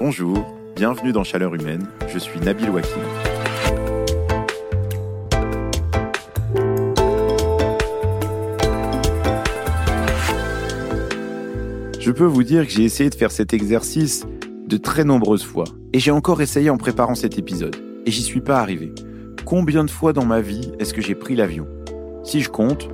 Bonjour, 0.00 0.44
bienvenue 0.74 1.12
dans 1.12 1.22
Chaleur 1.22 1.54
Humaine, 1.54 1.86
je 2.12 2.18
suis 2.18 2.40
Nabil 2.40 2.68
Wakim. 2.68 3.00
Je 12.00 12.10
peux 12.10 12.24
vous 12.24 12.42
dire 12.42 12.66
que 12.66 12.72
j'ai 12.72 12.82
essayé 12.82 13.08
de 13.08 13.14
faire 13.14 13.30
cet 13.30 13.54
exercice 13.54 14.26
de 14.66 14.76
très 14.76 15.04
nombreuses 15.04 15.44
fois, 15.44 15.66
et 15.92 16.00
j'ai 16.00 16.10
encore 16.10 16.42
essayé 16.42 16.70
en 16.70 16.76
préparant 16.76 17.14
cet 17.14 17.38
épisode, 17.38 17.76
et 18.04 18.10
j'y 18.10 18.22
suis 18.22 18.40
pas 18.40 18.58
arrivé. 18.58 18.92
Combien 19.44 19.84
de 19.84 19.90
fois 19.90 20.12
dans 20.12 20.26
ma 20.26 20.40
vie 20.40 20.72
est-ce 20.80 20.92
que 20.92 21.02
j'ai 21.02 21.14
pris 21.14 21.36
l'avion? 21.36 21.68
Si 22.24 22.40
je 22.40 22.50
compte, 22.50 22.88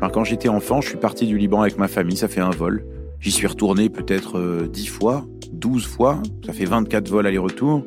ben, 0.00 0.10
quand 0.10 0.22
j'étais 0.22 0.48
enfant, 0.48 0.80
je 0.80 0.90
suis 0.90 0.98
parti 0.98 1.26
du 1.26 1.38
Liban 1.38 1.62
avec 1.62 1.76
ma 1.76 1.88
famille, 1.88 2.16
ça 2.16 2.28
fait 2.28 2.40
un 2.40 2.50
vol. 2.50 2.84
J'y 3.18 3.32
suis 3.32 3.48
retourné 3.48 3.88
peut-être 3.88 4.68
10 4.68 4.88
euh, 4.88 4.92
fois, 4.92 5.24
12 5.56 5.86
fois, 5.86 6.22
ça 6.44 6.52
fait 6.52 6.64
24 6.64 7.08
vols 7.08 7.26
aller-retour. 7.26 7.84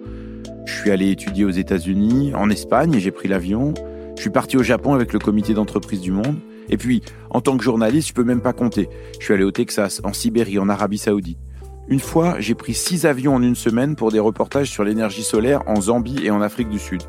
Je 0.65 0.73
suis 0.73 0.91
allé 0.91 1.11
étudier 1.11 1.45
aux 1.45 1.49
États-Unis, 1.49 2.33
en 2.35 2.49
Espagne, 2.49 2.95
j'ai 2.99 3.11
pris 3.11 3.27
l'avion. 3.27 3.73
Je 4.15 4.21
suis 4.21 4.29
parti 4.29 4.57
au 4.57 4.63
Japon 4.63 4.93
avec 4.93 5.13
le 5.13 5.19
comité 5.19 5.53
d'entreprise 5.53 6.01
du 6.01 6.11
monde. 6.11 6.35
Et 6.69 6.77
puis, 6.77 7.01
en 7.29 7.41
tant 7.41 7.57
que 7.57 7.63
journaliste, 7.63 8.09
je 8.09 8.13
peux 8.13 8.23
même 8.23 8.41
pas 8.41 8.53
compter. 8.53 8.89
Je 9.19 9.25
suis 9.25 9.33
allé 9.33 9.43
au 9.43 9.51
Texas, 9.51 10.01
en 10.03 10.13
Sibérie, 10.13 10.59
en 10.59 10.69
Arabie 10.69 10.97
Saoudite. 10.97 11.37
Une 11.87 11.99
fois, 11.99 12.35
j'ai 12.39 12.53
pris 12.53 12.75
six 12.75 13.05
avions 13.05 13.33
en 13.33 13.41
une 13.41 13.55
semaine 13.55 13.95
pour 13.95 14.11
des 14.11 14.19
reportages 14.19 14.69
sur 14.69 14.83
l'énergie 14.83 15.23
solaire 15.23 15.63
en 15.65 15.81
Zambie 15.81 16.19
et 16.23 16.29
en 16.29 16.41
Afrique 16.41 16.69
du 16.69 16.77
Sud. 16.77 17.01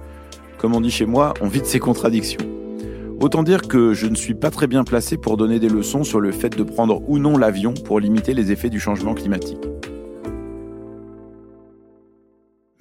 Comme 0.56 0.74
on 0.74 0.80
dit 0.80 0.90
chez 0.90 1.04
moi, 1.04 1.34
on 1.42 1.48
vit 1.48 1.60
de 1.60 1.66
ces 1.66 1.78
contradictions. 1.78 2.40
Autant 3.20 3.42
dire 3.42 3.68
que 3.68 3.92
je 3.92 4.06
ne 4.06 4.14
suis 4.14 4.34
pas 4.34 4.50
très 4.50 4.66
bien 4.66 4.82
placé 4.82 5.18
pour 5.18 5.36
donner 5.36 5.58
des 5.58 5.68
leçons 5.68 6.04
sur 6.04 6.20
le 6.20 6.32
fait 6.32 6.56
de 6.56 6.62
prendre 6.62 7.02
ou 7.06 7.18
non 7.18 7.36
l'avion 7.36 7.74
pour 7.74 8.00
limiter 8.00 8.32
les 8.32 8.50
effets 8.52 8.70
du 8.70 8.80
changement 8.80 9.12
climatique. 9.12 9.58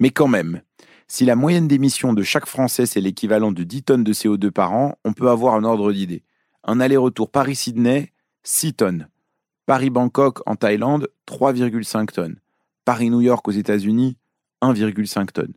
Mais 0.00 0.10
quand 0.10 0.28
même, 0.28 0.62
si 1.06 1.24
la 1.24 1.36
moyenne 1.36 1.68
d'émissions 1.68 2.14
de 2.14 2.22
chaque 2.22 2.46
Français 2.46 2.86
c'est 2.86 3.00
l'équivalent 3.00 3.52
de 3.52 3.62
10 3.62 3.82
tonnes 3.84 4.04
de 4.04 4.12
CO2 4.12 4.50
par 4.50 4.72
an, 4.72 4.96
on 5.04 5.12
peut 5.12 5.28
avoir 5.28 5.54
un 5.54 5.64
ordre 5.64 5.92
d'idée. 5.92 6.24
Un 6.64 6.80
aller-retour 6.80 7.30
Paris-Sydney, 7.30 8.12
6 8.42 8.74
tonnes. 8.74 9.08
Paris-Bangkok 9.66 10.40
en 10.46 10.56
Thaïlande, 10.56 11.08
3,5 11.28 12.12
tonnes. 12.12 12.40
Paris-New 12.84 13.20
York 13.20 13.46
aux 13.46 13.52
États-Unis, 13.52 14.16
1,5 14.62 15.32
tonnes. 15.32 15.52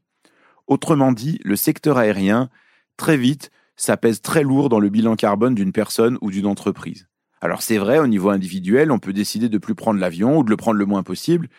Autrement 0.67 1.11
dit, 1.11 1.39
le 1.43 1.55
secteur 1.55 1.97
aérien, 1.97 2.49
très 2.97 3.17
vite, 3.17 3.49
ça 3.75 3.97
pèse 3.97 4.21
très 4.21 4.43
lourd 4.43 4.69
dans 4.69 4.79
le 4.79 4.89
bilan 4.89 5.15
carbone 5.15 5.55
d'une 5.55 5.71
personne 5.71 6.17
ou 6.21 6.31
d'une 6.31 6.45
entreprise. 6.45 7.07
Alors 7.41 7.61
c'est 7.61 7.77
vrai, 7.77 7.99
au 7.99 8.07
niveau 8.07 8.29
individuel, 8.29 8.91
on 8.91 8.99
peut 8.99 9.13
décider 9.13 9.49
de 9.49 9.57
plus 9.57 9.75
prendre 9.75 9.99
l'avion 9.99 10.37
ou 10.37 10.43
de 10.43 10.49
le 10.49 10.57
prendre 10.57 10.77
le 10.77 10.85
moins 10.85 11.03
possible, 11.03 11.49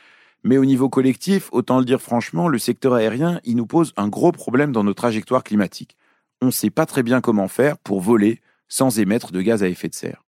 mais 0.45 0.59
au 0.59 0.64
niveau 0.64 0.89
collectif, 0.89 1.48
autant 1.53 1.78
le 1.78 1.84
dire 1.84 2.00
franchement, 2.00 2.48
le 2.48 2.59
secteur 2.59 2.92
aérien, 2.92 3.41
il 3.45 3.56
nous 3.56 3.67
pose 3.67 3.92
un 3.97 4.09
gros 4.09 4.31
problème 4.31 4.73
dans 4.73 4.84
nos 4.84 4.95
trajectoires 4.95 5.42
climatiques. 5.42 5.97
On 6.42 6.47
ne 6.47 6.51
sait 6.51 6.70
pas 6.70 6.86
très 6.86 7.03
bien 7.03 7.23
comment 7.23 7.48
faire 7.48 7.78
pour 7.78 8.01
voler 8.01 8.41
sans 8.69 8.98
émettre 8.98 9.33
de 9.33 9.41
gaz 9.41 9.62
à 9.62 9.69
effet 9.69 9.89
de 9.89 9.95
serre. 9.95 10.25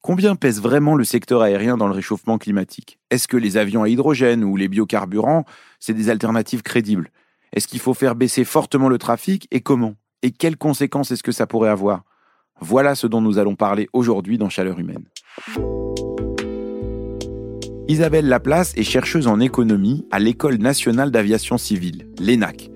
Combien 0.00 0.36
pèse 0.36 0.62
vraiment 0.62 0.94
le 0.94 1.04
secteur 1.04 1.42
aérien 1.42 1.76
dans 1.76 1.88
le 1.88 1.92
réchauffement 1.92 2.38
climatique? 2.38 2.98
Est-ce 3.10 3.28
que 3.28 3.36
les 3.36 3.56
avions 3.56 3.82
à 3.82 3.88
hydrogène 3.88 4.44
ou 4.44 4.56
les 4.56 4.68
biocarburants, 4.68 5.44
c'est 5.80 5.94
des 5.94 6.08
alternatives 6.08 6.62
crédibles? 6.62 7.10
Est-ce 7.52 7.68
qu'il 7.68 7.80
faut 7.80 7.94
faire 7.94 8.14
baisser 8.14 8.44
fortement 8.44 8.88
le 8.88 8.98
trafic 8.98 9.48
et 9.50 9.60
comment? 9.60 9.96
Et 10.22 10.30
quelles 10.30 10.56
conséquences 10.56 11.10
est-ce 11.10 11.22
que 11.22 11.32
ça 11.32 11.46
pourrait 11.46 11.70
avoir? 11.70 12.04
Voilà 12.60 12.94
ce 12.94 13.06
dont 13.06 13.20
nous 13.20 13.38
allons 13.38 13.56
parler 13.56 13.88
aujourd'hui 13.92 14.38
dans 14.38 14.48
Chaleur 14.48 14.78
humaine. 14.78 15.04
Isabelle 17.90 18.28
Laplace 18.28 18.74
est 18.76 18.82
chercheuse 18.82 19.28
en 19.28 19.40
économie 19.40 20.06
à 20.10 20.18
l'École 20.18 20.58
nationale 20.58 21.10
d'aviation 21.10 21.56
civile, 21.56 22.06
l'ENAC. 22.20 22.70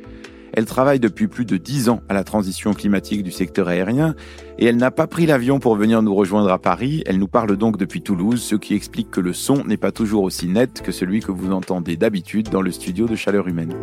Elle 0.55 0.65
travaille 0.65 1.01
depuis 1.01 1.29
plus 1.29 1.45
de 1.45 1.59
dix 1.59 1.91
ans 1.91 2.01
à 2.09 2.15
la 2.15 2.25
transition 2.25 2.73
climatique 2.73 3.23
du 3.23 3.31
secteur 3.31 3.69
aérien 3.69 4.15
et 4.59 4.65
elle 4.65 4.79
n'a 4.79 4.91
pas 4.91 5.07
pris 5.07 5.27
l'avion 5.27 5.61
pour 5.61 5.77
venir 5.77 6.01
nous 6.01 6.15
rejoindre 6.15 6.51
à 6.51 6.59
Paris. 6.59 7.03
Elle 7.05 7.19
nous 7.19 7.29
parle 7.29 7.59
donc 7.59 7.77
depuis 7.77 8.01
Toulouse, 8.01 8.41
ce 8.43 8.55
qui 8.55 8.75
explique 8.75 9.11
que 9.11 9.21
le 9.21 9.35
son 9.35 9.65
n'est 9.65 9.77
pas 9.77 9.93
toujours 9.93 10.23
aussi 10.23 10.49
net 10.49 10.81
que 10.81 10.93
celui 10.93 11.21
que 11.21 11.31
vous 11.31 11.53
entendez 11.53 11.99
d'habitude 11.99 12.49
dans 12.49 12.63
le 12.63 12.73
studio 12.73 13.07
de 13.07 13.15
Chaleur 13.15 13.47
humaine. 13.49 13.75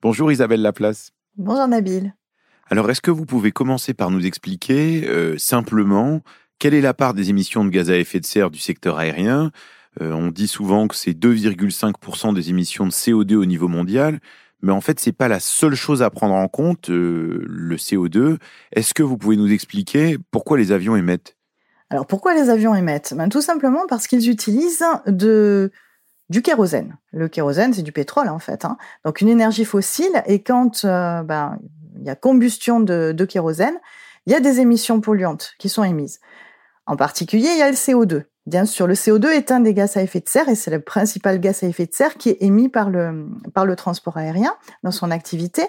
Bonjour 0.00 0.30
Isabelle 0.30 0.62
Laplace. 0.62 1.10
Bonjour 1.36 1.66
Nabil. 1.66 2.14
Alors 2.70 2.90
est-ce 2.90 3.00
que 3.00 3.10
vous 3.10 3.26
pouvez 3.26 3.52
commencer 3.52 3.94
par 3.94 4.10
nous 4.10 4.24
expliquer 4.24 5.06
euh, 5.06 5.36
simplement 5.38 6.20
quelle 6.58 6.74
est 6.74 6.80
la 6.80 6.94
part 6.94 7.12
des 7.12 7.28
émissions 7.28 7.64
de 7.64 7.70
gaz 7.70 7.90
à 7.90 7.96
effet 7.96 8.20
de 8.20 8.24
serre 8.24 8.50
du 8.50 8.58
secteur 8.58 8.98
aérien? 8.98 9.50
Euh, 10.00 10.12
On 10.12 10.28
dit 10.28 10.48
souvent 10.48 10.86
que 10.88 10.94
c'est 10.94 11.12
2,5% 11.12 12.34
des 12.34 12.50
émissions 12.50 12.86
de 12.86 12.92
CO2 12.92 13.34
au 13.34 13.44
niveau 13.44 13.68
mondial, 13.68 14.20
mais 14.62 14.72
en 14.72 14.80
fait 14.80 15.00
c'est 15.00 15.12
pas 15.12 15.28
la 15.28 15.40
seule 15.40 15.74
chose 15.74 16.02
à 16.02 16.10
prendre 16.10 16.34
en 16.34 16.48
compte, 16.48 16.88
euh, 16.88 17.44
le 17.46 17.76
CO2. 17.76 18.38
Est-ce 18.72 18.94
que 18.94 19.02
vous 19.02 19.18
pouvez 19.18 19.36
nous 19.36 19.52
expliquer 19.52 20.16
pourquoi 20.30 20.56
les 20.56 20.72
avions 20.72 20.96
émettent? 20.96 21.36
Alors 21.90 22.06
pourquoi 22.06 22.32
les 22.32 22.48
avions 22.48 22.74
émettent? 22.74 23.12
Ben, 23.14 23.28
Tout 23.28 23.42
simplement 23.42 23.86
parce 23.86 24.06
qu'ils 24.06 24.30
utilisent 24.30 24.84
du 25.06 26.40
kérosène. 26.42 26.96
Le 27.12 27.28
kérosène, 27.28 27.74
c'est 27.74 27.82
du 27.82 27.92
pétrole 27.92 28.28
en 28.28 28.38
fait. 28.38 28.64
Hein. 28.64 28.78
Donc 29.04 29.20
une 29.20 29.28
énergie 29.28 29.66
fossile. 29.66 30.22
Et 30.26 30.42
quand 30.42 30.86
ben, 30.86 31.58
il 32.02 32.06
y 32.06 32.10
a 32.10 32.16
combustion 32.16 32.80
de, 32.80 33.24
kérosène, 33.24 33.78
il 34.26 34.32
y 34.32 34.36
a 34.36 34.40
des 34.40 34.60
émissions 34.60 35.00
polluantes 35.00 35.52
qui 35.58 35.68
sont 35.68 35.84
émises. 35.84 36.20
En 36.86 36.96
particulier, 36.96 37.48
il 37.52 37.58
y 37.58 37.62
a 37.62 37.70
le 37.70 37.76
CO2. 37.76 38.24
Bien 38.46 38.64
sûr, 38.64 38.88
le 38.88 38.94
CO2 38.94 39.28
est 39.28 39.52
un 39.52 39.60
des 39.60 39.72
gaz 39.72 39.96
à 39.96 40.02
effet 40.02 40.18
de 40.18 40.28
serre 40.28 40.48
et 40.48 40.56
c'est 40.56 40.72
le 40.72 40.80
principal 40.80 41.38
gaz 41.38 41.62
à 41.62 41.68
effet 41.68 41.86
de 41.86 41.94
serre 41.94 42.16
qui 42.16 42.30
est 42.30 42.38
émis 42.40 42.68
par 42.68 42.90
le, 42.90 43.28
par 43.54 43.64
le 43.64 43.76
transport 43.76 44.16
aérien 44.16 44.54
dans 44.82 44.90
son 44.90 45.12
activité. 45.12 45.62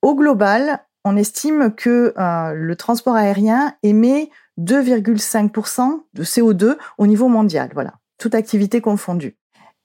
Au 0.00 0.14
global, 0.14 0.80
on 1.04 1.16
estime 1.16 1.74
que 1.74 2.14
euh, 2.16 2.52
le 2.54 2.76
transport 2.76 3.14
aérien 3.14 3.74
émet 3.82 4.30
2,5% 4.58 6.04
de 6.14 6.24
CO2 6.24 6.78
au 6.96 7.06
niveau 7.06 7.28
mondial. 7.28 7.70
Voilà, 7.74 7.94
toute 8.18 8.34
activité 8.34 8.80
confondue. 8.80 9.36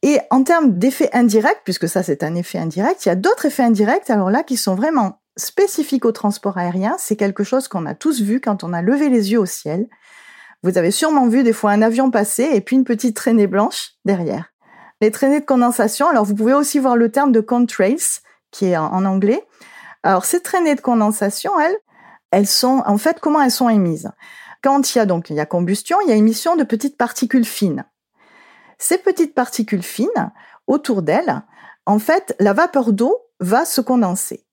Et 0.02 0.20
en 0.32 0.44
termes 0.44 0.78
d'effets 0.80 1.10
indirects, 1.14 1.62
puisque 1.64 1.88
ça 1.88 2.04
c'est 2.04 2.24
un 2.24 2.36
effet 2.36 2.58
indirect, 2.58 3.06
il 3.06 3.10
y 3.10 3.12
a 3.12 3.16
d'autres 3.16 3.46
effets 3.46 3.64
indirects, 3.64 4.10
alors 4.10 4.32
là, 4.32 4.44
qui 4.44 4.58
sont 4.58 4.76
vraiment 4.76 5.21
spécifiques 5.38 6.06
au 6.06 6.12
transport 6.12 6.58
aérien. 6.58 6.96
C'est 7.00 7.16
quelque 7.16 7.44
chose 7.44 7.68
qu'on 7.68 7.86
a 7.86 7.96
tous 7.96 8.22
vu 8.22 8.42
quand 8.42 8.64
on 8.64 8.74
a 8.74 8.82
levé 8.82 9.10
les 9.10 9.32
yeux 9.32 9.40
au 9.40 9.46
ciel. 9.46 9.88
Vous 10.64 10.78
avez 10.78 10.92
sûrement 10.92 11.28
vu 11.28 11.44
des 11.44 11.54
fois 11.54 11.72
un 11.72 11.82
avion 11.82 12.12
passer 12.12 12.50
et 12.54 12.62
puis 12.62 12.76
une 12.76 12.84
petite 12.84 13.16
traînée 13.16 13.48
blanche 13.48 13.92
derrière. 14.06 14.54
Les 15.02 15.10
traînées 15.10 15.40
de 15.40 15.46
condensation, 15.46 16.08
alors 16.08 16.26
vous 16.26 16.36
pouvez 16.36 16.54
aussi 16.54 16.78
voir 16.78 16.96
le 16.96 17.10
terme 17.10 17.32
de 17.32 17.42
contrails, 17.42 18.20
qui 18.52 18.68
est 18.68 18.78
en 18.78 19.06
anglais. 19.06 19.44
Alors 20.04 20.26
ces 20.26 20.42
traînées 20.42 20.76
de 20.76 20.82
condensation, 20.82 21.60
elles, 21.60 21.78
elles 22.32 22.48
sont, 22.48 22.84
en 22.86 22.98
fait, 22.98 23.20
comment 23.20 23.42
elles 23.42 23.52
sont 23.52 23.70
émises? 23.70 24.12
Quand 24.64 24.94
il 24.94 25.00
y 25.00 25.02
a 25.02 25.08
donc 25.08 25.32
il 25.32 25.36
y 25.36 25.40
a 25.40 25.48
combustion, 25.48 25.98
il 26.04 26.10
y 26.10 26.12
a 26.12 26.16
émission 26.16 26.56
de 26.56 26.64
petites 26.64 26.98
particules 26.98 27.46
fines. 27.46 27.86
Ces 28.78 29.00
petites 29.00 29.34
particules 29.34 29.84
fines, 29.84 30.32
autour 30.68 31.02
d'elles, 31.02 31.42
en 31.86 31.98
fait, 31.98 32.36
la 32.40 32.54
vapeur 32.54 32.94
d'eau 32.94 33.16
va 33.40 33.66
se 33.66 33.82
condenser. 33.82 34.46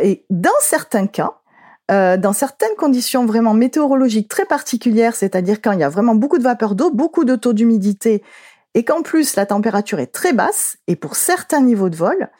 Et 0.00 0.24
dans 0.30 0.50
certains 0.60 1.06
cas, 1.06 1.42
euh, 1.90 2.16
dans 2.16 2.32
certaines 2.32 2.74
conditions 2.76 3.26
vraiment 3.26 3.54
météorologiques 3.54 4.28
très 4.28 4.44
particulières, 4.44 5.16
c'est-à-dire 5.16 5.60
quand 5.60 5.72
il 5.72 5.80
y 5.80 5.84
a 5.84 5.88
vraiment 5.88 6.14
beaucoup 6.14 6.38
de 6.38 6.42
vapeur 6.42 6.74
d'eau, 6.74 6.90
beaucoup 6.90 7.24
de 7.24 7.36
taux 7.36 7.52
d'humidité, 7.52 8.22
et 8.74 8.84
qu'en 8.84 9.02
plus 9.02 9.36
la 9.36 9.46
température 9.46 9.98
est 9.98 10.06
très 10.12 10.32
basse, 10.32 10.78
et 10.86 10.96
pour 10.96 11.16
certains 11.16 11.60
niveaux 11.60 11.90
de 11.90 11.96
vol, 11.96 12.30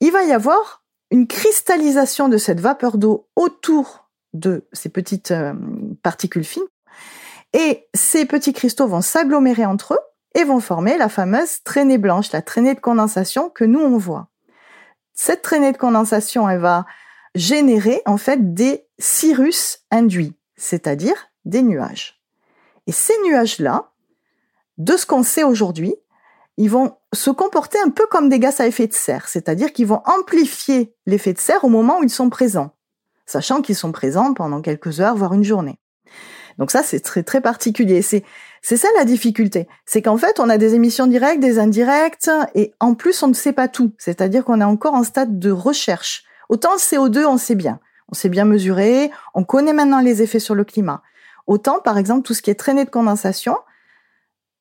il 0.00 0.12
va 0.12 0.22
y 0.24 0.32
avoir 0.32 0.82
une 1.10 1.26
cristallisation 1.26 2.28
de 2.28 2.38
cette 2.38 2.60
vapeur 2.60 2.96
d'eau 2.96 3.28
autour 3.36 4.08
de 4.32 4.66
ces 4.72 4.88
petites 4.88 5.32
euh, 5.32 5.52
particules 6.02 6.44
fines, 6.44 6.62
et 7.52 7.86
ces 7.94 8.24
petits 8.24 8.52
cristaux 8.52 8.86
vont 8.86 9.02
s'agglomérer 9.02 9.66
entre 9.66 9.94
eux, 9.94 10.04
et 10.34 10.44
vont 10.44 10.60
former 10.60 10.98
la 10.98 11.08
fameuse 11.08 11.62
traînée 11.62 11.98
blanche, 11.98 12.32
la 12.32 12.42
traînée 12.42 12.74
de 12.74 12.80
condensation 12.80 13.50
que 13.50 13.64
nous 13.64 13.80
on 13.80 13.98
voit. 13.98 14.28
Cette 15.14 15.42
traînée 15.42 15.72
de 15.72 15.78
condensation, 15.78 16.48
elle 16.48 16.60
va 16.60 16.86
générer 17.34 18.02
en 18.04 18.16
fait 18.16 18.54
des 18.54 18.86
cirrus 18.98 19.80
induits, 19.90 20.34
c'est-à-dire 20.56 21.28
des 21.44 21.62
nuages. 21.62 22.20
Et 22.86 22.92
ces 22.92 23.14
nuages-là, 23.24 23.90
de 24.78 24.96
ce 24.96 25.06
qu'on 25.06 25.22
sait 25.22 25.44
aujourd'hui, 25.44 25.94
ils 26.56 26.70
vont 26.70 26.96
se 27.12 27.30
comporter 27.30 27.78
un 27.84 27.90
peu 27.90 28.06
comme 28.06 28.28
des 28.28 28.38
gaz 28.38 28.60
à 28.60 28.66
effet 28.66 28.86
de 28.86 28.92
serre, 28.92 29.28
c'est-à-dire 29.28 29.72
qu'ils 29.72 29.86
vont 29.86 30.02
amplifier 30.04 30.94
l'effet 31.06 31.32
de 31.32 31.38
serre 31.38 31.64
au 31.64 31.68
moment 31.68 31.98
où 32.00 32.04
ils 32.04 32.10
sont 32.10 32.30
présents, 32.30 32.74
sachant 33.26 33.62
qu'ils 33.62 33.76
sont 33.76 33.92
présents 33.92 34.34
pendant 34.34 34.60
quelques 34.60 35.00
heures, 35.00 35.16
voire 35.16 35.34
une 35.34 35.44
journée. 35.44 35.78
Donc 36.58 36.70
ça, 36.70 36.82
c'est 36.82 37.00
très 37.00 37.22
très 37.22 37.40
particulier. 37.40 38.02
C'est 38.02 38.24
c'est 38.62 38.78
ça 38.78 38.88
la 38.96 39.04
difficulté. 39.04 39.68
C'est 39.84 40.00
qu'en 40.00 40.16
fait, 40.16 40.40
on 40.40 40.48
a 40.48 40.56
des 40.56 40.74
émissions 40.74 41.06
directes, 41.06 41.40
des 41.40 41.58
indirectes, 41.58 42.30
et 42.54 42.72
en 42.80 42.94
plus, 42.94 43.22
on 43.22 43.28
ne 43.28 43.34
sait 43.34 43.52
pas 43.52 43.68
tout. 43.68 43.92
C'est-à-dire 43.98 44.42
qu'on 44.42 44.60
est 44.60 44.64
encore 44.64 44.94
en 44.94 45.04
stade 45.04 45.38
de 45.38 45.50
recherche. 45.50 46.24
Autant 46.48 46.72
le 46.72 46.78
CO2, 46.78 47.26
on 47.26 47.36
sait 47.36 47.56
bien. 47.56 47.78
On 48.10 48.14
sait 48.14 48.28
bien 48.28 48.44
mesurer, 48.44 49.10
on 49.34 49.44
connaît 49.44 49.72
maintenant 49.72 50.00
les 50.00 50.22
effets 50.22 50.38
sur 50.38 50.54
le 50.54 50.64
climat. 50.64 51.02
Autant, 51.46 51.80
par 51.80 51.98
exemple, 51.98 52.22
tout 52.22 52.34
ce 52.34 52.42
qui 52.42 52.50
est 52.50 52.54
traînée 52.54 52.84
de 52.84 52.90
condensation, 52.90 53.56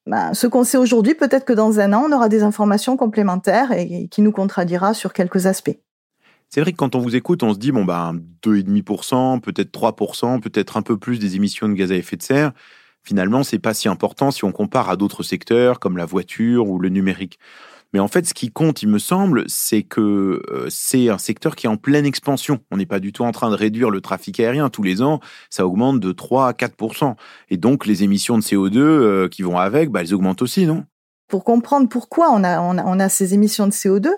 ben, 0.06 0.34
ce 0.34 0.48
qu'on 0.48 0.63
sait 0.63 0.78
aujourd'hui, 0.78 1.16
peut-être 1.16 1.45
que 1.45 1.54
dans 1.54 1.80
un 1.80 1.94
an, 1.94 2.06
on 2.07 2.12
aura 2.12 2.28
des 2.28 2.44
informations 2.44 2.98
complémentaires 2.98 3.72
et, 3.72 4.07
qui 4.10 4.22
nous 4.22 4.31
contredira 4.31 4.94
sur 4.94 5.13
quelques 5.13 5.45
aspects. 5.45 5.78
C'est 6.54 6.62
vrai 6.62 6.72
que 6.72 6.78
quand 6.78 6.94
on 6.94 7.00
vous 7.00 7.16
écoute, 7.16 7.42
on 7.42 7.52
se 7.52 7.58
dit, 7.58 7.72
bon, 7.72 7.84
ben, 7.84 8.14
2,5%, 8.44 9.40
peut-être 9.40 9.72
3%, 9.72 10.40
peut-être 10.40 10.78
un 10.78 10.84
peu 10.84 11.00
plus 11.00 11.18
des 11.18 11.36
émissions 11.36 11.68
de 11.68 11.74
gaz 11.74 11.92
à 11.92 11.96
effet 11.96 12.16
de 12.16 12.22
serre. 12.22 12.52
Finalement, 13.02 13.42
c'est 13.42 13.58
pas 13.58 13.74
si 13.74 13.90
important 13.90 14.30
si 14.30 14.46
on 14.46 14.52
compare 14.52 14.88
à 14.88 14.96
d'autres 14.96 15.24
secteurs 15.24 15.80
comme 15.80 15.98
la 15.98 16.06
voiture 16.06 16.70
ou 16.70 16.78
le 16.78 16.90
numérique. 16.90 17.40
Mais 17.92 18.00
en 18.00 18.08
fait, 18.08 18.28
ce 18.28 18.36
qui 18.36 18.52
compte, 18.52 18.84
il 18.84 18.90
me 18.90 19.00
semble, 19.00 19.46
c'est 19.48 19.82
que 19.82 20.44
euh, 20.52 20.68
c'est 20.70 21.10
un 21.10 21.18
secteur 21.18 21.56
qui 21.56 21.66
est 21.66 21.70
en 21.70 21.78
pleine 21.78 22.06
expansion. 22.06 22.60
On 22.70 22.78
n'est 22.78 22.86
pas 22.86 23.00
du 23.00 23.14
tout 23.14 23.24
en 23.24 23.32
train 23.32 23.50
de 23.50 23.56
réduire 23.56 23.90
le 23.90 24.00
trafic 24.00 24.40
aérien. 24.40 24.70
Tous 24.70 24.84
les 24.84 25.02
ans, 25.02 25.22
ça 25.50 25.66
augmente 25.66 26.00
de 26.02 26.12
3 26.12 26.50
à 26.50 26.52
4% 26.52 27.16
Et 27.50 27.58
donc, 27.58 27.88
les 27.88 28.04
émissions 28.04 28.38
de 28.38 28.44
CO2 28.44 28.78
euh, 28.78 29.28
qui 29.28 29.42
vont 29.42 29.58
avec, 29.58 29.90
bah, 29.90 30.02
elles 30.02 30.14
augmentent 30.14 30.44
aussi, 30.44 30.68
non? 30.68 30.86
Pour 31.28 31.46
comprendre 31.46 31.90
pourquoi 31.90 32.30
on 32.30 32.44
a 32.44 33.10
ces 33.10 33.34
émissions 33.34 33.66
de 33.66 33.72
CO2, 33.72 34.12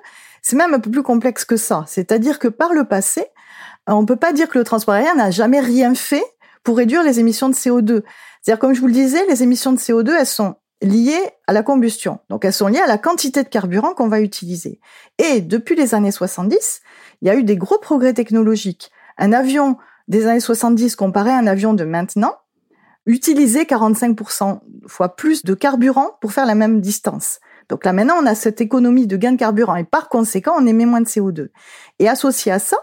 c'est 0.45 0.55
même 0.55 0.75
un 0.75 0.79
peu 0.79 0.91
plus 0.91 1.01
complexe 1.01 1.43
que 1.43 1.57
ça. 1.57 1.85
C'est-à-dire 1.87 2.37
que 2.37 2.47
par 2.47 2.71
le 2.71 2.83
passé, 2.83 3.25
on 3.87 4.01
ne 4.01 4.05
peut 4.05 4.15
pas 4.15 4.31
dire 4.31 4.47
que 4.47 4.59
le 4.59 4.63
transport 4.63 4.93
aérien 4.93 5.15
n'a 5.15 5.31
jamais 5.31 5.59
rien 5.59 5.95
fait 5.95 6.23
pour 6.63 6.77
réduire 6.77 7.01
les 7.01 7.19
émissions 7.19 7.49
de 7.49 7.55
CO2. 7.55 8.03
C'est-à-dire, 8.41 8.59
comme 8.59 8.75
je 8.75 8.79
vous 8.79 8.85
le 8.85 8.93
disais, 8.93 9.25
les 9.25 9.41
émissions 9.41 9.73
de 9.73 9.79
CO2, 9.79 10.13
elles 10.19 10.27
sont 10.27 10.53
liées 10.83 11.31
à 11.47 11.53
la 11.53 11.63
combustion. 11.63 12.19
Donc 12.29 12.45
elles 12.45 12.53
sont 12.53 12.67
liées 12.67 12.79
à 12.79 12.85
la 12.85 12.99
quantité 12.99 13.41
de 13.41 13.49
carburant 13.49 13.95
qu'on 13.95 14.07
va 14.07 14.21
utiliser. 14.21 14.79
Et 15.17 15.41
depuis 15.41 15.75
les 15.75 15.95
années 15.95 16.11
70, 16.11 16.81
il 17.23 17.27
y 17.27 17.31
a 17.31 17.35
eu 17.35 17.43
des 17.43 17.57
gros 17.57 17.79
progrès 17.79 18.13
technologiques. 18.13 18.91
Un 19.17 19.33
avion 19.33 19.77
des 20.07 20.27
années 20.27 20.39
70 20.39 20.95
comparé 20.95 21.31
à 21.31 21.39
un 21.39 21.47
avion 21.47 21.73
de 21.73 21.85
maintenant 21.85 22.35
utilisait 23.07 23.63
45% 23.63 24.59
fois 24.85 25.15
plus 25.15 25.43
de 25.43 25.55
carburant 25.55 26.17
pour 26.21 26.33
faire 26.33 26.45
la 26.45 26.53
même 26.53 26.81
distance. 26.81 27.39
Donc 27.69 27.85
là 27.85 27.93
maintenant, 27.93 28.15
on 28.21 28.25
a 28.25 28.35
cette 28.35 28.61
économie 28.61 29.07
de 29.07 29.17
gain 29.17 29.33
de 29.33 29.37
carburant 29.37 29.75
et 29.75 29.83
par 29.83 30.09
conséquent, 30.09 30.53
on 30.57 30.65
émet 30.65 30.85
moins 30.85 31.01
de 31.01 31.07
CO2. 31.07 31.49
Et 31.99 32.07
associé 32.07 32.51
à 32.51 32.59
ça, 32.59 32.77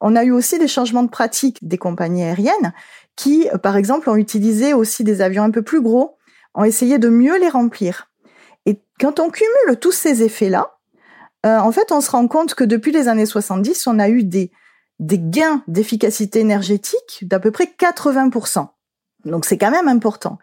on 0.00 0.16
a 0.16 0.24
eu 0.24 0.32
aussi 0.32 0.58
des 0.58 0.68
changements 0.68 1.02
de 1.02 1.08
pratique 1.08 1.66
des 1.66 1.78
compagnies 1.78 2.24
aériennes 2.24 2.72
qui, 3.16 3.48
par 3.62 3.76
exemple, 3.76 4.10
ont 4.10 4.16
utilisé 4.16 4.74
aussi 4.74 5.04
des 5.04 5.20
avions 5.20 5.44
un 5.44 5.50
peu 5.50 5.62
plus 5.62 5.80
gros 5.80 6.16
ont 6.54 6.64
essayé 6.64 6.98
de 6.98 7.08
mieux 7.08 7.38
les 7.38 7.48
remplir. 7.48 8.10
Et 8.66 8.80
quand 9.00 9.20
on 9.20 9.30
cumule 9.30 9.78
tous 9.80 9.92
ces 9.92 10.22
effets-là, 10.22 10.78
euh, 11.46 11.58
en 11.58 11.72
fait, 11.72 11.92
on 11.92 12.00
se 12.00 12.10
rend 12.10 12.26
compte 12.28 12.54
que 12.54 12.64
depuis 12.64 12.92
les 12.92 13.08
années 13.08 13.26
70, 13.26 13.86
on 13.86 13.98
a 13.98 14.08
eu 14.08 14.24
des, 14.24 14.50
des 14.98 15.18
gains 15.18 15.62
d'efficacité 15.68 16.40
énergétique 16.40 17.20
d'à 17.22 17.40
peu 17.40 17.50
près 17.50 17.64
80%. 17.78 18.68
Donc 19.24 19.44
c'est 19.44 19.58
quand 19.58 19.70
même 19.70 19.88
important. 19.88 20.38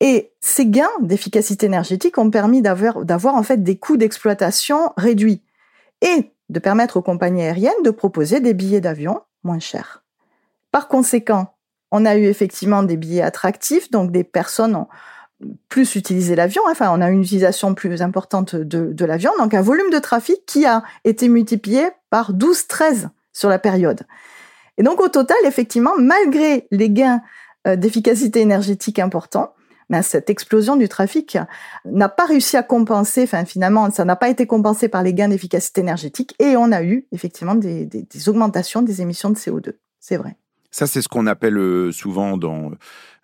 Et 0.00 0.32
ces 0.40 0.66
gains 0.66 0.88
d'efficacité 1.00 1.66
énergétique 1.66 2.18
ont 2.18 2.30
permis 2.30 2.62
d'avoir, 2.62 3.34
en 3.34 3.42
fait 3.42 3.62
des 3.62 3.78
coûts 3.78 3.96
d'exploitation 3.96 4.92
réduits 4.96 5.42
et 6.02 6.32
de 6.48 6.58
permettre 6.60 6.98
aux 6.98 7.02
compagnies 7.02 7.42
aériennes 7.42 7.82
de 7.84 7.90
proposer 7.90 8.40
des 8.40 8.54
billets 8.54 8.80
d'avion 8.80 9.20
moins 9.42 9.58
chers. 9.58 10.04
Par 10.70 10.88
conséquent, 10.88 11.54
on 11.90 12.04
a 12.04 12.16
eu 12.16 12.24
effectivement 12.24 12.82
des 12.82 12.96
billets 12.96 13.22
attractifs, 13.22 13.90
donc 13.90 14.12
des 14.12 14.24
personnes 14.24 14.76
ont, 14.76 14.88
plus 15.68 15.94
utiliser 15.94 16.34
l'avion. 16.34 16.62
Hein. 16.66 16.72
Enfin, 16.72 16.90
on 16.92 17.00
a 17.00 17.10
une 17.10 17.22
utilisation 17.22 17.74
plus 17.74 18.02
importante 18.02 18.56
de, 18.56 18.92
de 18.92 19.04
l'avion, 19.04 19.30
donc 19.38 19.54
un 19.54 19.62
volume 19.62 19.90
de 19.90 19.98
trafic 19.98 20.44
qui 20.46 20.66
a 20.66 20.82
été 21.04 21.28
multiplié 21.28 21.88
par 22.10 22.32
12-13 22.34 23.08
sur 23.32 23.48
la 23.48 23.58
période. 23.58 24.02
Et 24.78 24.82
donc 24.82 25.00
au 25.00 25.08
total, 25.08 25.36
effectivement, 25.44 25.92
malgré 25.98 26.66
les 26.70 26.90
gains 26.90 27.20
euh, 27.66 27.76
d'efficacité 27.76 28.40
énergétique 28.40 28.98
importants, 28.98 29.54
ben, 29.90 30.02
cette 30.02 30.30
explosion 30.30 30.76
du 30.76 30.88
trafic 30.88 31.38
n'a 31.84 32.08
pas 32.08 32.26
réussi 32.26 32.56
à 32.56 32.62
compenser, 32.62 33.22
enfin 33.22 33.44
finalement, 33.44 33.90
ça 33.90 34.04
n'a 34.04 34.16
pas 34.16 34.28
été 34.28 34.46
compensé 34.46 34.88
par 34.88 35.02
les 35.02 35.14
gains 35.14 35.28
d'efficacité 35.28 35.80
énergétique 35.80 36.34
et 36.38 36.56
on 36.56 36.72
a 36.72 36.82
eu 36.82 37.06
effectivement 37.12 37.54
des, 37.54 37.86
des 37.86 38.28
augmentations 38.28 38.82
des 38.82 39.00
émissions 39.00 39.30
de 39.30 39.36
CO2. 39.36 39.74
C'est 40.00 40.16
vrai. 40.16 40.36
Ça, 40.70 40.86
c'est 40.86 41.00
ce 41.00 41.08
qu'on 41.08 41.26
appelle 41.26 41.56
euh, 41.56 41.92
souvent 41.92 42.36
dans 42.36 42.72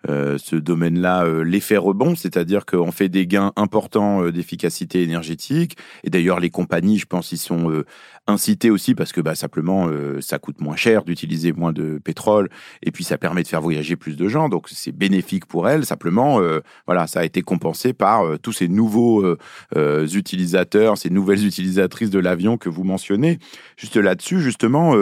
euh, 0.09 0.37
ce 0.37 0.55
domaine-là 0.55 1.25
euh, 1.25 1.43
l'effet 1.43 1.77
rebond, 1.77 2.15
c'est-à-dire 2.15 2.65
qu'on 2.65 2.91
fait 2.91 3.09
des 3.09 3.25
gains 3.25 3.53
importants 3.55 4.23
euh, 4.23 4.31
d'efficacité 4.31 5.01
énergétique. 5.01 5.77
Et 6.03 6.09
d'ailleurs, 6.09 6.39
les 6.39 6.49
compagnies, 6.49 6.99
je 6.99 7.05
pense, 7.05 7.31
ils 7.31 7.37
sont 7.37 7.83
incitées 8.27 8.69
aussi 8.69 8.95
parce 8.95 9.11
que 9.11 9.21
bah, 9.21 9.35
simplement, 9.35 9.89
ça 10.19 10.39
coûte 10.39 10.59
moins 10.59 10.75
cher 10.75 11.03
d'utiliser 11.03 11.53
moins 11.53 11.73
de 11.73 11.99
pétrole 12.03 12.49
et 12.81 12.91
puis 12.91 13.03
ça 13.03 13.17
permet 13.17 13.43
de 13.43 13.47
faire 13.47 13.61
voyager 13.61 13.95
plus 13.95 14.15
de 14.15 14.27
gens. 14.27 14.49
Donc, 14.49 14.67
c'est 14.69 14.91
bénéfique 14.91 15.45
pour 15.45 15.69
elles. 15.69 15.85
Simplement, 15.85 16.39
voilà, 16.85 17.07
ça 17.07 17.21
a 17.21 17.25
été 17.25 17.41
compensé 17.41 17.93
par 17.93 18.39
tous 18.39 18.51
ces 18.51 18.67
nouveaux 18.67 19.35
utilisateurs, 19.75 20.97
ces 20.97 21.09
nouvelles 21.09 21.45
utilisatrices 21.47 22.09
de 22.09 22.19
l'avion 22.19 22.57
que 22.57 22.69
vous 22.69 22.83
mentionnez. 22.83 23.39
Juste 23.77 23.97
là-dessus, 23.97 24.41
justement, 24.41 24.95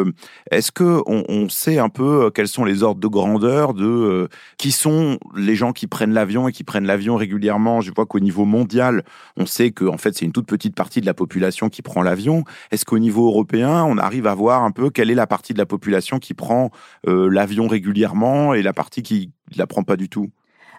est-ce 0.51 0.71
que 0.71 1.01
on, 1.06 1.23
on, 1.29 1.49
sait 1.49 1.79
un 1.79 1.89
peu 1.89 2.29
quels 2.33 2.47
sont 2.47 2.65
les 2.65 2.83
ordres 2.83 3.01
de 3.01 3.07
grandeur 3.07 3.73
de 3.73 4.27
qui 4.57 4.71
sont 4.71 4.93
les 5.36 5.56
gens 5.56 5.72
qui 5.72 5.88
prennent 5.88 6.13
l'avion 6.13 6.48
et 6.48 6.51
qui 6.51 6.63
prennent 6.63 6.86
l'avion 6.86 7.16
régulièrement 7.16 7.81
Je 7.81 7.92
vois 7.95 8.06
qu'au 8.06 8.19
niveau 8.19 8.45
mondial, 8.45 9.04
on 9.38 9.45
sait 9.45 9.72
que 9.72 9.86
en 9.86 9.98
fait 9.98 10.16
c'est 10.16 10.25
une 10.25 10.31
toute 10.31 10.48
petite 10.48 10.75
partie 10.75 11.01
de 11.01 11.06
la 11.06 11.13
population 11.13 11.69
qui 11.69 11.81
prend 11.81 12.01
l'avion. 12.01 12.44
Est-ce 12.72 12.86
qu'au 12.86 13.00
niveau 13.00 13.28
européen, 13.28 13.84
on 13.84 13.98
arrive 13.98 14.28
à 14.28 14.36
voir 14.36 14.63
un 14.63 14.72
peu 14.72 14.90
quelle 14.90 15.10
est 15.12 15.16
la 15.16 15.28
partie 15.28 15.54
de 15.54 15.57
la 15.57 15.66
population 15.66 16.19
qui 16.19 16.34
prend 16.34 16.72
euh, 17.07 17.30
l'avion 17.30 17.68
régulièrement 17.68 18.54
et 18.54 18.62
la 18.62 18.74
partie 18.74 19.04
qui 19.04 19.31
ne 19.54 19.57
la 19.57 19.68
prend 19.68 19.84
pas 19.84 19.95
du 19.95 20.10
tout? 20.10 20.30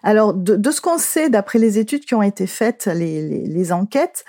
Alors 0.05 0.35
de, 0.35 0.71
ce 0.71 0.81
qu'on 0.81 0.99
sait 0.99 1.31
d'après 1.31 1.59
les 1.59 1.79
études 1.79 2.05
qui 2.05 2.15
ont 2.15 2.23
été 2.23 2.47
faites, 2.47 2.87
les, 2.87 3.73
enquêtes, 3.73 4.25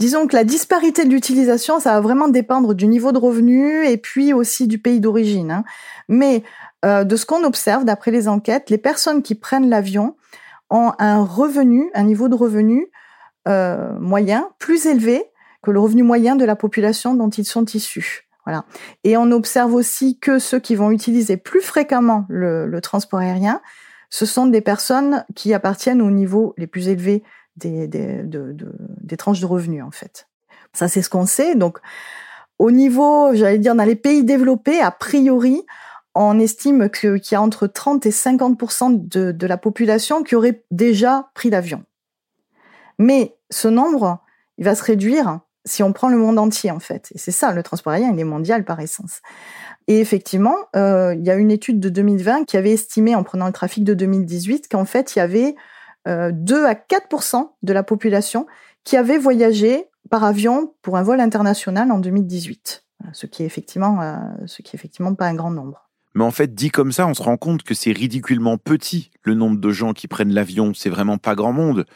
Disons 0.00 0.26
que 0.26 0.34
la 0.34 0.42
disparité 0.42 1.04
de 1.04 1.10
l'utilisation, 1.10 1.78
ça 1.78 1.92
va 1.92 2.00
vraiment 2.00 2.26
dépendre 2.26 2.74
du 2.74 2.88
niveau 2.88 3.12
de 3.12 3.18
revenu 3.18 3.86
et 3.86 3.96
puis 3.96 4.32
aussi 4.32 4.66
du 4.66 4.78
pays 4.78 4.98
d'origine. 4.98 5.52
Hein. 5.52 5.64
Mais 6.08 6.42
euh, 6.84 7.04
de 7.04 7.16
ce 7.16 7.26
qu'on 7.26 7.44
observe 7.44 7.84
d'après 7.84 8.10
les 8.10 8.28
enquêtes, 8.28 8.70
les 8.70 8.78
personnes 8.78 9.22
qui 9.22 9.34
prennent 9.34 9.70
l'avion 9.70 10.16
ont 10.70 10.92
un 10.98 11.22
revenu, 11.22 11.90
un 11.94 12.04
niveau 12.04 12.28
de 12.28 12.34
revenu 12.34 12.88
euh, 13.48 13.98
moyen 13.98 14.50
plus 14.58 14.86
élevé 14.86 15.24
que 15.62 15.70
le 15.70 15.80
revenu 15.80 16.02
moyen 16.02 16.36
de 16.36 16.44
la 16.44 16.56
population 16.56 17.14
dont 17.14 17.30
ils 17.30 17.44
sont 17.44 17.64
issus. 17.64 18.28
Voilà. 18.44 18.64
Et 19.02 19.16
on 19.16 19.30
observe 19.30 19.72
aussi 19.72 20.18
que 20.18 20.38
ceux 20.38 20.58
qui 20.60 20.74
vont 20.74 20.90
utiliser 20.90 21.38
plus 21.38 21.62
fréquemment 21.62 22.26
le, 22.28 22.78
transport 22.80 23.20
aérien, 23.20 23.62
ce 24.10 24.26
sont 24.26 24.46
des 24.46 24.60
personnes 24.60 25.24
qui 25.34 25.54
appartiennent 25.54 26.02
au 26.02 26.10
niveau 26.10 26.54
les 26.58 26.66
plus 26.66 26.88
élevés 26.88 27.22
des, 27.56 27.88
des 27.88 29.16
tranches 29.16 29.40
de 29.40 29.46
revenus, 29.46 29.82
en 29.82 29.90
fait. 29.90 30.28
Ça, 30.74 30.88
c'est 30.88 31.00
ce 31.00 31.08
qu'on 31.08 31.24
sait. 31.24 31.54
Donc, 31.54 31.78
au 32.58 32.70
niveau, 32.70 33.34
j'allais 33.34 33.58
dire, 33.58 33.74
dans 33.74 33.84
les 33.84 33.96
pays 33.96 34.24
développés, 34.24 34.80
a 34.80 34.90
priori, 34.90 35.64
on 36.14 36.38
estime 36.38 36.88
qu'il 36.90 37.20
y 37.30 37.34
a 37.34 37.42
entre 37.42 37.66
30 37.66 38.06
et 38.06 38.10
50 38.10 39.08
de, 39.08 39.32
de 39.32 39.46
la 39.46 39.56
population 39.56 40.22
qui 40.22 40.34
aurait 40.34 40.64
déjà 40.70 41.30
pris 41.34 41.50
l'avion. 41.50 41.84
Mais 42.98 43.36
ce 43.50 43.68
nombre, 43.68 44.20
il 44.58 44.64
va 44.64 44.74
se 44.74 44.84
réduire 44.84 45.40
si 45.66 45.82
on 45.82 45.92
prend 45.92 46.08
le 46.08 46.16
monde 46.16 46.38
entier, 46.38 46.70
en 46.70 46.78
fait. 46.78 47.10
Et 47.14 47.18
c'est 47.18 47.30
ça, 47.30 47.52
le 47.52 47.62
transport 47.62 47.92
aérien, 47.94 48.12
il 48.12 48.20
est 48.20 48.24
mondial 48.24 48.64
par 48.64 48.80
essence. 48.80 49.20
Et 49.86 49.98
effectivement, 50.00 50.56
euh, 50.76 51.14
il 51.14 51.24
y 51.24 51.30
a 51.30 51.34
une 51.34 51.50
étude 51.50 51.80
de 51.80 51.88
2020 51.88 52.44
qui 52.44 52.56
avait 52.56 52.72
estimé, 52.72 53.14
en 53.14 53.22
prenant 53.22 53.46
le 53.46 53.52
trafic 53.52 53.84
de 53.84 53.94
2018, 53.94 54.68
qu'en 54.68 54.84
fait, 54.84 55.16
il 55.16 55.20
y 55.20 55.22
avait 55.22 55.54
euh, 56.06 56.30
2 56.32 56.66
à 56.66 56.74
4% 56.74 57.50
de 57.62 57.72
la 57.72 57.82
population 57.82 58.46
qui 58.84 58.96
avait 58.96 59.18
voyagé 59.18 59.88
par 60.10 60.24
avion 60.24 60.74
pour 60.82 60.98
un 60.98 61.02
vol 61.02 61.20
international 61.20 61.90
en 61.90 61.98
2018. 61.98 62.84
Ce 63.12 63.26
qui 63.26 63.42
est 63.42 63.46
effectivement, 63.46 64.00
euh, 64.02 64.16
ce 64.46 64.62
qui 64.62 64.76
est 64.76 64.78
effectivement 64.78 65.14
pas 65.14 65.26
un 65.26 65.34
grand 65.34 65.50
nombre. 65.50 65.90
Mais 66.14 66.24
en 66.24 66.30
fait, 66.30 66.54
dit 66.54 66.70
comme 66.70 66.92
ça, 66.92 67.06
on 67.06 67.14
se 67.14 67.22
rend 67.22 67.36
compte 67.36 67.62
que 67.62 67.74
c'est 67.74 67.92
ridiculement 67.92 68.56
petit 68.56 69.10
le 69.24 69.34
nombre 69.34 69.58
de 69.58 69.70
gens 69.70 69.92
qui 69.92 70.08
prennent 70.08 70.32
l'avion. 70.32 70.72
C'est 70.74 70.90
vraiment 70.90 71.18
pas 71.18 71.34
grand 71.34 71.52
monde. 71.52 71.86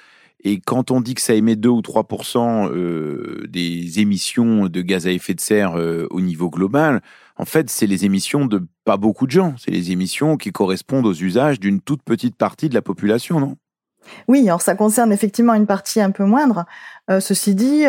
Et 0.45 0.61
quand 0.61 0.91
on 0.91 1.01
dit 1.01 1.15
que 1.15 1.21
ça 1.21 1.35
émet 1.35 1.57
2 1.57 1.69
ou 1.69 1.81
3% 1.81 2.71
euh, 2.71 3.45
des 3.49 4.01
émissions 4.01 4.67
de 4.67 4.83
gaz 4.83 5.07
à 5.07 5.11
effet 5.11 5.35
de 5.35 5.41
serre 5.41 5.77
euh, 5.77 6.07
au 6.11 6.21
niveau 6.21 6.49
global, 6.49 7.01
en 7.37 7.45
fait, 7.45 7.71
c'est 7.71 7.87
les 7.87 8.05
émissions 8.05 8.47
de 8.47 8.67
pas 8.85 8.97
beaucoup 8.97 9.27
de 9.27 9.33
gens. 9.33 9.55
C'est 9.59 9.71
les 9.71 9.91
émissions 9.91 10.37
qui 10.37 10.53
correspondent 10.53 11.07
aux 11.07 11.15
usages 11.15 11.59
d'une 11.59 11.81
toute 11.81 12.03
petite 12.03 12.37
partie 12.37 12.69
de 12.69 12.75
la 12.75 12.83
population, 12.83 13.41
non? 13.41 13.57
Oui, 14.27 14.43
alors 14.47 14.63
ça 14.63 14.75
concerne 14.75 15.13
effectivement 15.13 15.55
une 15.55 15.67
partie 15.67 16.01
un 16.01 16.13
peu 16.13 16.25
moindre. 16.25 16.65
Euh, 17.11 17.21
ceci 17.21 17.55
dit, 17.55 17.85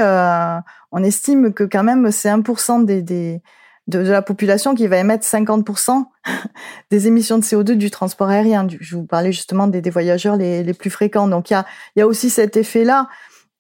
on 0.92 1.04
estime 1.04 1.54
que 1.54 1.64
quand 1.64 1.84
même 1.84 2.12
c'est 2.12 2.30
1% 2.30 2.84
des, 2.84 3.02
des 3.02 3.42
de, 3.90 4.00
la 4.00 4.22
population 4.22 4.76
qui 4.76 4.88
va 4.88 4.98
émettre 4.98 5.26
50% 5.26 6.06
des 6.92 7.08
émissions 7.08 7.38
de 7.38 7.44
CO2 7.44 7.74
du 7.74 7.90
transport 7.92 8.30
aérien. 8.30 8.68
Je 8.80 8.96
vous 8.96 9.06
parlais 9.06 9.32
justement 9.32 9.68
des, 9.68 9.90
voyageurs 9.90 10.38
les, 10.38 10.74
plus 10.74 10.90
fréquents. 10.90 11.28
Donc 11.28 11.50
il 11.50 11.62
y 11.96 12.02
a, 12.02 12.08
aussi 12.08 12.30
cet 12.30 12.58
effet-là 12.58 13.08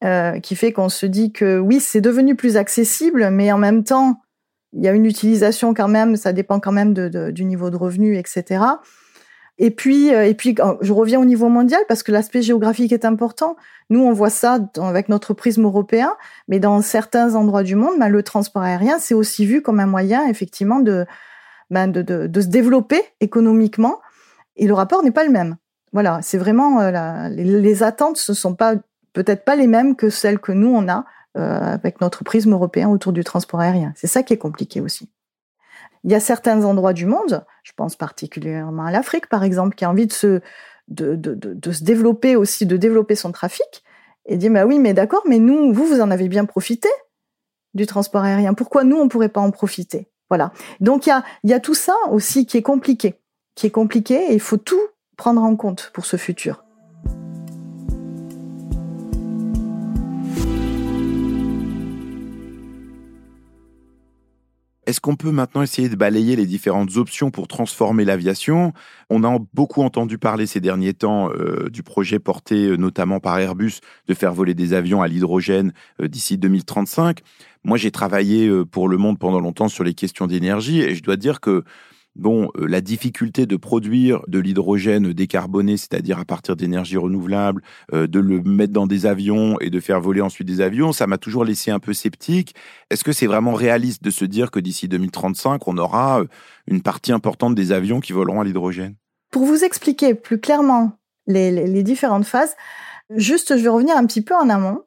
euh, 0.03 0.39
qui 0.39 0.55
fait 0.55 0.71
qu'on 0.71 0.89
se 0.89 1.05
dit 1.05 1.31
que 1.31 1.57
oui, 1.59 1.79
c'est 1.79 2.01
devenu 2.01 2.35
plus 2.35 2.57
accessible, 2.57 3.29
mais 3.31 3.51
en 3.51 3.57
même 3.57 3.83
temps, 3.83 4.21
il 4.73 4.83
y 4.83 4.87
a 4.87 4.93
une 4.93 5.05
utilisation 5.05 5.73
quand 5.73 5.87
même, 5.87 6.15
ça 6.15 6.31
dépend 6.31 6.59
quand 6.59 6.71
même 6.71 6.93
du 6.93 7.45
niveau 7.45 7.69
de 7.69 7.75
revenu, 7.75 8.17
etc. 8.17 8.63
Et 9.59 9.71
puis, 9.71 10.13
euh, 10.13 10.25
et 10.25 10.33
puis, 10.33 10.55
je 10.81 10.93
reviens 10.93 11.19
au 11.19 11.25
niveau 11.25 11.49
mondial 11.49 11.81
parce 11.87 12.01
que 12.01 12.13
l'aspect 12.13 12.41
géographique 12.41 12.93
est 12.93 13.03
important. 13.03 13.57
Nous, 13.89 13.99
on 13.99 14.13
voit 14.13 14.29
ça 14.29 14.57
avec 14.81 15.09
notre 15.09 15.33
prisme 15.33 15.65
européen, 15.65 16.15
mais 16.47 16.59
dans 16.59 16.81
certains 16.81 17.35
endroits 17.35 17.63
du 17.63 17.75
monde, 17.75 17.99
ben, 17.99 18.07
le 18.07 18.23
transport 18.23 18.61
aérien, 18.61 18.99
c'est 18.99 19.13
aussi 19.13 19.45
vu 19.45 19.61
comme 19.61 19.81
un 19.81 19.85
moyen, 19.85 20.25
effectivement, 20.27 20.79
de, 20.79 21.05
ben, 21.69 21.91
de, 21.91 22.41
se 22.41 22.47
développer 22.47 23.03
économiquement. 23.19 23.99
Et 24.55 24.65
le 24.65 24.73
rapport 24.73 25.03
n'est 25.03 25.11
pas 25.11 25.25
le 25.25 25.31
même. 25.31 25.57
Voilà, 25.91 26.19
c'est 26.21 26.37
vraiment 26.37 26.79
euh, 26.79 27.27
les, 27.29 27.43
les, 27.43 27.83
attentes, 27.83 28.23
ne 28.29 28.33
sont 28.33 28.55
peut-être 28.55 29.43
pas 29.43 29.55
les 29.55 29.67
mêmes 29.67 29.95
que 29.95 30.09
celles 30.09 30.39
que 30.39 30.51
nous 30.51 30.69
on 30.69 30.87
a 30.87 31.05
euh, 31.37 31.59
avec 31.59 31.99
notre 31.99 32.23
prisme 32.23 32.53
européen 32.53 32.89
autour 32.89 33.11
du 33.11 33.23
transport 33.23 33.59
aérien. 33.59 33.91
C'est 33.95 34.07
ça 34.07 34.23
qui 34.23 34.33
est 34.33 34.37
compliqué 34.37 34.81
aussi. 34.81 35.09
Il 36.03 36.11
y 36.11 36.15
a 36.15 36.19
certains 36.19 36.63
endroits 36.63 36.93
du 36.93 37.05
monde, 37.05 37.45
je 37.63 37.71
pense 37.75 37.95
particulièrement 37.95 38.85
à 38.85 38.91
l'Afrique 38.91 39.27
par 39.27 39.43
exemple, 39.43 39.75
qui 39.75 39.85
a 39.85 39.89
envie 39.89 40.07
de 40.07 40.13
se, 40.13 40.41
de, 40.87 41.15
de, 41.15 41.33
de, 41.35 41.71
se 41.71 41.83
développer 41.83 42.35
aussi, 42.35 42.65
de 42.65 42.77
développer 42.77 43.15
son 43.15 43.31
trafic, 43.31 43.83
et 44.25 44.37
dit 44.37 44.49
bah 44.49 44.65
oui, 44.65 44.79
mais 44.79 44.93
d'accord, 44.93 45.23
mais 45.27 45.39
nous, 45.39 45.73
vous, 45.73 45.85
vous 45.85 46.01
en 46.01 46.11
avez 46.11 46.29
bien 46.29 46.45
profité 46.45 46.89
du 47.73 47.85
transport 47.85 48.23
aérien. 48.23 48.53
Pourquoi 48.53 48.83
nous, 48.83 48.97
on 48.97 49.05
ne 49.05 49.09
pourrait 49.09 49.29
pas 49.29 49.41
en 49.41 49.51
profiter? 49.51 50.09
Voilà. 50.29 50.51
Donc 50.79 51.05
il 51.05 51.09
y 51.09 51.11
a, 51.11 51.23
y 51.43 51.53
a 51.53 51.59
tout 51.59 51.73
ça 51.73 51.95
aussi 52.11 52.45
qui 52.45 52.57
est 52.57 52.61
compliqué, 52.61 53.19
qui 53.55 53.67
est 53.67 53.71
compliqué, 53.71 54.31
et 54.31 54.33
il 54.33 54.39
faut 54.39 54.57
tout 54.57 54.81
prendre 55.17 55.41
en 55.43 55.55
compte 55.55 55.91
pour 55.93 56.05
ce 56.05 56.17
futur. 56.17 56.63
Est-ce 64.89 65.01
qu'on 65.01 65.15
peut 65.15 65.29
maintenant 65.29 65.61
essayer 65.61 65.87
de 65.87 65.95
balayer 65.95 66.35
les 66.35 66.47
différentes 66.47 66.97
options 66.97 67.29
pour 67.29 67.47
transformer 67.47 68.05
l'aviation? 68.05 68.73
On 69.11 69.23
a 69.23 69.37
beaucoup 69.53 69.83
entendu 69.83 70.17
parler 70.17 70.47
ces 70.47 70.61
derniers 70.61 70.95
temps 70.95 71.29
euh, 71.29 71.69
du 71.69 71.83
projet 71.83 72.17
porté 72.17 72.65
euh, 72.65 72.75
notamment 72.75 73.19
par 73.19 73.37
Airbus 73.37 73.81
de 74.07 74.15
faire 74.15 74.33
voler 74.33 74.55
des 74.55 74.73
avions 74.73 75.03
à 75.03 75.07
l'hydrogène 75.07 75.73
euh, 76.01 76.07
d'ici 76.07 76.39
2035. 76.39 77.19
Moi, 77.63 77.77
j'ai 77.77 77.91
travaillé 77.91 78.49
pour 78.71 78.89
Le 78.89 78.97
Monde 78.97 79.19
pendant 79.19 79.39
longtemps 79.39 79.67
sur 79.67 79.83
les 79.83 79.93
questions 79.93 80.25
d'énergie 80.25 80.81
et 80.81 80.95
je 80.95 81.03
dois 81.03 81.17
dire 81.17 81.39
que 81.39 81.63
Bon, 82.15 82.49
euh, 82.57 82.67
la 82.67 82.81
difficulté 82.81 83.45
de 83.45 83.55
produire 83.55 84.21
de 84.27 84.39
l'hydrogène 84.39 85.13
décarboné, 85.13 85.77
c'est-à-dire 85.77 86.19
à 86.19 86.25
partir 86.25 86.55
d'énergie 86.55 86.97
renouvelable, 86.97 87.61
euh, 87.93 88.07
de 88.07 88.19
le 88.19 88.41
mettre 88.41 88.73
dans 88.73 88.87
des 88.87 89.05
avions 89.05 89.59
et 89.59 89.69
de 89.69 89.79
faire 89.79 90.01
voler 90.01 90.21
ensuite 90.21 90.47
des 90.47 90.59
avions, 90.59 90.91
ça 90.91 91.07
m'a 91.07 91.17
toujours 91.17 91.45
laissé 91.45 91.71
un 91.71 91.79
peu 91.79 91.93
sceptique. 91.93 92.55
Est-ce 92.89 93.03
que 93.03 93.11
c'est 93.11 93.27
vraiment 93.27 93.53
réaliste 93.53 94.03
de 94.03 94.09
se 94.09 94.25
dire 94.25 94.51
que 94.51 94.59
d'ici 94.59 94.87
2035, 94.87 95.67
on 95.67 95.77
aura 95.77 96.21
euh, 96.21 96.25
une 96.67 96.81
partie 96.81 97.11
importante 97.11 97.55
des 97.55 97.71
avions 97.71 97.99
qui 97.99 98.11
voleront 98.11 98.41
à 98.41 98.43
l'hydrogène? 98.43 98.95
Pour 99.31 99.45
vous 99.45 99.63
expliquer 99.63 100.15
plus 100.15 100.39
clairement 100.39 100.93
les 101.27 101.83
différentes 101.83 102.25
phases, 102.25 102.55
juste 103.15 103.55
je 103.55 103.61
vais 103.61 103.69
revenir 103.69 103.95
un 103.95 104.05
petit 104.07 104.21
peu 104.21 104.33
en 104.33 104.49
amont 104.49 104.81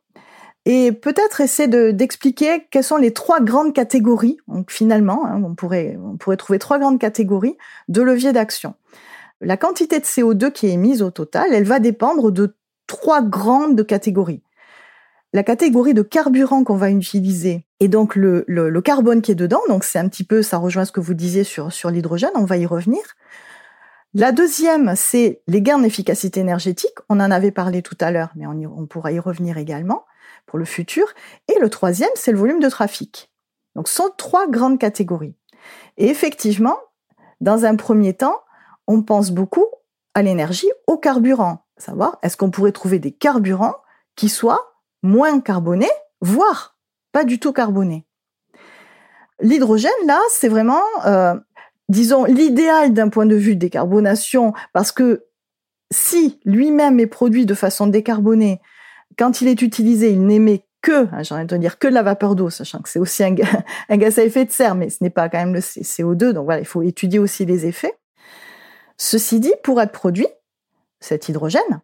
et 0.64 0.92
peut-être 0.92 1.40
essayer 1.40 1.92
d'expliquer 1.92 2.66
quelles 2.70 2.84
sont 2.84 2.96
les 2.96 3.12
trois 3.12 3.40
grandes 3.40 3.72
catégories. 3.72 4.38
Donc 4.46 4.70
finalement, 4.70 5.26
hein, 5.26 5.42
on, 5.44 5.54
pourrait, 5.54 5.98
trouver 6.38 6.58
trois 6.58 6.78
grandes 6.78 7.00
catégories 7.00 7.56
de 7.88 8.02
leviers 8.02 8.32
d'action. 8.32 8.74
La 9.40 9.56
quantité 9.56 9.98
de 9.98 10.04
CO2 10.04 10.52
qui 10.52 10.68
est 10.68 10.72
émise 10.72 11.02
au 11.02 11.10
total, 11.10 11.52
elle 11.52 11.64
va 11.64 11.80
dépendre 11.80 12.30
de 12.30 12.56
trois 12.86 13.22
grandes 13.22 13.84
catégories. 13.84 14.42
La 15.32 15.42
catégorie 15.42 15.94
de 15.94 16.02
carburant 16.02 16.62
qu'on 16.62 16.76
va 16.76 16.90
utiliser 16.90 17.66
et 17.80 17.88
donc 17.88 18.14
le, 18.14 18.44
carbone 18.84 19.22
qui 19.22 19.32
est 19.32 19.36
dedans, 19.36 19.62
donc 19.68 19.82
c'est 19.82 19.98
un 19.98 20.08
petit 20.08 20.24
peu, 20.24 20.42
ça 20.42 20.58
rejoint 20.58 20.84
ce 20.84 20.92
que 20.92 21.00
vous 21.00 21.14
disiez 21.14 21.42
sur, 21.42 21.90
l'hydrogène, 21.90 22.30
on 22.34 22.44
va 22.44 22.58
y 22.58 22.66
revenir. 22.66 23.00
La 24.14 24.30
deuxième, 24.30 24.92
c'est 24.94 25.40
les 25.48 25.62
gains 25.62 25.78
d'efficacité 25.78 26.38
énergétique. 26.38 26.94
On 27.08 27.18
en 27.18 27.30
avait 27.30 27.50
parlé 27.50 27.80
tout 27.80 27.96
à 27.98 28.10
l'heure, 28.10 28.30
mais 28.36 28.46
on 28.46 28.86
pourra 28.86 29.10
y 29.10 29.18
revenir 29.18 29.56
également 29.56 30.04
pour 30.46 30.58
le 30.58 30.64
futur. 30.64 31.06
Et 31.48 31.58
le 31.58 31.70
troisième, 31.70 32.10
c'est 32.14 32.32
le 32.32 32.38
volume 32.38 32.60
de 32.60 32.68
trafic. 32.68 33.30
Donc, 33.74 33.88
ce 33.88 33.94
sont 33.94 34.10
trois 34.16 34.46
grandes 34.46 34.78
catégories. 34.78 35.34
Et 35.96 36.08
effectivement, 36.08 36.78
dans 37.40 37.64
un 37.64 37.76
premier 37.76 38.14
temps, 38.14 38.40
on 38.86 39.02
pense 39.02 39.30
beaucoup 39.30 39.66
à 40.14 40.22
l'énergie, 40.22 40.70
au 40.86 40.98
carburant. 40.98 41.64
Savoir, 41.78 42.18
est-ce 42.22 42.36
qu'on 42.36 42.50
pourrait 42.50 42.72
trouver 42.72 42.98
des 42.98 43.12
carburants 43.12 43.76
qui 44.14 44.28
soient 44.28 44.76
moins 45.02 45.40
carbonés, 45.40 45.90
voire 46.20 46.76
pas 47.12 47.24
du 47.24 47.38
tout 47.40 47.52
carbonés? 47.52 48.06
L'hydrogène, 49.40 49.90
là, 50.06 50.20
c'est 50.30 50.48
vraiment, 50.48 50.82
euh, 51.06 51.34
disons, 51.88 52.24
l'idéal 52.24 52.92
d'un 52.92 53.08
point 53.08 53.26
de 53.26 53.34
vue 53.34 53.56
de 53.56 53.60
décarbonation, 53.60 54.52
parce 54.72 54.92
que 54.92 55.26
si 55.92 56.40
lui-même 56.44 57.00
est 57.00 57.06
produit 57.06 57.46
de 57.46 57.54
façon 57.54 57.86
décarbonée, 57.86 58.60
quand 59.18 59.40
il 59.40 59.48
est 59.48 59.62
utilisé, 59.62 60.10
il 60.10 60.26
n'émet 60.26 60.64
que, 60.82 61.06
hein, 61.12 61.22
j'ai 61.22 61.34
envie 61.34 61.46
de 61.46 61.56
dire, 61.56 61.78
que 61.78 61.86
de 61.86 61.94
la 61.94 62.02
vapeur 62.02 62.34
d'eau, 62.34 62.50
sachant 62.50 62.80
que 62.80 62.88
c'est 62.88 62.98
aussi 62.98 63.22
un, 63.88 63.96
gaz 63.96 64.18
à 64.18 64.24
effet 64.24 64.44
de 64.44 64.50
serre, 64.50 64.74
mais 64.74 64.90
ce 64.90 64.98
n'est 65.00 65.10
pas 65.10 65.28
quand 65.28 65.38
même 65.38 65.54
le 65.54 65.60
CO2, 65.60 66.32
donc 66.32 66.44
voilà, 66.44 66.60
il 66.60 66.66
faut 66.66 66.82
étudier 66.82 67.18
aussi 67.18 67.44
les 67.44 67.66
effets. 67.66 67.94
Ceci 68.98 69.40
dit, 69.40 69.54
pour 69.62 69.80
être 69.80 69.92
produit, 69.92 70.28
cet 71.00 71.28
hydrogène, 71.28 71.80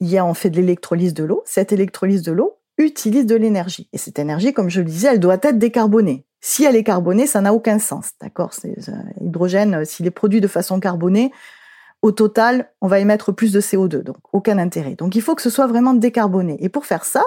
il 0.00 0.08
y 0.08 0.18
a, 0.18 0.24
on 0.24 0.34
fait 0.34 0.50
de 0.50 0.56
l'électrolyse 0.56 1.14
de 1.14 1.24
l'eau. 1.24 1.42
Cette 1.44 1.72
électrolyse 1.72 2.22
de 2.22 2.32
l'eau 2.32 2.58
utilise 2.78 3.26
de 3.26 3.36
l'énergie. 3.36 3.88
Et 3.92 3.98
cette 3.98 4.18
énergie, 4.18 4.52
comme 4.52 4.68
je 4.68 4.80
le 4.80 4.86
disais, 4.86 5.08
elle 5.12 5.20
doit 5.20 5.38
être 5.42 5.58
décarbonée. 5.58 6.24
Si 6.40 6.64
elle 6.64 6.74
est 6.74 6.82
carbonée, 6.82 7.28
ça 7.28 7.40
n'a 7.40 7.54
aucun 7.54 7.78
sens, 7.78 8.10
d'accord? 8.20 8.52
L'hydrogène, 9.20 9.74
euh, 9.74 9.84
s'il 9.84 10.06
est 10.06 10.10
produit 10.10 10.40
de 10.40 10.48
façon 10.48 10.80
carbonée, 10.80 11.30
au 12.02 12.10
total, 12.12 12.70
on 12.80 12.88
va 12.88 12.98
émettre 12.98 13.32
plus 13.32 13.52
de 13.52 13.60
CO2, 13.60 14.02
donc 14.02 14.16
aucun 14.32 14.58
intérêt. 14.58 14.96
Donc 14.96 15.14
il 15.14 15.22
faut 15.22 15.34
que 15.34 15.42
ce 15.42 15.50
soit 15.50 15.68
vraiment 15.68 15.94
décarboné. 15.94 16.56
Et 16.60 16.68
pour 16.68 16.84
faire 16.84 17.04
ça, 17.04 17.22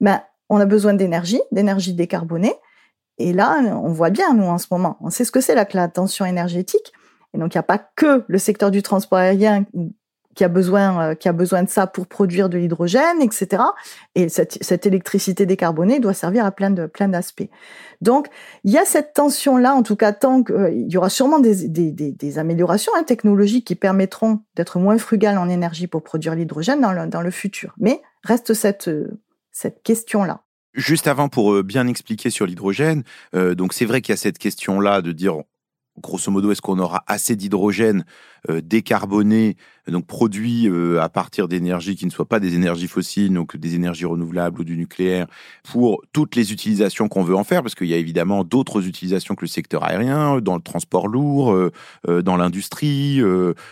ben, 0.00 0.22
on 0.48 0.58
a 0.58 0.66
besoin 0.66 0.94
d'énergie, 0.94 1.40
d'énergie 1.52 1.92
décarbonée. 1.92 2.54
Et 3.18 3.32
là, 3.32 3.58
on 3.82 3.90
voit 3.90 4.10
bien, 4.10 4.32
nous, 4.34 4.44
en 4.44 4.58
ce 4.58 4.68
moment, 4.70 4.96
on 5.00 5.10
sait 5.10 5.24
ce 5.24 5.32
que 5.32 5.40
c'est 5.40 5.56
la, 5.56 5.66
la 5.74 5.88
tension 5.88 6.24
énergétique. 6.24 6.92
Et 7.34 7.38
donc, 7.38 7.54
il 7.54 7.58
n'y 7.58 7.60
a 7.60 7.64
pas 7.64 7.78
que 7.78 8.24
le 8.26 8.38
secteur 8.38 8.70
du 8.70 8.82
transport 8.82 9.18
aérien 9.18 9.64
qui 10.38 10.44
a 10.44 10.48
besoin, 10.48 11.02
euh, 11.02 11.14
qui 11.16 11.28
a 11.28 11.32
besoin 11.32 11.64
de 11.64 11.68
ça 11.68 11.88
pour 11.88 12.06
produire 12.06 12.48
de 12.48 12.58
l'hydrogène, 12.58 13.20
etc. 13.20 13.60
Et 14.14 14.28
cette, 14.28 14.56
cette, 14.60 14.86
électricité 14.86 15.46
décarbonée 15.46 15.98
doit 15.98 16.14
servir 16.14 16.44
à 16.44 16.52
plein 16.52 16.70
de 16.70 16.86
plein 16.86 17.08
d'aspects. 17.08 17.48
Donc, 18.00 18.28
il 18.62 18.70
y 18.70 18.78
a 18.78 18.84
cette 18.84 19.14
tension-là, 19.14 19.74
en 19.74 19.82
tout 19.82 19.96
cas, 19.96 20.12
tant 20.12 20.44
qu'il 20.44 20.54
euh, 20.54 20.70
y 20.70 20.96
aura 20.96 21.10
sûrement 21.10 21.40
des, 21.40 21.66
des, 21.66 21.90
des, 21.90 22.38
améliorations 22.38 22.92
hein, 22.96 23.02
technologiques 23.02 23.66
qui 23.66 23.74
permettront 23.74 24.38
d'être 24.54 24.78
moins 24.78 24.96
frugal 24.96 25.38
en 25.38 25.48
énergie 25.48 25.88
pour 25.88 26.04
produire 26.04 26.36
l'hydrogène 26.36 26.80
dans 26.80 26.92
le, 26.92 27.08
dans 27.08 27.20
le 27.20 27.32
futur. 27.32 27.74
Mais 27.76 28.00
reste 28.22 28.54
cette, 28.54 28.86
euh, 28.86 29.20
cette 29.50 29.82
question-là. 29.82 30.42
Juste 30.72 31.08
avant, 31.08 31.28
pour 31.28 31.64
bien 31.64 31.88
expliquer 31.88 32.30
sur 32.30 32.46
l'hydrogène, 32.46 33.02
donc 33.32 33.72
c'est 33.72 33.86
vrai 33.86 34.00
qu'il 34.00 34.12
y 34.12 34.14
a 34.14 34.18
cette 34.18 34.38
question-là 34.38 35.02
de 35.02 35.10
dire 35.10 35.38
grosso 36.00 36.30
modo, 36.30 36.52
est-ce 36.52 36.62
qu'on 36.62 36.78
aura 36.78 37.02
assez 37.08 37.34
d'hydrogène 37.34 38.04
décarboné, 38.48 39.56
donc 39.90 40.06
produit 40.06 40.68
euh, 40.68 41.00
à 41.00 41.08
partir 41.08 41.48
d'énergies 41.48 41.96
qui 41.96 42.06
ne 42.06 42.10
soient 42.10 42.28
pas 42.28 42.40
des 42.40 42.54
énergies 42.54 42.88
fossiles, 42.88 43.32
donc 43.32 43.56
des 43.56 43.74
énergies 43.74 44.04
renouvelables 44.04 44.60
ou 44.60 44.64
du 44.64 44.76
nucléaire, 44.76 45.26
pour 45.64 46.02
toutes 46.12 46.36
les 46.36 46.52
utilisations 46.52 47.08
qu'on 47.08 47.22
veut 47.22 47.34
en 47.34 47.44
faire, 47.44 47.62
parce 47.62 47.74
qu'il 47.74 47.86
y 47.86 47.94
a 47.94 47.96
évidemment 47.96 48.44
d'autres 48.44 48.86
utilisations 48.86 49.34
que 49.34 49.42
le 49.42 49.48
secteur 49.48 49.84
aérien, 49.84 50.40
dans 50.40 50.56
le 50.56 50.62
transport 50.62 51.08
lourd, 51.08 51.52
euh, 51.52 51.70
dans 52.22 52.36
l'industrie, 52.36 53.20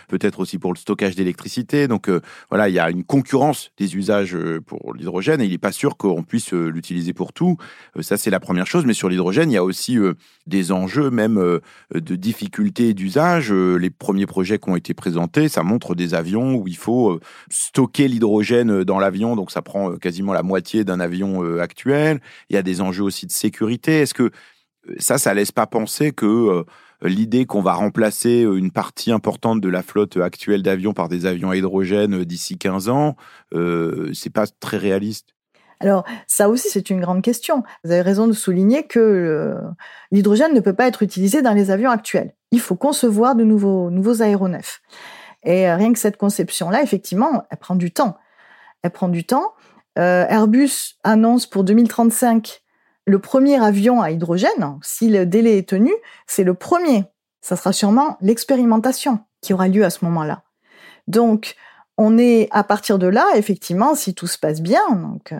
peut-être 0.07 0.39
aussi 0.39 0.57
pour 0.57 0.73
le 0.73 0.77
stockage 0.77 1.15
d'électricité. 1.15 1.87
Donc 1.87 2.09
voilà, 2.49 2.69
il 2.69 2.75
y 2.75 2.79
a 2.79 2.89
une 2.89 3.03
concurrence 3.03 3.71
des 3.77 3.95
usages 3.95 4.37
pour 4.65 4.93
l'hydrogène 4.93 5.41
et 5.41 5.45
il 5.45 5.51
n'est 5.51 5.57
pas 5.57 5.71
sûr 5.71 5.97
qu'on 5.97 6.23
puisse 6.23 6.51
l'utiliser 6.51 7.13
pour 7.13 7.33
tout. 7.33 7.57
ça, 7.99 8.17
c'est 8.17 8.29
la 8.29 8.39
première 8.39 8.67
chose. 8.67 8.85
Mais 8.85 8.93
sur 8.93 9.09
l'hydrogène, 9.09 9.51
il 9.51 9.55
y 9.55 9.57
a 9.57 9.63
aussi 9.63 9.97
des 10.45 10.71
enjeux 10.71 11.09
même 11.09 11.59
de 11.93 12.15
difficultés 12.15 12.93
d'usage. 12.93 13.51
Les 13.51 13.89
premiers 13.89 14.25
projets 14.25 14.59
qui 14.59 14.69
ont 14.69 14.75
été 14.75 14.93
présentés, 14.93 15.49
ça 15.49 15.63
montre 15.63 15.95
des 15.95 16.06
avions 16.13 16.55
où 16.55 16.67
il 16.67 16.77
faut 16.77 17.11
euh, 17.11 17.19
stocker 17.49 18.07
l'hydrogène 18.07 18.71
euh, 18.71 18.85
dans 18.85 18.99
l'avion, 18.99 19.35
donc 19.35 19.51
ça 19.51 19.61
prend 19.61 19.91
euh, 19.91 19.97
quasiment 19.97 20.33
la 20.33 20.43
moitié 20.43 20.83
d'un 20.83 20.99
avion 20.99 21.59
actuel. 21.59 22.19
Il 22.49 22.55
y 22.55 22.57
a 22.57 22.63
des 22.63 22.81
enjeux 22.81 23.03
aussi 23.03 23.25
de 23.25 23.31
sécurité. 23.31 24.01
Est-ce 24.01 24.13
que 24.13 24.31
ça, 24.97 25.17
ça 25.17 25.33
laisse 25.33 25.51
pas 25.51 25.67
penser 25.67 26.11
que 26.11 26.63
l'idée 27.01 27.45
qu'on 27.45 27.61
va 27.61 27.73
remplacer 27.73 28.41
une 28.41 28.71
partie 28.71 29.11
importante 29.11 29.61
de 29.61 29.69
la 29.69 29.83
flotte 29.83 30.17
actuelle 30.17 30.63
d'avions 30.63 30.93
par 30.93 31.09
des 31.09 31.25
avions 31.25 31.51
à 31.51 31.57
hydrogène 31.57 32.23
d'ici 32.23 32.57
15 32.57 32.89
ans, 32.89 33.15
euh, 33.53 34.11
c'est 34.13 34.31
pas 34.31 34.45
très 34.47 34.77
réaliste? 34.77 35.29
Alors, 35.79 36.05
ça 36.25 36.49
aussi, 36.49 36.69
c'est 36.69 36.89
une 36.89 37.01
grande 37.01 37.21
question. 37.21 37.63
Vous 37.83 37.91
avez 37.91 38.01
raison 38.01 38.27
de 38.27 38.33
souligner 38.33 38.87
que 38.87 39.55
l'hydrogène 40.11 40.53
ne 40.53 40.59
peut 40.59 40.73
pas 40.73 40.87
être 40.87 41.03
utilisé 41.03 41.41
dans 41.41 41.53
les 41.53 41.69
avions 41.69 41.91
actuels. 41.91 42.33
Il 42.51 42.59
faut 42.59 42.75
concevoir 42.75 43.35
de 43.35 43.43
nouveaux, 43.43 43.89
nouveaux 43.91 44.21
aéronefs. 44.21 44.81
Et 45.43 45.69
euh, 45.69 45.75
rien 45.75 45.93
que 45.93 45.99
cette 45.99 46.17
conception-là, 46.17 46.81
effectivement, 46.81 47.43
elle 47.49 47.57
prend 47.57 47.75
du 47.75 47.91
temps. 47.91 48.17
Elle 48.81 48.91
prend 48.91 49.07
du 49.07 49.23
temps. 49.25 49.53
Euh, 49.97 50.25
Airbus 50.27 50.97
annonce 51.03 51.45
pour 51.45 51.63
2035 51.63 52.61
le 53.05 53.19
premier 53.19 53.61
avion 53.61 54.01
à 54.01 54.11
hydrogène. 54.11 54.77
Si 54.81 55.09
le 55.09 55.25
délai 55.25 55.57
est 55.57 55.69
tenu, 55.69 55.93
c'est 56.27 56.43
le 56.43 56.53
premier. 56.53 57.05
Ça 57.41 57.55
sera 57.55 57.71
sûrement 57.71 58.17
l'expérimentation 58.21 59.19
qui 59.41 59.53
aura 59.53 59.67
lieu 59.67 59.85
à 59.85 59.89
ce 59.89 60.03
moment-là. 60.05 60.43
Donc, 61.07 61.55
on 61.97 62.17
est 62.17 62.49
à 62.51 62.63
partir 62.63 62.99
de 62.99 63.07
là, 63.07 63.25
effectivement, 63.35 63.95
si 63.95 64.13
tout 64.13 64.27
se 64.27 64.37
passe 64.37 64.61
bien, 64.61 64.83
donc 64.91 65.33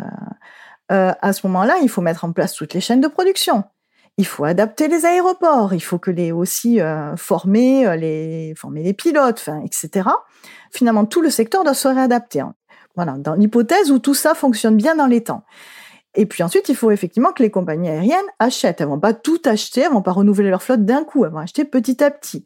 euh, 0.92 1.14
à 1.22 1.34
ce 1.34 1.46
moment-là, 1.48 1.78
il 1.82 1.90
faut 1.90 2.02
mettre 2.02 2.24
en 2.26 2.32
place 2.32 2.54
toutes 2.54 2.74
les 2.74 2.82
chaînes 2.82 3.02
de 3.02 3.08
production. 3.08 3.64
Il 4.18 4.26
faut 4.26 4.46
adapter 4.46 4.88
les 4.88 5.06
aéroports, 5.06 5.74
il 5.74 5.84
faut 5.84 6.00
que 6.00 6.10
les 6.10 6.32
aussi 6.32 6.82
euh, 6.82 7.16
former 7.18 7.98
les 7.98 8.54
former 8.56 8.82
les 8.82 8.94
pilotes, 8.94 9.48
etc. 9.64 10.10
Finalement, 10.72 11.06
tout 11.06 11.22
le 11.22 11.30
secteur 11.30 11.64
doit 11.64 11.76
se 11.76 11.88
réadapter. 11.88 12.40
Hein. 12.40 12.56
Voilà, 12.96 13.14
dans 13.14 13.36
l'hypothèse 13.36 13.92
où 13.92 14.00
tout 14.00 14.16
ça 14.16 14.34
fonctionne 14.34 14.76
bien 14.76 14.96
dans 14.96 15.06
les 15.06 15.24
temps. 15.24 15.44
Et 16.16 16.26
puis 16.26 16.42
ensuite, 16.42 16.68
il 16.68 16.76
faut 16.76 16.90
effectivement 16.90 17.32
que 17.32 17.44
les 17.44 17.52
compagnies 17.52 17.90
aériennes 17.90 18.26
achètent. 18.40 18.82
Elles 18.82 18.88
vont 18.88 19.00
pas 19.00 19.14
tout 19.14 19.40
acheter, 19.46 19.82
elles 19.82 19.92
vont 19.92 20.02
pas 20.02 20.12
renouveler 20.12 20.50
leur 20.50 20.64
flotte 20.64 20.84
d'un 20.84 21.04
coup, 21.04 21.24
elles 21.24 21.32
vont 21.32 21.38
acheter 21.38 21.64
petit 21.64 22.04
à 22.04 22.10
petit. 22.10 22.44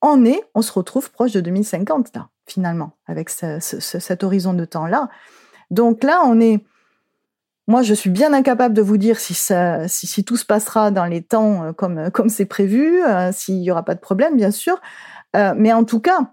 En 0.00 0.24
est, 0.24 0.42
on 0.54 0.62
se 0.62 0.72
retrouve 0.72 1.10
proche 1.12 1.32
de 1.32 1.40
2050 1.40 2.14
là, 2.16 2.28
finalement, 2.46 2.96
avec 3.06 3.30
cet 3.30 4.24
horizon 4.24 4.52
de 4.52 4.64
temps 4.64 4.86
là. 4.86 5.08
Donc 5.70 6.02
là, 6.02 6.22
on 6.24 6.40
est. 6.40 6.64
Moi, 7.68 7.82
je 7.82 7.94
suis 7.94 8.10
bien 8.10 8.32
incapable 8.32 8.74
de 8.74 8.82
vous 8.82 8.96
dire 8.96 9.20
si, 9.20 9.34
ça, 9.34 9.86
si, 9.88 10.24
tout 10.24 10.36
se 10.36 10.44
passera 10.44 10.90
dans 10.90 11.04
les 11.04 11.22
temps 11.22 11.64
euh, 11.64 11.72
comme 11.72 12.10
comme 12.10 12.30
c'est 12.30 12.46
prévu, 12.46 13.02
euh, 13.04 13.30
s'il 13.32 13.62
y 13.62 13.70
aura 13.70 13.84
pas 13.84 13.94
de 13.94 14.00
problème, 14.00 14.36
bien 14.36 14.50
sûr. 14.50 14.80
Euh, 15.36 15.52
mais 15.56 15.72
en 15.72 15.84
tout 15.84 16.00
cas, 16.00 16.32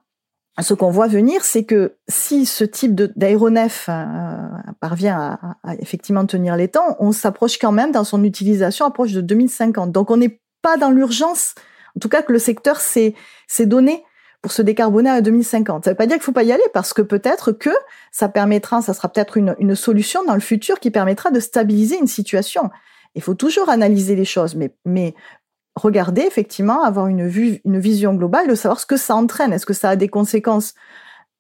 ce 0.62 0.74
qu'on 0.74 0.90
voit 0.90 1.08
venir, 1.08 1.44
c'est 1.44 1.66
que 1.66 1.96
si 2.08 2.46
ce 2.46 2.64
type 2.64 2.96
d'aéronef 2.96 3.88
euh, 3.90 4.36
parvient 4.80 5.38
à, 5.64 5.76
effectivement 5.80 6.26
tenir 6.26 6.56
les 6.56 6.70
temps, 6.70 6.96
on 7.00 7.12
s'approche 7.12 7.58
quand 7.60 7.74
même 7.74 7.92
dans 7.92 8.06
son 8.06 8.24
utilisation 8.24 8.86
approche 8.86 9.12
de 9.12 9.22
2050. 9.22 9.92
Donc 9.92 10.12
on 10.12 10.18
n'est 10.18 10.40
pas 10.62 10.78
dans 10.78 10.92
l'urgence, 10.92 11.56
en 11.96 12.00
tout 12.00 12.10
cas 12.10 12.22
que 12.22 12.32
le 12.32 12.40
secteur 12.40 12.80
s'est 12.80 13.14
donné 13.60 14.04
pour 14.46 14.52
se 14.52 14.62
décarboner 14.62 15.10
à 15.10 15.22
2050. 15.22 15.86
Ça 15.86 15.90
ne 15.90 15.94
veut 15.94 15.98
pas 15.98 16.06
dire 16.06 16.18
qu'il 16.18 16.24
faut 16.24 16.32
pas 16.32 16.44
y 16.44 16.52
aller 16.52 16.62
parce 16.72 16.94
que 16.94 17.02
peut-être 17.02 17.52
que 17.52 17.72
ça 18.12 18.30
permettra, 18.30 18.84
ça 18.84 18.94
sera 18.94 19.10
peut-être 19.10 19.38
une, 19.38 19.74
solution 19.74 20.24
dans 20.24 20.36
le 20.36 20.40
futur 20.40 20.80
qui 20.80 20.92
permettra 20.92 21.32
de 21.32 21.40
stabiliser 21.40 21.98
une 21.98 22.06
situation. 22.06 22.70
Il 23.16 23.24
faut 23.24 23.34
toujours 23.34 23.70
analyser 23.70 24.16
les 24.16 24.24
choses, 24.24 24.56
mais, 24.86 25.16
regarder 25.76 26.22
effectivement, 26.22 26.84
avoir 26.84 27.08
une 27.08 27.28
vision 27.28 28.14
globale 28.14 28.48
de 28.48 28.54
savoir 28.54 28.80
ce 28.80 28.86
que 28.86 28.98
ça 28.98 29.16
entraîne. 29.16 29.52
Est-ce 29.52 29.66
que 29.66 29.74
ça 29.74 29.90
a 29.90 29.96
des 29.96 30.10
conséquences 30.10 30.76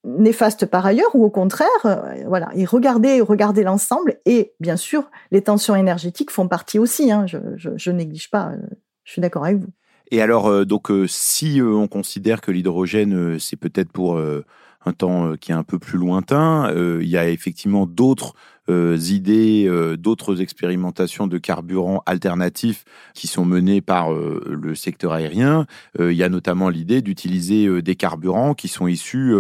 néfastes 0.03 0.65
par 0.65 0.83
ailleurs 0.87 1.13
ou 1.13 1.25
au 1.25 1.29
contraire, 1.29 1.69
euh, 1.85 2.23
voilà, 2.25 2.49
et 2.55 2.65
regarder, 2.65 3.21
l'ensemble. 3.63 4.19
Et 4.25 4.55
bien 4.59 4.77
sûr, 4.77 5.11
les 5.29 5.43
tensions 5.43 5.75
énergétiques 5.75 6.31
font 6.31 6.47
partie 6.47 6.79
aussi. 6.79 7.11
Hein, 7.11 7.27
je, 7.27 7.37
je, 7.55 7.91
néglige 7.91 8.31
pas. 8.31 8.47
Euh, 8.47 8.57
je 9.03 9.11
suis 9.11 9.21
d'accord 9.21 9.45
avec 9.45 9.57
vous. 9.57 9.69
Et 10.11 10.21
alors, 10.21 10.47
euh, 10.47 10.65
donc, 10.65 10.91
si 11.07 11.61
on 11.61 11.87
considère 11.87 12.41
que 12.41 12.51
l'hydrogène, 12.51 13.39
c'est 13.39 13.57
peut-être 13.57 13.91
pour 13.91 14.19
un 14.19 14.93
temps 14.93 15.35
qui 15.37 15.51
est 15.51 15.55
un 15.55 15.63
peu 15.63 15.79
plus 15.79 15.97
lointain, 15.97 16.71
il 17.01 17.07
y 17.07 17.17
a 17.17 17.27
effectivement 17.27 17.85
d'autres 17.85 18.33
euh, 18.33 18.54
idées, 18.69 19.65
euh, 19.67 19.95
d'autres 19.97 20.41
expérimentations 20.41 21.27
de 21.27 21.37
carburants 21.37 22.01
alternatifs 22.05 22.83
qui 23.13 23.27
sont 23.27 23.45
menées 23.45 23.81
par 23.81 24.13
euh, 24.13 24.43
le 24.47 24.75
secteur 24.75 25.13
aérien. 25.13 25.65
il 25.99 26.13
y 26.13 26.23
a 26.23 26.29
notamment 26.29 26.69
l'idée 26.69 27.01
d'utiliser 27.01 27.81
des 27.81 27.95
carburants 27.95 28.53
qui 28.53 28.67
sont 28.67 28.87
issus 28.87 29.33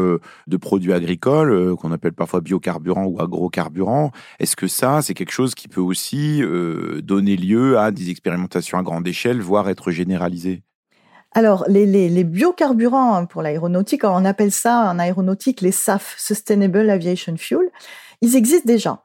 de 0.47 0.57
produits 0.57 0.93
agricoles, 0.93 1.75
qu'on 1.75 1.91
appelle 1.91 2.13
parfois 2.13 2.41
biocarburants 2.41 3.05
ou 3.05 3.21
agrocarburants. 3.21 4.11
Est-ce 4.39 4.55
que 4.55 4.67
ça, 4.67 5.01
c'est 5.01 5.13
quelque 5.13 5.31
chose 5.31 5.55
qui 5.55 5.67
peut 5.67 5.81
aussi 5.81 6.41
donner 7.03 7.35
lieu 7.35 7.77
à 7.77 7.91
des 7.91 8.09
expérimentations 8.09 8.77
à 8.77 8.83
grande 8.83 9.07
échelle, 9.07 9.41
voire 9.41 9.69
être 9.69 9.91
généralisé 9.91 10.63
alors, 11.37 11.65
les, 11.67 11.85
les, 11.85 12.07
les, 12.07 12.23
biocarburants 12.23 13.25
pour 13.25 13.41
l'aéronautique, 13.41 14.05
on 14.05 14.23
appelle 14.23 14.53
ça 14.53 14.89
en 14.89 14.99
aéronautique 14.99 15.59
les 15.59 15.73
SAF, 15.73 16.15
Sustainable 16.17 16.89
Aviation 16.89 17.35
Fuel, 17.35 17.69
ils 18.21 18.37
existent 18.37 18.65
déjà. 18.65 19.04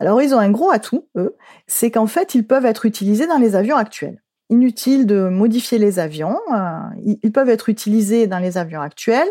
Alors 0.00 0.22
ils 0.22 0.34
ont 0.34 0.38
un 0.38 0.50
gros 0.50 0.70
atout, 0.70 1.06
eux, 1.16 1.36
c'est 1.66 1.90
qu'en 1.90 2.06
fait 2.06 2.34
ils 2.34 2.46
peuvent 2.46 2.66
être 2.66 2.86
utilisés 2.86 3.26
dans 3.26 3.38
les 3.38 3.56
avions 3.56 3.76
actuels. 3.76 4.22
Inutile 4.50 5.06
de 5.06 5.28
modifier 5.28 5.78
les 5.78 5.98
avions, 5.98 6.38
euh, 6.54 6.78
ils 7.04 7.32
peuvent 7.32 7.50
être 7.50 7.68
utilisés 7.68 8.26
dans 8.26 8.38
les 8.38 8.56
avions 8.56 8.80
actuels. 8.80 9.28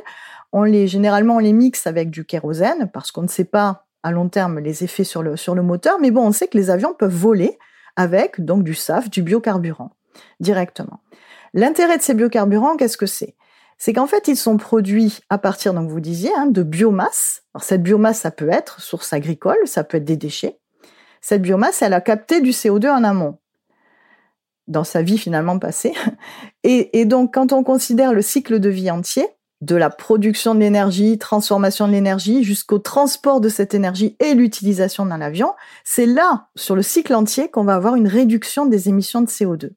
On 0.52 0.64
les 0.64 0.88
généralement 0.88 1.36
on 1.38 1.40
les 1.40 1.54
mixe 1.54 1.88
avec 1.88 2.10
du 2.10 2.26
kérosène 2.26 2.90
parce 2.94 3.12
qu'on 3.12 3.24
ne 3.24 3.28
sait 3.28 3.46
pas 3.46 3.86
à 4.04 4.12
long 4.12 4.30
terme 4.30 4.60
les 4.60 4.84
effets 4.84 5.04
sur 5.04 5.24
le 5.24 5.36
sur 5.36 5.56
le 5.56 5.64
moteur, 5.64 5.98
mais 6.00 6.12
bon 6.12 6.28
on 6.28 6.32
sait 6.32 6.48
que 6.48 6.58
les 6.58 6.70
avions 6.70 6.94
peuvent 6.94 7.16
voler 7.16 7.58
avec 7.96 8.44
donc 8.44 8.64
du 8.64 8.76
SAF, 8.76 9.10
du 9.10 9.24
biocarburant 9.24 9.92
directement. 10.40 11.02
L'intérêt 11.54 11.98
de 11.98 12.04
ces 12.04 12.14
biocarburants, 12.14 12.78
qu'est-ce 12.78 12.98
que 12.98 13.06
c'est? 13.06 13.36
C'est 13.78 13.94
qu'en 13.94 14.08
fait, 14.08 14.28
ils 14.28 14.38
sont 14.38 14.58
produits 14.58 15.20
à 15.30 15.38
partir, 15.38 15.74
donc 15.74 15.90
vous 15.90 16.00
disiez, 16.00 16.32
hein, 16.36 16.48
de 16.48 16.64
biomasse. 16.64 17.44
Alors 17.54 17.64
cette 17.64 17.84
biomasse, 17.84 18.22
ça 18.22 18.32
peut 18.32 18.50
être 18.50 18.82
source 18.82 19.14
agricole, 19.14 19.58
ça 19.66 19.84
peut 19.84 19.98
être 19.98 20.06
des 20.06 20.18
déchets. 20.18 20.60
Cette 21.22 21.42
biomasse, 21.42 21.82
elle 21.82 21.94
a 21.94 22.02
capté 22.02 22.42
du 22.42 22.52
CO2 22.52 22.90
en 22.90 23.04
amont 23.04 23.38
dans 24.68 24.84
sa 24.84 25.02
vie 25.02 25.18
finalement 25.18 25.60
passée. 25.60 25.94
Et, 26.64 27.00
et 27.00 27.06
donc, 27.06 27.34
quand 27.34 27.54
on 27.54 27.64
considère 27.64 28.14
le 28.14 28.22
cycle 28.22 28.60
de 28.60 28.70
vie 28.70 28.92
entier, 28.92 29.26
de 29.62 29.76
la 29.76 29.90
production 29.90 30.54
de 30.54 30.60
l'énergie, 30.60 31.18
transformation 31.18 31.88
de 31.88 31.94
l'énergie, 31.94 32.44
jusqu'au 32.44 32.78
transport 32.78 33.42
de 33.42 33.50
cette 33.50 33.74
énergie 33.74 34.16
et 34.20 34.36
l'utilisation 34.36 35.06
dans 35.06 35.18
l'avion, 35.18 35.54
c'est 35.84 36.06
là, 36.06 36.50
sur 36.56 36.76
le 36.76 36.82
cycle 36.82 37.16
entier, 37.16 37.50
qu'on 37.50 37.64
va 37.64 37.76
avoir 37.76 37.96
une 37.96 38.08
réduction 38.08 38.66
des 38.66 38.90
émissions 38.90 39.22
de 39.22 39.28
CO2. 39.28 39.72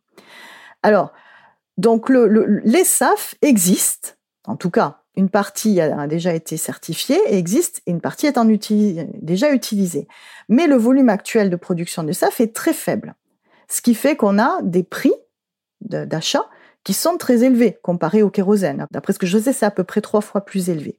Alors, 0.83 1.13
donc 1.81 2.09
le, 2.09 2.61
les 2.65 2.85
SAF 2.85 3.35
existent, 3.43 4.11
en 4.45 4.57
tout 4.57 4.71
cas 4.71 5.01
une 5.17 5.29
partie 5.29 5.81
a 5.81 6.07
déjà 6.07 6.33
été 6.33 6.57
certifiée 6.57 7.21
et 7.27 7.37
existe, 7.37 7.83
et 7.87 7.91
une 7.91 8.01
partie 8.01 8.27
est 8.27 9.09
déjà 9.21 9.53
utilisée. 9.53 10.07
Mais 10.49 10.67
le 10.67 10.77
volume 10.77 11.09
actuel 11.09 11.51
de 11.51 11.57
production 11.57 12.05
de 12.05 12.13
SAF 12.13 12.41
est 12.41 12.55
très 12.55 12.73
faible, 12.73 13.15
ce 13.69 13.83
qui 13.83 13.95
fait 13.95 14.17
qu'on 14.17 14.39
a 14.39 14.61
des 14.63 14.83
prix 14.83 15.13
d'achat 15.81 16.47
qui 16.85 16.95
sont 16.95 17.17
très 17.17 17.43
élevés 17.43 17.79
comparés 17.83 18.23
au 18.23 18.31
kérosène. 18.31 18.87
D'après 18.93 19.13
ce 19.13 19.19
que 19.19 19.27
je 19.27 19.39
sais, 19.39 19.53
c'est 19.53 19.67
à 19.67 19.71
peu 19.71 19.85
près 19.85 20.01
trois 20.01 20.21
fois 20.21 20.43
plus 20.43 20.71
élevé. 20.71 20.99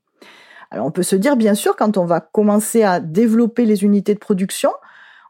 Alors 0.70 0.86
on 0.86 0.92
peut 0.92 1.04
se 1.04 1.16
dire, 1.16 1.36
bien 1.36 1.56
sûr, 1.56 1.76
quand 1.76 1.98
on 1.98 2.06
va 2.06 2.20
commencer 2.20 2.84
à 2.84 3.00
développer 3.00 3.66
les 3.66 3.84
unités 3.84 4.14
de 4.14 4.20
production, 4.20 4.72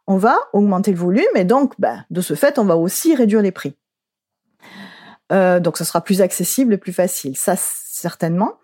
on 0.07 0.17
va 0.17 0.37
augmenter 0.53 0.91
le 0.91 0.97
volume 0.97 1.23
et 1.35 1.45
donc, 1.45 1.73
ben, 1.79 2.03
de 2.09 2.21
ce 2.21 2.33
fait, 2.33 2.59
on 2.59 2.65
va 2.65 2.75
aussi 2.75 3.15
réduire 3.15 3.41
les 3.41 3.51
prix. 3.51 3.75
Euh, 5.31 5.59
donc, 5.59 5.77
ce 5.77 5.83
sera 5.83 6.01
plus 6.01 6.21
accessible 6.21 6.73
et 6.73 6.77
plus 6.77 6.93
facile. 6.93 7.37
Ça, 7.37 7.55
certainement. 7.57 8.59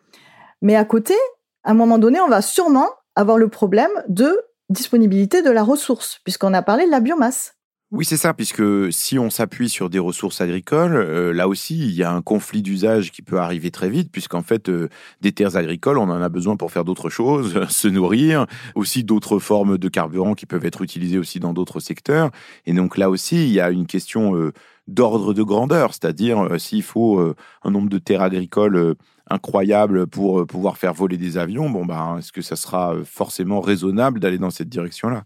Mais 0.61 0.75
à 0.75 0.85
côté, 0.85 1.15
à 1.63 1.71
un 1.71 1.73
moment 1.73 1.97
donné, 1.97 2.19
on 2.19 2.27
va 2.27 2.41
sûrement 2.41 2.89
avoir 3.15 3.37
le 3.37 3.47
problème 3.47 3.91
de 4.07 4.41
disponibilité 4.69 5.41
de 5.41 5.49
la 5.49 5.63
ressource, 5.63 6.19
puisqu'on 6.23 6.53
a 6.53 6.61
parlé 6.61 6.85
de 6.85 6.91
la 6.91 6.99
biomasse. 6.99 7.56
Oui, 7.91 8.03
c'est 8.03 8.17
ça, 8.17 8.33
puisque 8.33 8.91
si 8.91 9.17
on 9.17 9.29
s'appuie 9.29 9.69
sur 9.69 9.89
des 9.89 9.99
ressources 9.99 10.41
agricoles, 10.41 10.95
euh, 10.97 11.31
là 11.31 11.47
aussi, 11.47 11.79
il 11.79 11.93
y 11.93 12.03
a 12.03 12.11
un 12.11 12.21
conflit 12.21 12.61
d'usage 12.61 13.11
qui 13.13 13.21
peut 13.21 13.39
arriver 13.39 13.71
très 13.71 13.89
vite, 13.89 14.11
puisqu'en 14.11 14.41
fait, 14.41 14.67
euh, 14.67 14.89
des 15.21 15.31
terres 15.31 15.55
agricoles, 15.55 15.97
on 15.97 16.09
en 16.09 16.21
a 16.21 16.27
besoin 16.27 16.57
pour 16.57 16.69
faire 16.71 16.83
d'autres 16.83 17.09
choses, 17.09 17.65
se 17.69 17.87
nourrir, 17.87 18.45
aussi 18.75 19.05
d'autres 19.05 19.39
formes 19.39 19.77
de 19.77 19.87
carburant 19.87 20.33
qui 20.33 20.45
peuvent 20.45 20.65
être 20.65 20.81
utilisées 20.81 21.17
aussi 21.17 21.39
dans 21.39 21.53
d'autres 21.53 21.79
secteurs. 21.79 22.29
Et 22.65 22.73
donc 22.73 22.97
là 22.97 23.09
aussi, 23.09 23.47
il 23.47 23.53
y 23.53 23.61
a 23.61 23.71
une 23.71 23.85
question 23.87 24.51
d'ordre 24.87 25.33
de 25.33 25.43
grandeur, 25.43 25.93
c'est-à-dire 25.93 26.39
euh, 26.41 26.57
s'il 26.57 26.83
faut 26.83 27.19
euh, 27.19 27.35
un 27.63 27.71
nombre 27.71 27.89
de 27.89 27.97
terres 27.97 28.21
agricoles 28.21 28.75
euh, 28.75 28.95
incroyable 29.29 30.07
pour 30.07 30.45
pouvoir 30.47 30.77
faire 30.77 30.93
voler 30.93 31.17
des 31.17 31.37
avions, 31.37 31.69
bon 31.69 31.85
bah, 31.85 32.15
est-ce 32.19 32.31
que 32.31 32.41
ça 32.41 32.55
sera 32.55 32.95
forcément 33.03 33.59
raisonnable 33.59 34.19
d'aller 34.19 34.37
dans 34.37 34.51
cette 34.51 34.69
direction-là? 34.69 35.25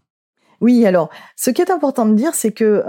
Oui, 0.62 0.86
alors, 0.86 1.10
ce 1.36 1.50
qui 1.50 1.60
est 1.60 1.72
important 1.72 2.06
de 2.06 2.14
dire, 2.14 2.34
c'est 2.34 2.52
que 2.52 2.84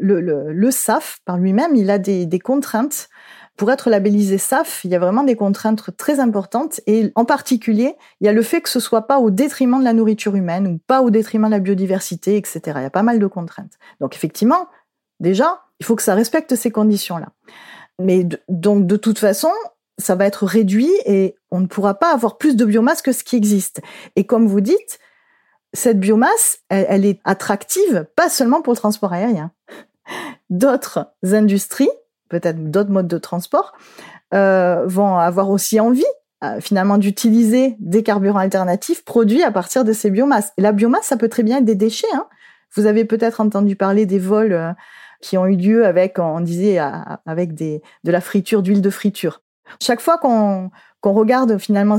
le, 0.00 0.70
SAF, 0.70 1.18
par 1.24 1.36
lui-même, 1.36 1.74
il 1.74 1.90
a 1.90 1.98
des, 1.98 2.38
contraintes. 2.38 3.08
Pour 3.56 3.72
être 3.72 3.90
labellisé 3.90 4.38
SAF, 4.38 4.84
il 4.84 4.92
y 4.92 4.94
a 4.94 5.00
vraiment 5.00 5.24
des 5.24 5.34
contraintes 5.34 5.96
très 5.96 6.20
importantes. 6.20 6.80
Et 6.86 7.10
en 7.16 7.24
particulier, 7.24 7.96
il 8.20 8.26
y 8.26 8.28
a 8.28 8.32
le 8.32 8.42
fait 8.42 8.60
que 8.60 8.68
ce 8.68 8.78
soit 8.78 9.08
pas 9.08 9.18
au 9.18 9.30
détriment 9.30 9.80
de 9.80 9.84
la 9.84 9.92
nourriture 9.92 10.36
humaine 10.36 10.68
ou 10.68 10.78
pas 10.86 11.02
au 11.02 11.10
détriment 11.10 11.46
de 11.46 11.50
la 11.50 11.58
biodiversité, 11.58 12.36
etc. 12.36 12.60
Il 12.76 12.82
y 12.82 12.84
a 12.84 12.90
pas 12.90 13.02
mal 13.02 13.18
de 13.18 13.26
contraintes. 13.26 13.78
Donc, 14.00 14.14
effectivement, 14.14 14.68
déjà, 15.18 15.62
il 15.80 15.86
faut 15.86 15.96
que 15.96 16.04
ça 16.04 16.14
respecte 16.14 16.54
ces 16.54 16.70
conditions-là. 16.70 17.30
Mais 17.98 18.28
donc, 18.48 18.86
de 18.86 18.96
toute 18.96 19.18
façon, 19.18 19.50
ça 19.98 20.14
va 20.14 20.24
être 20.24 20.46
réduit 20.46 20.92
et 21.04 21.34
on 21.50 21.58
ne 21.58 21.66
pourra 21.66 21.94
pas 21.94 22.14
avoir 22.14 22.38
plus 22.38 22.54
de 22.54 22.64
biomasse 22.64 23.02
que 23.02 23.10
ce 23.10 23.24
qui 23.24 23.34
existe. 23.34 23.80
Et 24.14 24.22
comme 24.22 24.46
vous 24.46 24.60
dites, 24.60 25.00
cette 25.72 26.00
biomasse, 26.00 26.58
elle, 26.68 27.04
est 27.04 27.20
attractive 27.24 28.06
pas 28.16 28.28
seulement 28.28 28.62
pour 28.62 28.72
le 28.72 28.78
transport 28.78 29.12
aérien. 29.12 29.52
D'autres 30.50 31.12
industries, 31.22 31.90
peut-être 32.28 32.70
d'autres 32.70 32.90
modes 32.90 33.08
de 33.08 33.18
transport, 33.18 33.74
euh, 34.34 34.84
vont 34.86 35.16
avoir 35.16 35.50
aussi 35.50 35.80
envie 35.80 36.04
euh, 36.44 36.60
finalement 36.60 36.98
d'utiliser 36.98 37.76
des 37.80 38.02
carburants 38.02 38.38
alternatifs 38.38 39.04
produits 39.04 39.42
à 39.42 39.50
partir 39.50 39.84
de 39.84 39.92
ces 39.92 40.10
biomasses. 40.10 40.52
La 40.56 40.72
biomasse, 40.72 41.06
ça 41.06 41.16
peut 41.16 41.28
très 41.28 41.42
bien 41.42 41.58
être 41.58 41.64
des 41.64 41.74
déchets. 41.74 42.06
Hein. 42.14 42.26
Vous 42.74 42.86
avez 42.86 43.04
peut-être 43.04 43.40
entendu 43.40 43.76
parler 43.76 44.06
des 44.06 44.18
vols 44.18 44.52
euh, 44.52 44.72
qui 45.20 45.36
ont 45.36 45.46
eu 45.46 45.56
lieu 45.56 45.84
avec, 45.84 46.18
on 46.18 46.40
disait, 46.40 46.78
avec 47.26 47.54
de 47.54 47.80
la 48.04 48.20
friture, 48.20 48.62
d'huile 48.62 48.82
de 48.82 48.90
friture. 48.90 49.42
Chaque 49.80 50.00
fois 50.00 50.18
qu'on 50.18 50.70
regarde 51.02 51.58
finalement 51.58 51.96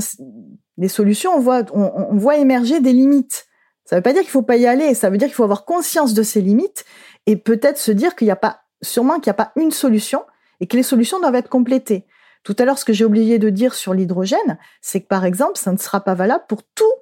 des 0.78 0.88
solutions, 0.88 1.32
on, 1.36 2.16
voit 2.16 2.36
émerger 2.38 2.80
des 2.80 2.92
limites. 2.92 3.46
Ça 3.90 3.96
ne 3.96 3.98
veut 3.98 4.04
pas 4.04 4.12
dire 4.12 4.22
qu'il 4.22 4.30
faut 4.30 4.42
pas 4.42 4.56
y 4.56 4.68
aller, 4.68 4.94
ça 4.94 5.10
veut 5.10 5.18
dire 5.18 5.26
qu'il 5.26 5.34
faut 5.34 5.42
avoir 5.42 5.64
conscience 5.64 6.14
de 6.14 6.22
ces 6.22 6.40
limites 6.40 6.84
et 7.26 7.34
peut-être 7.34 7.76
se 7.76 7.90
dire 7.90 8.14
qu'il 8.14 8.26
n'y 8.26 8.30
a 8.30 8.36
pas, 8.36 8.60
sûrement 8.82 9.14
qu'il 9.14 9.24
n'y 9.24 9.32
a 9.32 9.34
pas 9.34 9.50
une 9.56 9.72
solution 9.72 10.22
et 10.60 10.68
que 10.68 10.76
les 10.76 10.84
solutions 10.84 11.18
doivent 11.18 11.34
être 11.34 11.48
complétées. 11.48 12.06
Tout 12.44 12.54
à 12.60 12.64
l'heure, 12.64 12.78
ce 12.78 12.84
que 12.84 12.92
j'ai 12.92 13.04
oublié 13.04 13.40
de 13.40 13.50
dire 13.50 13.74
sur 13.74 13.92
l'hydrogène, 13.92 14.58
c'est 14.80 15.00
que 15.00 15.08
par 15.08 15.24
exemple, 15.24 15.58
ça 15.58 15.72
ne 15.72 15.76
sera 15.76 16.02
pas 16.02 16.14
valable 16.14 16.44
pour 16.48 16.62
tous 16.76 16.92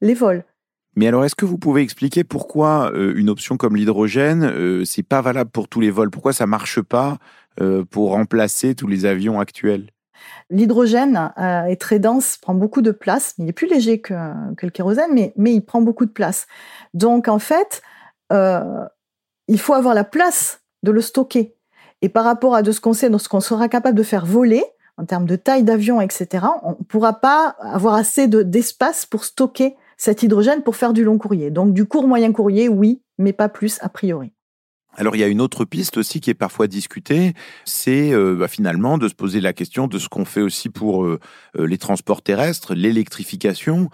les 0.00 0.14
vols. 0.14 0.44
Mais 0.94 1.08
alors, 1.08 1.24
est-ce 1.24 1.34
que 1.34 1.46
vous 1.46 1.58
pouvez 1.58 1.82
expliquer 1.82 2.22
pourquoi 2.22 2.92
euh, 2.92 3.12
une 3.16 3.28
option 3.28 3.56
comme 3.56 3.74
l'hydrogène, 3.74 4.44
euh, 4.44 4.84
c'est 4.84 5.02
pas 5.02 5.22
valable 5.22 5.50
pour 5.50 5.66
tous 5.66 5.80
les 5.80 5.90
vols? 5.90 6.12
Pourquoi 6.12 6.32
ça 6.32 6.46
marche 6.46 6.80
pas 6.80 7.18
euh, 7.60 7.84
pour 7.84 8.12
remplacer 8.12 8.76
tous 8.76 8.86
les 8.86 9.04
avions 9.04 9.40
actuels? 9.40 9.90
L'hydrogène 10.50 11.32
est 11.36 11.80
très 11.80 11.98
dense, 11.98 12.36
prend 12.36 12.54
beaucoup 12.54 12.82
de 12.82 12.90
place. 12.90 13.34
Il 13.38 13.48
est 13.48 13.52
plus 13.52 13.68
léger 13.68 14.00
que, 14.00 14.14
le 14.62 14.70
kérosène, 14.70 15.12
mais, 15.36 15.52
il 15.52 15.60
prend 15.60 15.80
beaucoup 15.80 16.06
de 16.06 16.10
place. 16.10 16.46
Donc, 16.94 17.28
en 17.28 17.38
fait, 17.38 17.82
il 18.30 19.58
faut 19.58 19.74
avoir 19.74 19.94
la 19.94 20.04
place 20.04 20.60
de 20.82 20.90
le 20.90 21.00
stocker. 21.00 21.56
Et 22.02 22.08
par 22.08 22.24
rapport 22.24 22.54
à 22.54 22.62
de 22.62 22.72
ce 22.72 22.80
qu'on 22.80 22.92
sait, 22.92 23.10
ce 23.18 23.28
qu'on 23.28 23.40
sera 23.40 23.68
capable 23.68 23.96
de 23.96 24.02
faire 24.02 24.26
voler, 24.26 24.64
en 24.98 25.04
termes 25.04 25.26
de 25.26 25.36
taille 25.36 25.62
d'avion, 25.62 26.00
etc., 26.00 26.46
on 26.62 26.70
ne 26.70 26.84
pourra 26.84 27.14
pas 27.20 27.56
avoir 27.60 27.94
assez 27.94 28.28
d'espace 28.28 29.06
pour 29.06 29.24
stocker 29.24 29.76
cet 29.96 30.22
hydrogène 30.22 30.62
pour 30.62 30.76
faire 30.76 30.92
du 30.92 31.04
long 31.04 31.18
courrier. 31.18 31.50
Donc 31.50 31.72
du 31.72 31.86
court 31.86 32.06
moyen 32.06 32.32
courrier, 32.32 32.68
oui, 32.68 33.02
mais 33.18 33.32
pas 33.32 33.48
plus 33.48 33.78
a 33.80 33.88
priori. 33.88 34.32
Alors 34.96 35.14
il 35.14 35.18
y 35.18 35.24
a 35.24 35.28
une 35.28 35.42
autre 35.42 35.66
piste 35.66 35.98
aussi 35.98 36.20
qui 36.20 36.30
est 36.30 36.34
parfois 36.34 36.66
discutée, 36.66 37.34
c'est 37.66 38.12
euh, 38.12 38.34
bah, 38.34 38.48
finalement 38.48 38.96
de 38.96 39.08
se 39.08 39.14
poser 39.14 39.40
la 39.42 39.52
question 39.52 39.88
de 39.88 39.98
ce 39.98 40.08
qu'on 40.08 40.24
fait 40.24 40.40
aussi 40.40 40.70
pour 40.70 41.04
euh, 41.04 41.20
euh, 41.58 41.66
les 41.66 41.76
transports 41.76 42.22
terrestres, 42.22 42.74
l'électrification. 42.74 43.90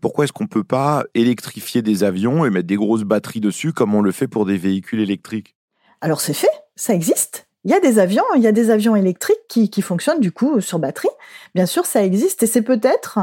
pourquoi 0.00 0.24
est-ce 0.24 0.32
qu'on 0.32 0.44
ne 0.44 0.48
peut 0.48 0.64
pas 0.64 1.04
électrifier 1.14 1.82
des 1.82 2.04
avions 2.04 2.44
et 2.44 2.50
mettre 2.50 2.66
des 2.66 2.76
grosses 2.76 3.04
batteries 3.04 3.40
dessus 3.40 3.72
comme 3.72 3.94
on 3.94 4.02
le 4.02 4.12
fait 4.12 4.28
pour 4.28 4.44
des 4.44 4.58
véhicules 4.58 5.00
électriques? 5.00 5.56
Alors 6.00 6.20
c'est 6.20 6.34
fait, 6.34 6.50
ça 6.76 6.92
existe. 6.92 7.48
Il 7.64 7.70
y 7.70 7.74
a 7.74 7.80
des 7.80 7.98
avions, 7.98 8.24
il 8.36 8.42
y 8.42 8.46
a 8.46 8.52
des 8.52 8.70
avions 8.70 8.94
électriques 8.94 9.46
qui, 9.48 9.70
qui 9.70 9.82
fonctionnent 9.82 10.20
du 10.20 10.32
coup 10.32 10.60
sur 10.60 10.78
batterie. 10.78 11.08
Bien 11.54 11.66
sûr, 11.66 11.86
ça 11.86 12.04
existe 12.04 12.42
et 12.42 12.46
c'est 12.46 12.62
peut-être 12.62 13.20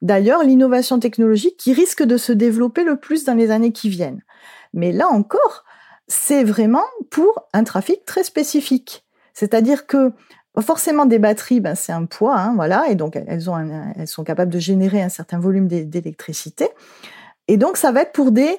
d'ailleurs 0.00 0.42
l'innovation 0.42 0.98
technologique 0.98 1.56
qui 1.56 1.72
risque 1.72 2.02
de 2.02 2.16
se 2.16 2.32
développer 2.32 2.84
le 2.84 2.98
plus 2.98 3.24
dans 3.24 3.34
les 3.34 3.50
années 3.50 3.72
qui 3.72 3.88
viennent. 3.88 4.22
Mais 4.72 4.92
là 4.92 5.08
encore, 5.08 5.64
c'est 6.12 6.44
vraiment 6.44 6.84
pour 7.10 7.48
un 7.54 7.64
trafic 7.64 8.04
très 8.04 8.22
spécifique. 8.22 9.02
C'est-à-dire 9.32 9.86
que 9.86 10.12
forcément 10.60 11.06
des 11.06 11.18
batteries, 11.18 11.60
ben, 11.60 11.74
c'est 11.74 11.92
un 11.92 12.04
poids, 12.04 12.36
hein, 12.36 12.52
voilà, 12.54 12.84
et 12.90 12.96
donc 12.96 13.16
elles, 13.16 13.48
ont 13.48 13.92
elles 13.96 14.06
sont 14.06 14.22
capables 14.22 14.52
de 14.52 14.58
générer 14.58 15.00
un 15.00 15.08
certain 15.08 15.38
volume 15.38 15.68
d'électricité. 15.68 16.68
Et 17.48 17.56
donc 17.56 17.78
ça 17.78 17.92
va 17.92 18.02
être 18.02 18.12
pour 18.12 18.30
des 18.30 18.58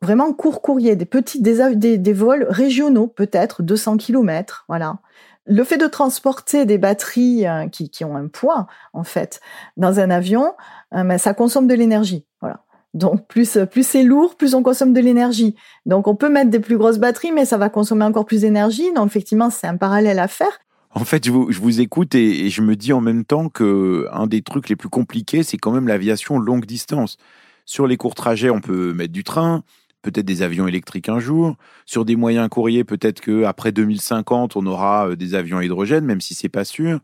vraiment 0.00 0.32
courts 0.32 0.62
courriers, 0.62 0.96
des 0.96 1.04
petits, 1.04 1.42
des, 1.42 2.12
vols 2.14 2.46
régionaux, 2.48 3.08
peut-être 3.08 3.62
200 3.62 3.98
km, 3.98 4.64
voilà. 4.66 4.98
Le 5.44 5.62
fait 5.64 5.78
de 5.78 5.86
transporter 5.86 6.64
des 6.64 6.78
batteries 6.78 7.46
euh, 7.46 7.68
qui, 7.68 8.04
ont 8.04 8.16
un 8.16 8.26
poids, 8.26 8.66
en 8.94 9.04
fait, 9.04 9.40
dans 9.76 10.00
un 10.00 10.10
avion, 10.10 10.54
euh, 10.94 11.04
ben, 11.04 11.18
ça 11.18 11.34
consomme 11.34 11.68
de 11.68 11.74
l'énergie. 11.74 12.26
Voilà. 12.40 12.64
Donc, 12.96 13.28
plus, 13.28 13.58
plus 13.70 13.86
c'est 13.86 14.02
lourd, 14.02 14.36
plus 14.36 14.54
on 14.54 14.62
consomme 14.62 14.94
de 14.94 15.00
l'énergie. 15.00 15.54
Donc, 15.84 16.08
on 16.08 16.16
peut 16.16 16.30
mettre 16.30 16.50
des 16.50 16.60
plus 16.60 16.78
grosses 16.78 16.98
batteries, 16.98 17.30
mais 17.30 17.44
ça 17.44 17.58
va 17.58 17.68
consommer 17.68 18.04
encore 18.06 18.24
plus 18.24 18.40
d'énergie. 18.40 18.90
Donc, 18.94 19.06
effectivement, 19.08 19.50
c'est 19.50 19.66
un 19.66 19.76
parallèle 19.76 20.18
à 20.18 20.28
faire. 20.28 20.58
En 20.92 21.04
fait, 21.04 21.26
je 21.26 21.30
vous, 21.30 21.80
écoute 21.82 22.14
et, 22.14 22.48
je 22.48 22.62
me 22.62 22.74
dis 22.74 22.94
en 22.94 23.02
même 23.02 23.26
temps 23.26 23.50
que 23.50 24.06
un 24.12 24.26
des 24.26 24.40
trucs 24.40 24.70
les 24.70 24.76
plus 24.76 24.88
compliqués, 24.88 25.42
c'est 25.42 25.58
quand 25.58 25.72
même 25.72 25.88
l'aviation 25.88 26.38
longue 26.38 26.64
distance. 26.64 27.18
Sur 27.66 27.86
les 27.86 27.98
courts 27.98 28.14
trajets, 28.14 28.48
on 28.48 28.62
peut 28.62 28.94
mettre 28.94 29.12
du 29.12 29.22
train, 29.22 29.62
peut-être 30.00 30.24
des 30.24 30.40
avions 30.40 30.66
électriques 30.66 31.10
un 31.10 31.18
jour. 31.18 31.56
Sur 31.84 32.06
des 32.06 32.16
moyens 32.16 32.48
courriers, 32.48 32.82
peut-être 32.82 33.20
qu'après 33.20 33.72
2050, 33.72 34.56
on 34.56 34.64
aura 34.64 35.10
euh, 35.10 35.16
des 35.16 35.34
avions 35.34 35.58
à 35.58 35.64
hydrogène, 35.64 36.06
même 36.06 36.22
si 36.22 36.32
c'est 36.32 36.48
pas 36.48 36.64
sûr. 36.64 37.00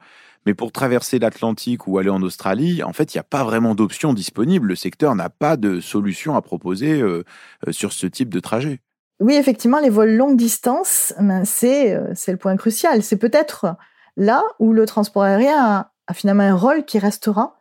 Mais 0.46 0.55
pour 0.55 0.72
traverser 0.72 1.18
l'Atlantique 1.18 1.87
ou 1.87 1.98
aller 1.98 2.11
en 2.11 2.22
Australie, 2.22 2.83
en 2.83 2.92
fait, 2.92 3.14
il 3.14 3.16
n'y 3.16 3.20
a 3.20 3.24
pas 3.24 3.44
vraiment 3.44 3.74
d'options 3.74 4.12
disponibles. 4.12 4.68
Le 4.68 4.74
secteur 4.74 5.14
n'a 5.14 5.31
pas 5.31 5.57
de 5.57 5.81
solution 5.81 6.35
à 6.35 6.42
proposer 6.42 7.00
euh, 7.00 7.24
euh, 7.66 7.72
sur 7.72 7.92
ce 7.92 8.07
type 8.07 8.28
de 8.28 8.40
trajet. 8.40 8.81
Oui, 9.20 9.35
effectivement, 9.35 9.78
les 9.78 9.90
vols 9.90 10.16
longue 10.16 10.37
distance, 10.37 11.14
ben, 11.20 11.44
c'est 11.44 11.96
le 12.28 12.37
point 12.37 12.57
crucial. 12.57 13.02
C'est 13.02 13.18
peut-être 13.18 13.76
là 14.16 14.42
où 14.59 14.72
le 14.72 14.85
transport 14.85 15.22
aérien 15.22 15.87
a, 16.09 16.14
finalement 16.14 16.42
un 16.42 16.57
rôle 16.57 16.85
qui 16.85 16.98
restera 16.98 17.59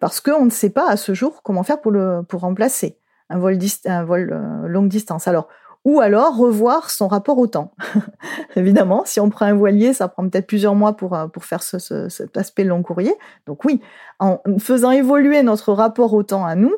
parce 0.00 0.20
qu'on 0.20 0.44
ne 0.44 0.50
sait 0.50 0.70
pas 0.70 0.88
à 0.88 0.96
ce 0.96 1.14
jour 1.14 1.42
comment 1.42 1.62
faire 1.62 1.80
pour 1.80 1.90
le 1.90 2.22
pour 2.28 2.42
remplacer 2.42 2.98
un 3.32 4.04
vol, 4.04 4.32
euh, 4.32 4.68
longue 4.68 4.88
distance. 4.88 5.28
Alors, 5.28 5.48
ou 5.84 6.00
alors 6.00 6.36
revoir 6.36 6.90
son 6.90 7.08
rapport 7.08 7.38
au 7.38 7.46
temps. 7.46 7.72
Évidemment, 8.56 9.02
si 9.04 9.20
on 9.20 9.30
prend 9.30 9.46
un 9.46 9.54
voilier, 9.54 9.92
ça 9.92 10.08
prend 10.08 10.28
peut-être 10.28 10.46
plusieurs 10.46 10.74
mois 10.74 10.96
pour, 10.96 11.14
euh, 11.14 11.26
pour 11.26 11.44
faire 11.44 11.62
cet 11.62 12.36
aspect 12.36 12.64
long 12.64 12.82
courrier. 12.82 13.14
Donc 13.46 13.64
oui, 13.64 13.80
en 14.18 14.38
faisant 14.58 14.92
évoluer 14.92 15.42
notre 15.42 15.72
rapport 15.72 16.14
au 16.14 16.22
temps 16.22 16.46
à 16.46 16.54
nous, 16.54 16.74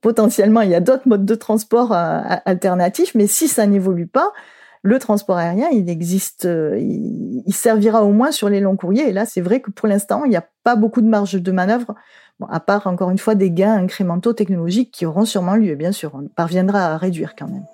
potentiellement, 0.00 0.62
il 0.62 0.70
y 0.70 0.74
a 0.74 0.80
d'autres 0.80 1.08
modes 1.08 1.24
de 1.24 1.34
transport 1.34 1.92
euh, 1.92 2.20
alternatifs, 2.44 3.14
mais 3.14 3.26
si 3.26 3.46
ça 3.46 3.66
n'évolue 3.66 4.08
pas, 4.08 4.32
le 4.82 4.98
transport 4.98 5.36
aérien, 5.36 5.68
il 5.72 5.90
existe, 5.90 6.44
il, 6.44 7.42
il, 7.46 7.52
servira 7.52 8.02
au 8.02 8.12
moins 8.12 8.32
sur 8.32 8.48
les 8.48 8.60
longs 8.60 8.76
courriers. 8.76 9.10
Et 9.10 9.12
là, 9.12 9.26
c'est 9.26 9.42
vrai 9.42 9.60
que 9.60 9.70
pour 9.70 9.86
l'instant, 9.86 10.24
il 10.24 10.30
n'y 10.30 10.36
a 10.36 10.48
pas 10.64 10.74
beaucoup 10.74 11.02
de 11.02 11.06
marge 11.06 11.34
de 11.34 11.52
manœuvre 11.52 11.94
à 12.48 12.60
part 12.60 12.86
encore 12.86 13.10
une 13.10 13.18
fois 13.18 13.34
des 13.34 13.50
gains 13.50 13.74
incrémentaux 13.74 14.32
technologiques 14.32 14.92
qui 14.92 15.06
auront 15.06 15.24
sûrement 15.24 15.56
lieu, 15.56 15.74
bien 15.74 15.92
sûr, 15.92 16.12
on 16.14 16.28
parviendra 16.28 16.86
à 16.86 16.96
réduire 16.96 17.34
quand 17.36 17.48
même. 17.48 17.64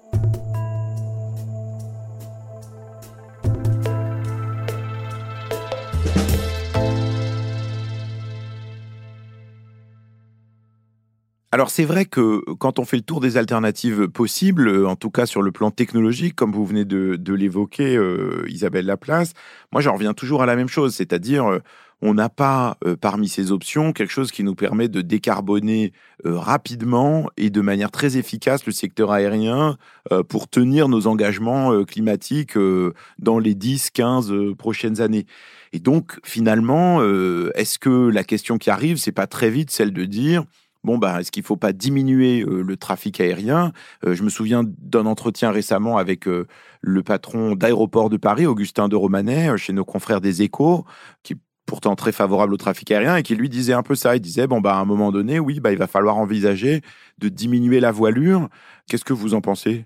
Alors 11.53 11.71
c'est 11.71 11.85
vrai 11.85 12.05
que 12.05 12.43
quand 12.59 12.79
on 12.79 12.85
fait 12.85 12.97
le 12.97 13.03
tour 13.03 13.21
des 13.21 13.37
alternatives 13.37 14.09
possibles, 14.09 14.85
en 14.87 14.97
tout 14.97 15.11
cas 15.11 15.27
sur 15.27 15.43
le 15.43 15.53
plan 15.53 15.71
technologique, 15.71 16.35
comme 16.35 16.53
vous 16.53 16.67
venez 16.67 16.85
de, 16.85 17.33
l'évoquer, 17.33 17.97
euh, 17.97 18.45
Isabelle 18.49 18.87
Laplace, 18.87 19.33
moi 19.73 19.81
j'en 19.81 19.95
reviens 19.95 20.13
toujours 20.13 20.43
à 20.43 20.47
la 20.47 20.57
même 20.57 20.69
chose, 20.69 20.95
c'est-à-dire 20.95 21.47
euh, 21.47 21.61
on 22.03 22.15
n'a 22.15 22.29
pas 22.29 22.77
euh, 22.85 22.97
parmi 22.97 23.29
ces 23.29 23.53
options 23.53 23.93
quelque 23.93 24.13
chose 24.13 24.31
qui 24.31 24.45
nous 24.45 24.55
permet 24.55 24.89
de 24.89 25.01
décarboner 25.01 25.93
euh, 26.27 26.39
rapidement 26.39 27.29
et 27.37 27.49
de 27.49 27.61
manière 27.61 27.91
très 27.91 28.17
efficace 28.19 28.67
le 28.67 28.73
secteur 28.73 29.13
aérien 29.13 29.79
euh, 30.13 30.23
pour 30.23 30.49
tenir 30.49 30.89
nos 30.89 31.07
engagements 31.07 31.85
climatiques 31.85 32.59
dans 33.19 33.39
les 33.39 33.55
10-15 33.55 34.55
prochaines 34.55 35.01
années. 35.01 35.27
Et 35.73 35.79
donc 35.79 36.19
finalement, 36.25 37.03
est-ce 37.55 37.79
que 37.79 38.09
la 38.09 38.25
question 38.25 38.59
qui 38.59 38.71
arrive, 38.71 38.97
c'est 38.97 39.13
pas 39.13 39.27
très 39.27 39.51
vite 39.51 39.71
celle 39.71 39.93
de 39.93 40.05
dire 40.05 40.45
bon, 40.87 40.97
bah, 40.97 41.21
est-ce 41.21 41.31
qu'il 41.31 41.43
ne 41.43 41.47
faut 41.47 41.57
pas 41.57 41.75
diminuer 41.75 42.45
le 42.47 42.77
trafic 42.77 43.21
aérien? 43.21 43.73
Je 44.03 44.23
me 44.23 44.31
souviens 44.31 44.63
d'un 44.65 45.05
entretien 45.05 45.51
récemment 45.51 45.99
avec 45.99 46.25
le 46.25 47.03
patron 47.03 47.55
d'aéroport 47.57 48.09
de 48.09 48.17
Paris, 48.17 48.47
Augustin 48.47 48.89
de 48.89 48.97
Romanet, 48.97 49.59
chez 49.59 49.75
nos 49.75 49.85
confrères 49.85 50.23
des 50.23 50.43
Échos, 50.43 50.87
qui 51.23 51.35
pourtant 51.67 51.97
très 51.97 52.13
favorable 52.13 52.55
au 52.55 52.57
trafic 52.57 52.93
aérien 52.93 53.17
et 53.17 53.25
qui 53.25 53.35
lui 53.35 53.49
disait 53.49 53.73
un 53.73 53.83
peu 53.83 53.97
ça. 53.97 54.15
Il 54.15 54.21
disait 54.21 54.47
bon 54.47 54.61
bah 54.61 54.77
à 54.77 54.79
un 54.79 54.85
moment 54.85 55.11
donné, 55.11 55.41
oui, 55.41 55.59
bah 55.59 55.73
il 55.73 55.79
va 55.79 55.89
falloir 55.89 56.17
envisager 56.17 56.81
de 57.19 57.29
diminuer 57.29 57.81
la 57.81 57.91
voilure. 57.91 58.49
Qu'est-ce 58.89 59.05
que 59.05 59.13
vous 59.13 59.35
en 59.35 59.41
pensez? 59.41 59.85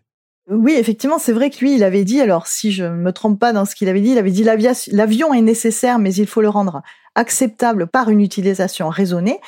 Oui, 0.51 0.75
effectivement, 0.77 1.19
c'est 1.19 1.33
vrai 1.33 1.49
que 1.49 1.61
lui, 1.61 1.77
il 1.77 1.85
avait 1.85 2.05
dit, 2.05 2.21
alors 2.21 2.49
si 2.49 2.73
je 2.73 2.85
ne 2.85 2.97
me 2.97 3.13
trompe 3.13 3.39
pas 3.39 3.53
dans 3.53 3.65
ce 3.65 3.75
qu'il 3.75 3.89
avait 3.89 4.01
dit, 4.01 4.11
il 4.11 4.19
avait 4.19 4.31
dit 4.31 4.45
l'avion 4.45 5.33
est 5.33 5.41
nécessaire, 5.41 5.99
mais 5.99 6.13
il 6.13 6.27
faut 6.27 6.43
le 6.43 6.49
rendre 6.49 6.83
acceptable 7.15 7.87
par 7.87 8.11
une 8.11 8.21
utilisation 8.21 8.89
raisonnée. 8.89 9.39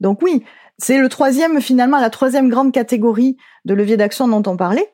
Donc 0.00 0.20
oui, 0.20 0.42
c'est 0.82 0.98
le 0.98 1.08
troisième, 1.08 1.60
finalement, 1.60 2.00
la 2.00 2.10
troisième 2.10 2.48
grande 2.48 2.72
catégorie 2.72 3.36
de 3.64 3.74
levier 3.74 3.96
d'action 3.96 4.26
dont 4.26 4.42
on 4.50 4.56
parlait, 4.56 4.92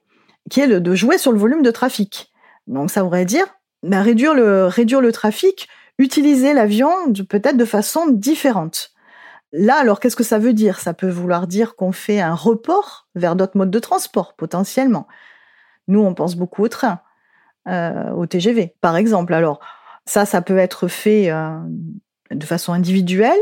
qui 0.51 0.61
est 0.61 0.67
le, 0.67 0.81
de 0.81 0.95
jouer 0.95 1.19
sur 1.19 1.33
le 1.33 1.39
volume 1.39 1.63
de 1.63 1.71
trafic. 1.71 2.31
Donc 2.67 2.91
ça 2.91 3.03
voudrait 3.03 3.25
dire 3.25 3.47
bah, 3.83 4.03
réduire, 4.03 4.35
le, 4.35 4.67
réduire 4.67 5.01
le 5.01 5.13
trafic 5.13 5.69
utiliser 5.99 6.53
l'avion 6.53 6.91
peut-être 7.29 7.57
de 7.57 7.65
façon 7.65 8.07
différente. 8.09 8.91
Là, 9.53 9.77
alors, 9.77 9.99
qu'est-ce 9.99 10.15
que 10.15 10.25
ça 10.25 10.39
veut 10.39 10.53
dire? 10.53 10.79
Ça 10.79 10.93
peut 10.93 11.09
vouloir 11.09 11.47
dire 11.47 11.75
qu'on 11.75 11.93
fait 11.93 12.21
un 12.21 12.35
report 12.35 13.09
vers 13.15 13.35
d'autres 13.35 13.57
modes 13.57 13.71
de 13.71 13.79
transport, 13.79 14.35
potentiellement. 14.35 15.09
Nous, 15.89 16.01
on 16.01 16.13
pense 16.13 16.37
beaucoup 16.37 16.65
au 16.65 16.69
train, 16.69 17.01
euh, 17.67 18.11
au 18.11 18.27
TGV, 18.27 18.75
par 18.83 18.97
exemple. 18.97 19.33
Alors, 19.33 19.61
ça, 20.05 20.27
ça 20.27 20.43
peut 20.43 20.59
être 20.59 20.87
fait 20.87 21.31
euh, 21.31 21.59
de 22.31 22.45
façon 22.45 22.75
individuelle. 22.75 23.39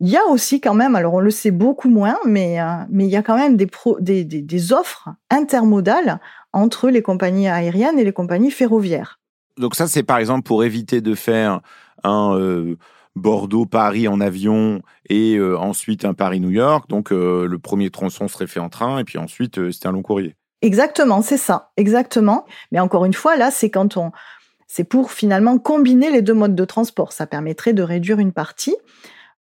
Il 0.00 0.08
y 0.08 0.16
a 0.16 0.24
aussi 0.26 0.60
quand 0.60 0.74
même, 0.74 0.94
alors 0.94 1.14
on 1.14 1.20
le 1.20 1.30
sait 1.30 1.50
beaucoup 1.50 1.88
moins, 1.88 2.18
mais, 2.24 2.60
euh, 2.60 2.84
mais 2.88 3.04
il 3.04 3.10
y 3.10 3.16
a 3.16 3.22
quand 3.22 3.36
même 3.36 3.56
des, 3.56 3.68
des, 4.00 4.24
des, 4.24 4.42
des 4.42 4.72
offres 4.72 5.08
intermodales 5.30 6.20
entre 6.52 6.88
les 6.88 7.02
compagnies 7.02 7.48
aériennes 7.48 7.98
et 7.98 8.04
les 8.04 8.12
compagnies 8.12 8.50
ferroviaires. 8.50 9.18
Donc 9.56 9.74
ça, 9.74 9.88
c'est 9.88 10.04
par 10.04 10.18
exemple 10.18 10.42
pour 10.42 10.62
éviter 10.62 11.00
de 11.00 11.14
faire 11.14 11.60
un 12.04 12.36
euh, 12.36 12.76
Bordeaux-Paris 13.16 14.06
en 14.06 14.20
avion 14.20 14.82
et 15.10 15.40
ensuite 15.40 16.04
un 16.04 16.14
Paris-New 16.14 16.50
York. 16.50 16.88
Donc 16.88 17.10
le 17.10 17.56
premier 17.56 17.90
tronçon 17.90 18.28
serait 18.28 18.46
fait 18.46 18.60
en 18.60 18.68
train 18.68 18.98
et 18.98 19.04
puis 19.04 19.18
ensuite 19.18 19.72
c'était 19.72 19.88
un 19.88 19.92
long 19.92 20.02
courrier. 20.02 20.36
Exactement, 20.62 21.22
c'est 21.22 21.36
ça, 21.36 21.70
exactement. 21.76 22.44
Mais 22.72 22.80
encore 22.80 23.04
une 23.04 23.14
fois, 23.14 23.36
là, 23.36 23.50
c'est 23.50 23.70
quand 23.70 23.96
on, 23.96 24.12
c'est 24.66 24.84
pour 24.84 25.12
finalement 25.12 25.58
combiner 25.58 26.10
les 26.10 26.22
deux 26.22 26.34
modes 26.34 26.54
de 26.54 26.64
transport. 26.64 27.12
Ça 27.12 27.26
permettrait 27.26 27.72
de 27.72 27.82
réduire 27.82 28.18
une 28.18 28.32
partie. 28.32 28.76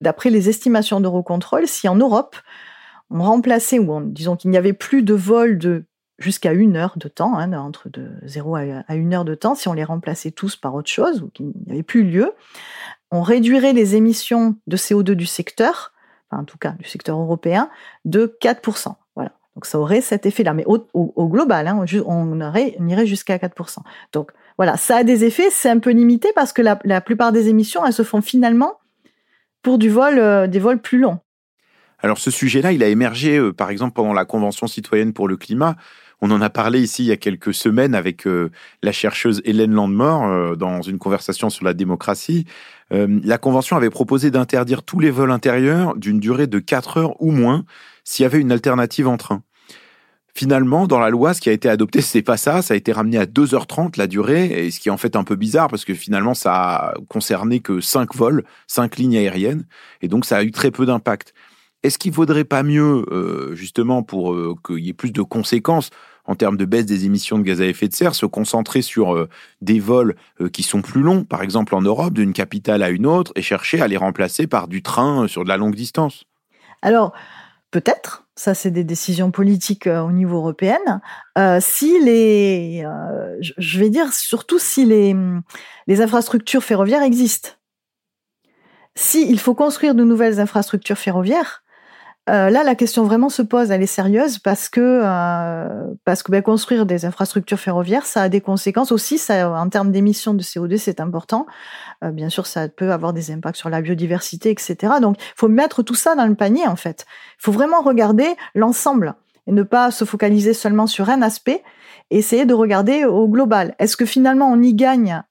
D'après 0.02 0.30
les 0.30 0.50
estimations 0.50 1.00
d'Eurocontrol, 1.00 1.68
si 1.68 1.88
en 1.88 1.96
Europe, 1.96 2.36
on 3.10 3.22
remplaçait, 3.24 3.80
ou 3.80 4.02
disons 4.02 4.36
qu'il 4.36 4.52
n'y 4.52 4.58
avait 4.58 4.74
plus 4.74 5.04
de 5.04 5.14
vols 5.14 5.58
de 5.58 5.86
jusqu'à 6.20 6.52
une 6.52 6.76
heure 6.76 6.94
de 6.98 7.08
temps, 7.08 7.38
hein, 7.38 7.54
entre 7.54 7.90
de 7.90 8.10
0 8.24 8.56
à 8.56 8.96
une 8.96 9.14
heure 9.14 9.26
de 9.26 9.36
temps, 9.36 9.56
si 9.56 9.68
on 9.68 9.74
les 9.74 9.84
remplaçait 9.84 10.32
tous 10.32 10.56
par 10.56 10.74
autre 10.74 10.90
chose, 10.90 11.22
ou 11.22 11.30
qu'il 11.30 11.48
n'y 11.48 11.72
avait 11.72 11.84
plus 11.84 12.04
lieu, 12.04 12.34
on 13.12 13.22
réduirait 13.22 13.74
les 13.74 13.96
émissions 13.96 14.56
de 14.68 14.78
CO2 14.78 15.12
du 15.12 15.26
secteur, 15.26 15.94
en 16.32 16.44
tout 16.44 16.58
cas 16.58 16.72
du 16.72 16.88
secteur 16.88 17.20
européen, 17.20 17.70
de 18.06 18.36
4%. 18.42 18.96
Voilà. 19.16 19.32
Donc 19.56 19.66
ça 19.66 19.80
aurait 19.80 20.02
cet 20.02 20.26
effet-là. 20.26 20.54
Mais 20.54 20.66
au, 20.66 21.28
global, 21.28 21.68
hein, 21.68 21.86
on 22.06 22.88
irait 22.88 23.06
jusqu'à 23.06 23.38
4%. 23.38 23.78
Donc 24.12 24.32
voilà, 24.58 24.76
ça 24.76 24.98
a 24.98 25.04
des 25.04 25.24
effets, 25.24 25.50
c'est 25.52 25.70
un 25.70 25.80
peu 25.80 25.92
limité 25.92 26.30
parce 26.36 26.52
que 26.52 26.62
la, 26.62 26.80
la, 26.84 27.00
plupart 27.00 27.32
des 27.32 27.48
émissions, 27.48 27.86
elles 27.86 27.94
se 27.94 28.04
font 28.04 28.22
finalement 28.22 28.80
pour 29.68 29.78
du 29.78 29.90
vol, 29.90 30.18
euh, 30.18 30.48
des 30.48 30.60
vols 30.60 30.80
plus 30.80 30.98
longs. 30.98 31.20
Alors 32.00 32.20
ce 32.20 32.32
sujet-là, 32.32 32.72
il 32.72 32.82
a 32.84 32.88
émergé 32.88 33.38
euh, 33.38 33.52
par 33.52 33.70
exemple 33.70 33.96
pendant 33.96 34.14
la 34.14 34.24
Convention 34.24 34.66
citoyenne 34.66 35.12
pour 35.12 35.28
le 35.28 35.36
climat. 35.36 35.76
On 36.22 36.32
en 36.32 36.40
a 36.40 36.50
parlé 36.50 36.80
ici 36.80 37.04
il 37.04 37.08
y 37.08 37.12
a 37.12 37.18
quelques 37.18 37.54
semaines 37.54 37.94
avec 37.94 38.28
euh, 38.28 38.50
la 38.82 38.94
chercheuse 38.94 39.42
Hélène 39.44 39.74
Landemort 39.74 40.56
dans 40.56 40.82
une 40.82 41.00
conversation 41.00 41.50
sur 41.50 41.66
la 41.66 41.74
démocratie. 41.74 42.46
la 42.92 43.38
Convention 43.38 43.76
avait 43.76 43.90
proposé 43.90 44.32
d'interdire 44.32 44.84
tous 44.84 45.02
les 45.02 45.12
vols 45.12 45.32
intérieurs 45.32 45.98
d'une 45.98 46.22
durée 46.22 46.48
de 46.48 46.60
4 46.60 46.98
heures 46.98 47.22
ou 47.22 47.32
moins 47.32 47.66
s'il 48.06 48.24
y 48.24 48.26
avait 48.26 48.40
une 48.40 48.54
alternative 48.54 49.10
en 49.10 49.18
train. 49.18 49.44
Finalement, 50.38 50.86
dans 50.86 51.00
la 51.00 51.10
loi, 51.10 51.34
ce 51.34 51.42
qui 51.42 51.50
a 51.50 51.52
été 51.52 51.68
adopté, 51.68 52.00
c'est 52.00 52.22
pas 52.22 52.38
ça. 52.38 52.62
Ça 52.62 52.76
a 52.76 52.78
été 52.78 52.92
ramené 52.92 53.18
à 53.18 53.26
2h30 53.26 53.98
la 53.98 54.06
durée, 54.06 54.46
et 54.46 54.70
ce 54.70 54.80
qui 54.80 54.90
est 54.90 54.92
en 54.92 54.98
fait 54.98 55.16
un 55.16 55.24
peu 55.24 55.36
bizarre 55.36 55.68
parce 55.68 55.84
que 55.84 55.96
finalement, 55.96 56.36
ça 56.36 56.54
a 56.54 56.94
concerné 57.10 57.60
que 57.60 57.82
5 57.82 58.14
vols, 58.14 58.44
5 58.68 58.98
lignes 58.98 59.18
aériennes, 59.18 59.66
et 60.04 60.08
donc 60.08 60.26
ça 60.26 60.38
a 60.38 60.44
eu 60.44 60.52
très 60.52 60.70
peu 60.70 60.86
d'impact. 60.86 61.34
Est-ce 61.82 61.98
qu'il 61.98 62.12
vaudrait 62.12 62.44
pas 62.44 62.62
mieux, 62.62 63.04
euh, 63.12 63.56
justement, 63.56 64.04
pour 64.04 64.32
euh, 64.32 64.54
qu'il 64.64 64.78
y 64.78 64.90
ait 64.90 64.94
plus 64.94 65.12
de 65.12 65.24
conséquences 65.24 65.90
en 66.26 66.36
termes 66.36 66.58
de 66.58 66.66
baisse 66.66 66.86
des 66.86 67.06
émissions 67.06 67.40
de 67.40 67.44
gaz 67.44 67.60
à 67.60 67.66
effet 67.66 67.88
de 67.88 67.96
serre, 67.96 68.14
se 68.14 68.28
concentrer 68.28 68.84
sur 68.84 69.16
euh, 69.16 69.28
des 69.62 69.80
vols 69.80 70.16
qui 70.54 70.62
sont 70.62 70.84
plus 70.84 71.02
longs, 71.02 71.24
par 71.24 71.42
exemple 71.42 71.74
en 71.74 71.82
Europe, 71.82 72.14
d'une 72.14 72.34
capitale 72.34 72.84
à 72.84 72.92
une 72.92 73.08
autre, 73.08 73.32
et 73.36 73.42
chercher 73.42 73.82
à 73.82 73.88
les 73.88 73.98
remplacer 73.98 74.46
par 74.46 74.68
du 74.68 74.84
train 74.84 75.28
sur 75.28 75.44
de 75.44 75.50
la 75.50 75.58
longue 75.58 75.74
distance? 75.74 76.26
Alors, 76.84 77.12
peut-être, 77.72 78.27
ça 78.38 78.54
c'est 78.54 78.72
des 78.72 78.84
décisions 78.84 79.32
politiques 79.32 79.88
euh, 79.88 80.02
au 80.02 80.12
niveau 80.12 80.38
européen, 80.38 80.78
euh, 81.38 81.58
si 81.60 82.00
les, 82.00 82.84
euh, 82.86 83.36
je 83.42 83.80
vais 83.80 83.90
dire 83.90 84.14
surtout 84.14 84.60
si 84.60 84.86
les, 84.86 85.16
les 85.88 86.02
infrastructures 86.02 86.64
ferroviaires 86.64 87.02
existent. 87.02 87.50
Si 88.96 89.30
il 89.30 89.40
faut 89.40 89.56
construire 89.56 89.96
de 89.96 90.04
nouvelles 90.04 90.40
infrastructures 90.40 90.98
ferroviaires, 90.98 91.64
euh, 92.30 92.50
là, 92.50 92.64
la 92.64 92.76
question 92.76 93.04
vraiment 93.06 93.30
se 93.30 93.42
pose, 93.42 93.72
elle 93.72 93.82
est 93.82 93.86
sérieuse 93.86 94.38
parce 94.38 94.68
que 94.68 94.82
euh, 94.82 95.94
parce 96.04 96.24
que 96.24 96.32
ben, 96.32 96.42
construire 96.42 96.86
des 96.86 97.06
infrastructures 97.06 97.60
ferroviaires, 97.60 98.06
ça 98.06 98.24
a 98.24 98.30
des 98.30 98.42
conséquences 98.42 98.92
aussi. 98.92 99.18
Ça, 99.18 99.50
en 99.50 99.70
termes 99.70 99.92
d'émissions 99.92 100.34
de 100.34 100.44
CO2, 100.44 100.78
c'est 100.78 101.00
important. 101.00 101.46
Euh, 102.04 102.12
bien 102.12 102.28
sûr, 102.28 102.46
ça 102.46 102.68
peut 102.68 102.92
avoir 102.92 103.14
des 103.14 103.32
impacts 103.32 103.58
sur 103.58 103.70
la 103.70 103.82
biodiversité, 103.82 104.50
etc. 104.50 104.96
Donc, 105.02 105.16
il 105.20 105.34
faut 105.38 105.48
mettre 105.48 105.84
tout 105.84 105.96
ça 105.96 106.16
dans 106.16 106.26
le 106.26 106.36
panier 106.36 106.68
en 106.68 106.76
fait. 106.76 107.06
Il 107.40 107.44
faut 107.44 107.54
vraiment 107.54 107.82
regarder 107.82 108.36
l'ensemble 108.56 109.16
et 109.48 109.54
ne 109.54 109.64
pas 109.64 109.92
se 109.92 110.04
focaliser 110.04 110.54
seulement 110.54 110.88
sur 110.88 111.10
un 111.10 111.22
aspect. 111.22 111.64
Et 112.10 112.20
essayer 112.20 112.46
de 112.46 112.54
regarder 112.54 113.04
au 113.04 113.28
global. 113.28 113.76
Est-ce 113.80 113.98
que 113.98 114.06
finalement 114.06 114.50
on 114.50 114.62
y 114.62 114.74
gagne 114.74 115.24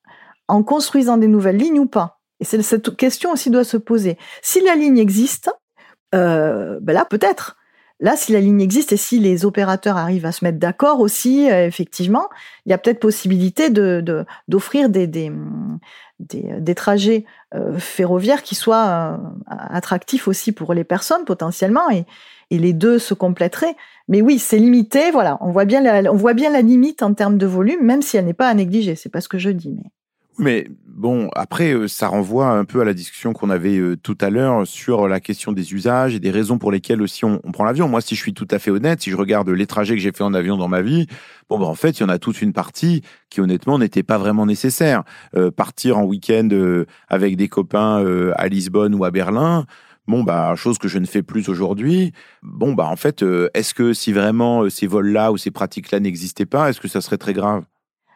en 0.47 0.63
construisant 0.63 1.17
des 1.17 1.27
nouvelles 1.27 1.57
lignes 1.57 1.79
ou 1.79 1.87
pas? 1.87 2.21
Et 2.39 2.45
cette 2.45 2.97
question 2.97 3.33
aussi 3.33 3.49
doit 3.49 3.65
se 3.65 3.79
poser. 3.79 4.19
Si 4.43 4.61
la 4.61 4.75
ligne 4.75 4.99
existe, 4.99 5.51
euh, 6.15 6.79
ben 6.81 6.93
là 6.93 7.05
peut-être. 7.05 7.57
Là, 7.99 8.15
si 8.15 8.33
la 8.33 8.41
ligne 8.41 8.61
existe 8.61 8.93
et 8.93 8.99
si 8.99 9.19
les 9.21 9.47
opérateurs 9.47 9.97
arrivent 9.97 10.27
à 10.27 10.33
se 10.33 10.45
mettre 10.45 10.59
d'accord 10.59 11.01
aussi, 11.01 11.51
euh, 11.51 11.67
effectivement, 11.67 12.29
il 12.67 12.71
y 12.71 12.75
a 12.75 12.79
peut-être 12.79 13.01
possibilité 13.01 13.71
de 13.71 14.05
d'offrir 14.49 14.91
des, 14.91 15.07
des, 15.07 15.33
des, 16.19 16.75
trajets 16.75 17.25
euh, 17.55 17.79
ferroviaires 17.79 18.43
qui 18.43 18.55
soient 18.55 19.19
attractifs 19.47 20.29
aussi 20.29 20.53
pour 20.53 20.75
les 20.75 20.85
personnes 20.85 21.25
potentiellement 21.25 21.89
et, 21.91 22.05
et 22.51 22.59
les 22.59 22.75
deux 22.75 22.99
se 22.99 23.15
compléteraient. 23.15 23.77
Mais 24.09 24.21
oui, 24.21 24.39
c'est 24.39 24.59
limité. 24.59 25.11
Voilà, 25.11 25.39
on 25.41 25.51
voit 25.51 25.65
bien 25.65 25.81
la, 25.81 26.13
on 26.13 26.17
voit 26.17 26.35
bien 26.35 26.51
la 26.51 26.61
limite 26.61 27.03
en 27.03 27.15
termes 27.15 27.39
de 27.39 27.47
volume, 27.47 27.83
même 27.83 28.03
si 28.03 28.19
elle 28.19 28.27
n'est 28.27 28.35
pas 28.35 28.49
à 28.49 28.55
négliger. 28.55 28.95
C'est 28.95 29.09
pas 29.09 29.23
ce 29.23 29.29
que 29.29 29.39
je 29.39 29.51
dis, 29.51 29.73
mais. 29.73 29.91
Mais 30.39 30.69
bon, 30.87 31.31
après, 31.35 31.73
euh, 31.73 31.89
ça 31.89 32.09
renvoie 32.09 32.49
un 32.49 32.65
peu 32.67 32.81
à 32.81 32.85
la 32.85 32.93
discussion 32.93 33.33
qu'on 33.33 33.49
avait 33.49 33.79
euh, 33.79 33.97
tout 33.97 34.19
à 34.21 34.29
l'heure 34.29 34.67
sur 34.67 35.09
la 35.09 35.19
question 35.19 35.53
des 35.53 35.73
usages 35.73 36.15
et 36.15 36.21
des 36.21 36.31
raisons 36.31 36.59
pour 36.59 36.71
lesquelles 36.71 37.01
aussi 37.01 37.25
on, 37.25 37.39
prend 37.53 37.65
l'avion. 37.65 37.89
Moi, 37.89 38.03
si 38.03 38.15
je 38.15 38.21
suis 38.21 38.35
tout 38.35 38.49
à 38.51 38.59
fait 38.59 38.71
honnête, 38.71 39.01
si 39.01 39.11
je 39.11 39.17
regarde 39.17 39.49
les 39.49 39.67
trajets 39.67 39.95
que 39.95 40.01
j'ai 40.01 40.13
fait 40.13 40.25
en 40.25 40.35
avion 40.35 40.59
dans 40.59 40.69
ma 40.69 40.83
vie, 40.83 41.07
bon, 41.49 41.59
ben, 41.59 41.65
en 41.65 41.75
fait, 41.75 41.99
il 41.99 42.03
y 42.03 42.05
en 42.05 42.11
a 42.11 42.19
toute 42.19 42.43
une 42.43 42.53
partie 42.53 43.03
qui, 43.31 43.41
honnêtement, 43.41 43.79
n'était 43.79 44.03
pas 44.03 44.19
vraiment 44.19 44.45
nécessaire. 44.45 45.05
Euh, 45.35 45.51
partir 45.51 45.97
en 45.99 46.05
week-end 46.05 46.49
avec 47.09 47.37
des 47.37 47.49
copains 47.49 48.05
à 48.37 48.49
Lisbonne 48.49 48.95
ou 48.95 49.05
à 49.05 49.11
Berlin, 49.11 49.67
Bon, 50.09 50.23
bah, 50.23 50.55
chose 50.55 50.79
que 50.79 50.87
je 50.87 50.99
ne 51.01 51.07
fais 51.07 51.23
plus 51.23 51.49
aujourd'hui. 51.49 52.13
Bon, 52.43 52.75
bah, 52.75 52.87
en 52.87 52.95
fait, 52.95 53.25
est-ce 53.55 53.75
que 53.75 53.93
si 53.93 54.13
vraiment 54.13 54.71
ces 54.71 54.87
vols-là 54.87 55.33
ou 55.33 55.37
ces 55.37 55.51
pratiques-là 55.51 55.99
n'existaient 55.99 56.47
pas, 56.47 56.71
est-ce 56.71 56.81
que 56.81 56.87
ça 56.87 57.01
serait 57.01 57.19
très 57.19 57.33
grave? 57.33 57.65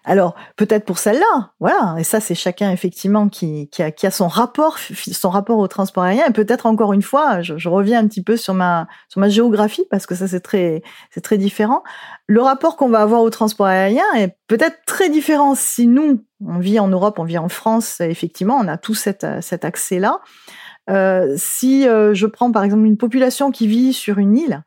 Alors 0.04 0.34
peut-être 0.56 0.84
pour 0.84 0.98
celle-là, 0.98 1.52
voilà. 1.60 1.96
Et 1.98 2.04
ça, 2.04 2.20
c'est 2.20 2.34
chacun 2.34 2.70
effectivement 2.70 3.28
qui, 3.28 3.68
qui, 3.68 3.82
a, 3.82 3.90
qui, 3.90 4.06
a, 4.06 4.10
son 4.10 4.28
rapport, 4.28 4.78
son 4.78 5.30
rapport 5.30 5.58
au 5.58 5.68
transport 5.68 6.04
aérien. 6.04 6.24
Et 6.26 6.32
peut-être 6.32 6.66
encore 6.66 6.92
une 6.92 7.02
fois, 7.02 7.42
je, 7.42 7.58
je, 7.58 7.68
reviens 7.68 8.00
un 8.00 8.06
petit 8.06 8.22
peu 8.22 8.36
sur 8.36 8.54
ma 8.54 8.88
sur 9.08 9.20
ma 9.20 9.28
géographie 9.28 9.84
parce 9.90 10.06
que 10.06 10.14
ça 10.14 10.26
c'est 10.26 10.40
très 10.40 10.82
c'est 11.10 11.20
très 11.20 11.38
différent. 11.38 11.82
Le 12.26 12.40
rapport 12.40 12.76
qu'on 12.76 12.88
va 12.88 13.00
avoir 13.02 13.20
au 13.22 13.30
transport 13.30 13.66
aérien 13.66 14.04
est 14.16 14.36
peut-être 14.46 14.78
très 14.86 15.10
différent 15.10 15.54
si 15.54 15.86
nous 15.86 16.24
on 16.46 16.58
vit 16.58 16.78
en 16.78 16.88
Europe, 16.88 17.18
on 17.18 17.24
vit 17.24 17.38
en 17.38 17.48
France. 17.48 18.00
Effectivement, 18.00 18.56
on 18.58 18.68
a 18.68 18.78
tout 18.78 18.94
cet, 18.94 19.26
cet 19.40 19.64
accès-là. 19.64 20.20
Euh, 20.88 21.34
si 21.36 21.86
euh, 21.86 22.14
je 22.14 22.26
prends 22.26 22.50
par 22.50 22.64
exemple 22.64 22.84
une 22.84 22.96
population 22.96 23.50
qui 23.50 23.66
vit 23.66 23.92
sur 23.92 24.18
une 24.18 24.36
île, 24.36 24.64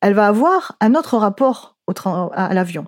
elle 0.00 0.14
va 0.14 0.26
avoir 0.26 0.76
un 0.80 0.94
autre 0.94 1.18
rapport 1.18 1.76
au 1.86 1.92
à 2.32 2.54
l'avion. 2.54 2.86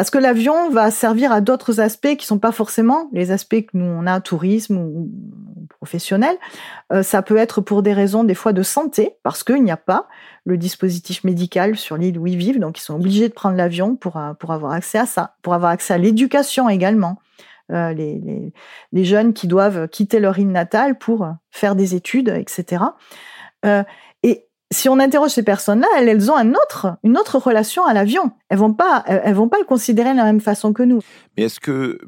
Parce 0.00 0.08
que 0.08 0.16
l'avion 0.16 0.70
va 0.70 0.90
servir 0.90 1.30
à 1.30 1.42
d'autres 1.42 1.78
aspects 1.78 2.16
qui 2.16 2.24
sont 2.24 2.38
pas 2.38 2.52
forcément 2.52 3.10
les 3.12 3.32
aspects 3.32 3.66
que 3.66 3.72
nous 3.74 3.84
on 3.84 4.06
a, 4.06 4.18
tourisme 4.22 4.78
ou 4.78 5.10
professionnel. 5.68 6.34
Euh, 6.90 7.02
ça 7.02 7.20
peut 7.20 7.36
être 7.36 7.60
pour 7.60 7.82
des 7.82 7.92
raisons 7.92 8.24
des 8.24 8.34
fois 8.34 8.54
de 8.54 8.62
santé, 8.62 9.16
parce 9.22 9.44
qu'il 9.44 9.62
n'y 9.62 9.70
a 9.70 9.76
pas 9.76 10.08
le 10.46 10.56
dispositif 10.56 11.22
médical 11.22 11.76
sur 11.76 11.98
l'île 11.98 12.18
où 12.18 12.26
ils 12.26 12.38
vivent, 12.38 12.58
donc 12.58 12.78
ils 12.78 12.82
sont 12.82 12.94
obligés 12.94 13.28
de 13.28 13.34
prendre 13.34 13.56
l'avion 13.58 13.94
pour, 13.94 14.16
euh, 14.16 14.32
pour 14.32 14.52
avoir 14.52 14.72
accès 14.72 14.96
à 14.96 15.04
ça, 15.04 15.34
pour 15.42 15.52
avoir 15.52 15.70
accès 15.70 15.92
à 15.92 15.98
l'éducation 15.98 16.70
également. 16.70 17.18
Euh, 17.70 17.92
les, 17.92 18.54
les, 18.92 19.04
jeunes 19.04 19.34
qui 19.34 19.48
doivent 19.48 19.86
quitter 19.86 20.18
leur 20.18 20.38
île 20.38 20.50
natale 20.50 20.96
pour 20.96 21.28
faire 21.50 21.74
des 21.76 21.94
études, 21.94 22.30
etc. 22.30 22.84
Et 23.66 23.82
si 24.72 24.88
on 24.88 24.98
interroge 24.98 25.30
ces 25.30 25.42
personnes-là, 25.42 25.86
elles, 25.98 26.30
ont 26.30 26.38
une 26.38 27.18
autre 27.18 27.38
relation 27.38 27.84
à 27.84 27.92
l'avion. 27.92 28.30
Elles 28.48 28.58
vont 28.58 28.72
pas, 28.72 29.04
vont 29.32 29.48
pas 29.48 29.58
le 29.58 29.64
considérer 29.64 30.12
de 30.12 30.16
la 30.16 30.24
même 30.24 30.40
façon 30.40 30.72
que 30.72 30.82
nous. 30.82 31.00
Mais 31.36 31.44
est-ce 31.44 31.60
que 31.60 31.98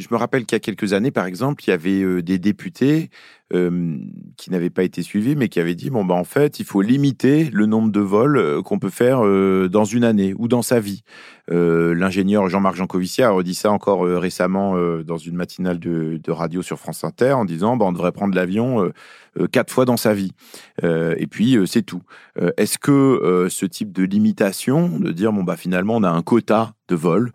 je 0.00 0.08
me 0.10 0.16
rappelle 0.16 0.44
qu'il 0.44 0.56
y 0.56 0.56
a 0.56 0.60
quelques 0.60 0.92
années, 0.92 1.10
par 1.10 1.26
exemple, 1.26 1.64
il 1.66 1.70
y 1.70 1.72
avait 1.72 2.02
euh, 2.02 2.22
des 2.22 2.38
députés 2.38 3.10
euh, 3.54 3.96
qui 4.36 4.50
n'avaient 4.50 4.70
pas 4.70 4.82
été 4.82 5.02
suivis, 5.02 5.36
mais 5.36 5.48
qui 5.48 5.58
avaient 5.58 5.74
dit 5.74 5.90
bon 5.90 6.04
bah 6.04 6.14
en 6.14 6.24
fait, 6.24 6.60
il 6.60 6.64
faut 6.64 6.82
limiter 6.82 7.48
le 7.50 7.66
nombre 7.66 7.90
de 7.90 8.00
vols 8.00 8.36
euh, 8.36 8.62
qu'on 8.62 8.78
peut 8.78 8.90
faire 8.90 9.20
dans 9.68 9.84
une 9.84 10.04
année 10.04 10.34
ou 10.36 10.48
dans 10.48 10.62
sa 10.62 10.80
vie. 10.80 11.02
L'ingénieur 11.50 12.48
Jean-Marc 12.50 12.76
Jancovici 12.76 13.22
a 13.22 13.30
redit 13.30 13.54
ça 13.54 13.70
encore 13.70 14.02
récemment 14.02 14.76
dans 15.02 15.16
une 15.16 15.34
matinale 15.34 15.78
de, 15.78 16.30
radio 16.30 16.60
sur 16.60 16.78
France 16.78 17.04
Inter 17.04 17.32
en 17.32 17.46
disant 17.46 17.78
bah, 17.78 17.86
on 17.86 17.92
devrait 17.92 18.12
prendre 18.12 18.34
l'avion 18.34 18.92
quatre 19.50 19.72
fois 19.72 19.86
dans 19.86 19.96
sa 19.96 20.12
vie. 20.12 20.32
et 20.82 21.26
puis 21.26 21.56
c'est 21.66 21.80
tout. 21.80 22.02
Est-ce 22.58 22.76
que 22.76 23.46
ce 23.48 23.64
type 23.64 23.92
de 23.92 24.02
limitation, 24.02 24.98
de 24.98 25.10
dire 25.10 25.32
bon 25.32 25.42
bah 25.42 25.56
finalement 25.56 25.96
on 25.96 26.02
a 26.02 26.10
un 26.10 26.20
quota 26.20 26.74
de 26.88 26.94
vols 26.94 27.32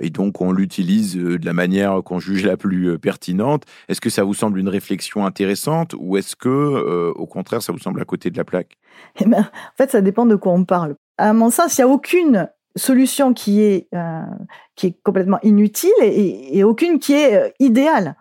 et 0.00 0.10
donc 0.10 0.40
on 0.40 0.52
l'utilise 0.52 1.16
de 1.16 1.44
la 1.44 1.52
manière 1.52 2.02
qu'on 2.04 2.18
juge 2.18 2.44
la 2.44 2.56
plus 2.56 2.98
pertinente, 2.98 3.64
est-ce 3.88 4.00
que 4.00 4.10
ça 4.10 4.24
vous 4.24 4.34
semble 4.34 4.58
une 4.58 4.68
réflexion 4.68 5.26
intéressante 5.26 5.94
ou 5.98 6.16
est-ce 6.16 6.36
que, 6.36 6.48
euh, 6.48 7.12
au 7.16 7.26
contraire, 7.26 7.62
ça 7.62 7.72
vous 7.72 7.78
semble 7.78 8.00
à 8.00 8.04
côté 8.04 8.30
de 8.30 8.36
la 8.36 8.44
plaque? 8.44 8.78
Eh 9.20 9.24
ben, 9.24 9.40
En 9.40 9.76
fait, 9.76 9.90
ça 9.90 10.00
dépend 10.00 10.26
de 10.26 10.36
quoi 10.36 10.52
on 10.52 10.64
parle. 10.64 10.96
À 11.18 11.32
mon 11.32 11.50
sens, 11.50 11.76
il 11.76 11.80
n'y 11.80 11.90
a 11.90 11.92
aucune 11.92 12.48
solution 12.76 13.34
qui 13.34 13.60
est, 13.60 13.88
euh, 13.94 14.22
qui 14.76 14.88
est 14.88 14.96
complètement 15.02 15.38
inutile 15.42 15.90
et, 16.00 16.64
aucune 16.64 16.98
qui 16.98 17.12
est 17.12 17.36
euh, 17.36 17.48
idéale. 17.58 18.16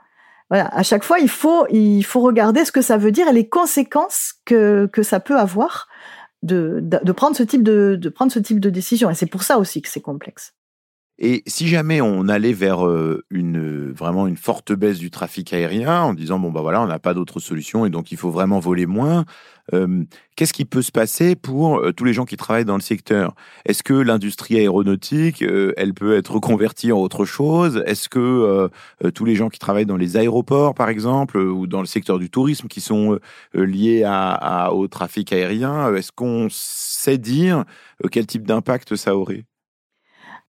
voilà, 0.50 0.67
à 0.76 0.84
chaque 0.84 1.04
fois, 1.04 1.19
il 1.19 1.30
faut, 1.30 1.65
il 1.69 2.04
faut 2.04 2.21
regarder 2.21 2.65
ce 2.65 2.71
que 2.71 2.82
ça 2.82 2.97
veut 2.97 3.12
dire 3.12 3.28
et 3.28 3.34
les 3.34 3.47
conséquences 3.47 4.34
que, 4.45 4.88
que 4.88 5.04
ça 5.04 5.19
peut 5.19 5.38
avoir 5.38 5.88
de, 6.43 6.80
de, 6.82 7.12
prendre 7.12 7.36
ce 7.36 7.43
type 7.43 7.63
de, 7.63 7.95
de 7.95 8.10
prendre 8.10 8.32
ce 8.32 8.39
type 8.39 8.60
de 8.60 8.69
décision. 8.69 9.10
Et 9.10 9.13
c'est 9.13 9.28
pour 9.28 9.43
ça 9.43 9.58
aussi 9.58 9.82
que 9.82 9.88
c'est 9.88 10.02
complexe. 10.02 10.54
Et 11.23 11.43
si 11.45 11.67
jamais 11.67 12.01
on 12.01 12.27
allait 12.27 12.51
vers 12.51 12.84
euh, 12.88 13.23
une 13.29 13.91
vraiment 13.91 14.25
une 14.25 14.38
forte 14.38 14.73
baisse 14.73 14.97
du 14.97 15.12
trafic 15.12 15.53
aérien 15.53 16.01
en 16.01 16.15
disant 16.15 16.39
bon 16.39 16.51
bah 16.51 16.62
voilà 16.62 16.81
on 16.81 16.88
n'a 16.88 16.97
pas 16.97 17.13
d'autre 17.13 17.39
solution 17.39 17.86
et 17.86 17.91
donc 17.91 18.12
il 18.12 18.17
faut 18.17 18.31
vraiment 18.31 18.60
voler 18.60 18.88
moins, 18.88 19.25
euh, 19.71 20.03
qu'est-ce 20.36 20.51
qui 20.51 20.65
peut 20.65 20.81
se 20.81 20.91
passer 20.91 21.36
pour 21.36 21.77
euh, 21.77 21.91
tous 21.91 22.05
les 22.05 22.13
gens 22.13 22.25
qui 22.25 22.38
travaillent 22.38 22.65
dans 22.65 22.75
le 22.75 22.81
secteur? 22.81 23.36
Est-ce 23.65 23.84
que 23.84 23.93
l'industrie 23.93 24.57
aéronautique 24.57 25.43
elle 25.77 25.93
peut 25.93 26.17
être 26.17 26.31
reconvertie 26.34 26.91
en 26.91 26.97
autre 26.97 27.23
chose? 27.25 27.84
Est-ce 27.86 28.10
que 28.10 28.69
tous 29.13 29.25
les 29.25 29.36
gens 29.36 29.49
qui 29.49 29.60
travaillent 29.60 29.86
dans 29.86 29.97
les 29.97 30.17
aéroports 30.17 30.73
par 30.73 30.89
exemple 30.89 31.38
ou 31.38 31.67
dans 31.67 31.81
le 31.81 31.86
secteur 31.86 32.17
du 32.17 32.31
tourisme 32.31 32.67
qui 32.67 32.81
sont 32.81 33.19
liés 33.53 34.03
au 34.71 34.88
trafic 34.88 35.31
aérien, 35.34 35.93
est-ce 35.93 36.12
qu'on 36.12 36.47
sait 36.49 37.19
dire 37.19 37.63
quel 38.12 38.25
type 38.25 38.47
d'impact 38.47 38.95
ça 38.95 39.15
aurait? 39.15 39.45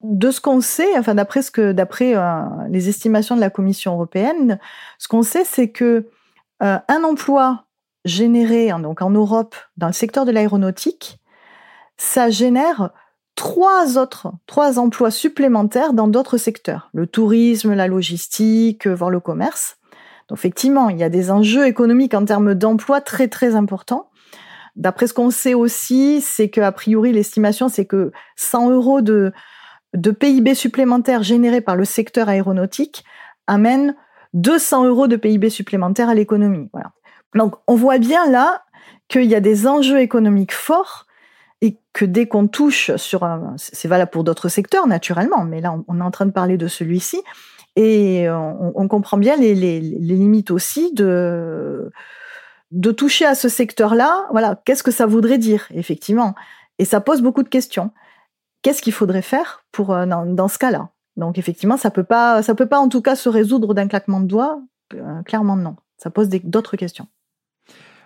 De 0.03 0.31
ce 0.31 0.41
qu'on 0.41 0.61
sait, 0.61 0.99
enfin 0.99 1.15
d'après 1.15 1.43
ce 1.43 1.51
que 1.51 1.73
d'après 1.73 2.17
euh, 2.17 2.43
les 2.69 2.89
estimations 2.89 3.37
de 3.37 3.41
la 3.41 3.51
Commission 3.51 3.95
européenne, 3.95 4.59
ce 4.99 5.09
qu'on 5.09 5.23
sait, 5.23 5.45
c'est 5.45 5.71
que 5.71 6.09
euh, 6.63 6.79
un 6.89 7.05
emploi 7.05 7.65
généré 8.05 8.71
donc 8.81 9.01
en 9.01 9.11
Europe 9.11 9.55
dans 9.77 9.87
le 9.87 9.93
secteur 9.93 10.25
de 10.25 10.33
l'aéronautique, 10.33 11.21
ça 11.97 12.31
génère 12.31 12.91
trois 13.37 13.97
autres 13.97 14.33
trois 14.47 14.79
emplois 14.79 15.11
supplémentaires 15.11 15.93
dans 15.93 16.09
d'autres 16.09 16.37
secteurs, 16.37 16.91
le 16.93 17.07
tourisme, 17.07 17.75
la 17.75 17.87
logistique, 17.87 18.87
voire 18.87 19.11
le 19.11 19.21
commerce. 19.21 19.77
Donc 20.29 20.39
effectivement, 20.39 20.89
il 20.89 20.99
y 20.99 21.05
a 21.05 21.09
des 21.09 21.31
enjeux 21.31 21.67
économiques 21.67 22.15
en 22.15 22.25
termes 22.25 22.55
d'emploi 22.55 23.01
très 23.01 23.29
très 23.29 23.55
importants. 23.55 24.09
D'après 24.75 25.07
ce 25.07 25.15
qu'on 25.15 25.31
sait 25.31 25.55
aussi, 25.55 26.21
c'est 26.23 26.49
qu'a 26.49 26.73
priori 26.73 27.13
l'estimation, 27.13 27.69
c'est 27.69 27.85
que 27.85 28.11
100 28.37 28.71
euros 28.71 29.03
de 29.03 29.33
de 29.95 30.11
PIB 30.11 30.55
supplémentaires 30.55 31.23
générés 31.23 31.61
par 31.61 31.77
le 31.77 31.85
secteur 31.85 32.29
aéronautique 32.29 33.05
amène 33.47 33.95
200 34.35 34.87
euros 34.87 35.09
de 35.09 35.17
PIB 35.17 35.51
supplémentaires 35.51 36.09
à 36.09 36.15
l'économie. 36.15 36.69
Voilà. 36.73 36.93
Donc 37.35 37.57
on 37.67 37.75
voit 37.75 37.99
bien 37.99 38.31
là 38.31 38.63
qu'il 39.09 39.25
y 39.25 39.35
a 39.35 39.41
des 39.41 39.67
enjeux 39.67 40.01
économiques 40.01 40.55
forts 40.55 41.07
et 41.61 41.79
que 41.93 42.05
dès 42.05 42.27
qu'on 42.27 42.49
touche 42.49 42.95
sur, 42.97 43.29
c'est 43.57 43.89
valable 43.89 44.11
pour 44.11 44.25
d'autres 44.25 44.49
secteurs 44.49 44.87
naturellement, 44.87 45.45
mais 45.45 45.61
là 45.61 45.75
on 45.87 46.01
est 46.01 46.05
en 46.05 46.11
train 46.11 46.27
de 46.27 46.33
parler 46.33 46.57
de 46.57 46.67
celui-ci, 46.67 47.21
et 47.77 48.27
on, 48.29 48.87
comprend 48.89 49.17
bien 49.17 49.37
les, 49.37 49.55
limites 49.55 50.51
aussi 50.51 50.93
de, 50.93 51.91
de 52.71 52.93
toucher 52.93 53.25
à 53.25 53.35
ce 53.35 53.49
secteur-là. 53.49 54.27
Voilà, 54.31 54.61
qu'est-ce 54.65 54.83
que 54.83 54.91
ça 54.91 55.07
voudrait 55.07 55.39
dire 55.39 55.67
effectivement? 55.71 56.35
Et 56.79 56.85
ça 56.85 57.01
pose 57.01 57.23
beaucoup 57.23 57.43
de 57.43 57.49
questions 57.49 57.91
qu'est-ce 58.63 58.83
qu'il 58.83 58.93
faudrait 58.93 59.23
faire 59.23 59.65
pour 59.73 59.93
euh, 59.93 60.07
dans, 60.07 60.49
ce 60.49 60.59
cas-là? 60.59 60.91
Donc 61.17 61.39
effectivement, 61.39 61.77
ça 61.77 61.91
peut 61.91 62.05
pas, 62.05 62.43
ça 62.43 62.55
peut 62.55 62.67
pas 62.67 62.79
en 62.79 62.89
tout 62.89 63.03
cas 63.03 63.17
se 63.17 63.29
résoudre 63.29 63.75
d'un 63.75 63.89
claquement 63.89 64.21
de 64.21 64.27
doigts? 64.27 64.63
Euh, 64.95 65.23
clairement 65.23 65.57
non. 65.57 65.77
Ça 65.99 66.11
pose 66.11 66.29
d'autres 66.29 66.77
questions. 66.77 67.07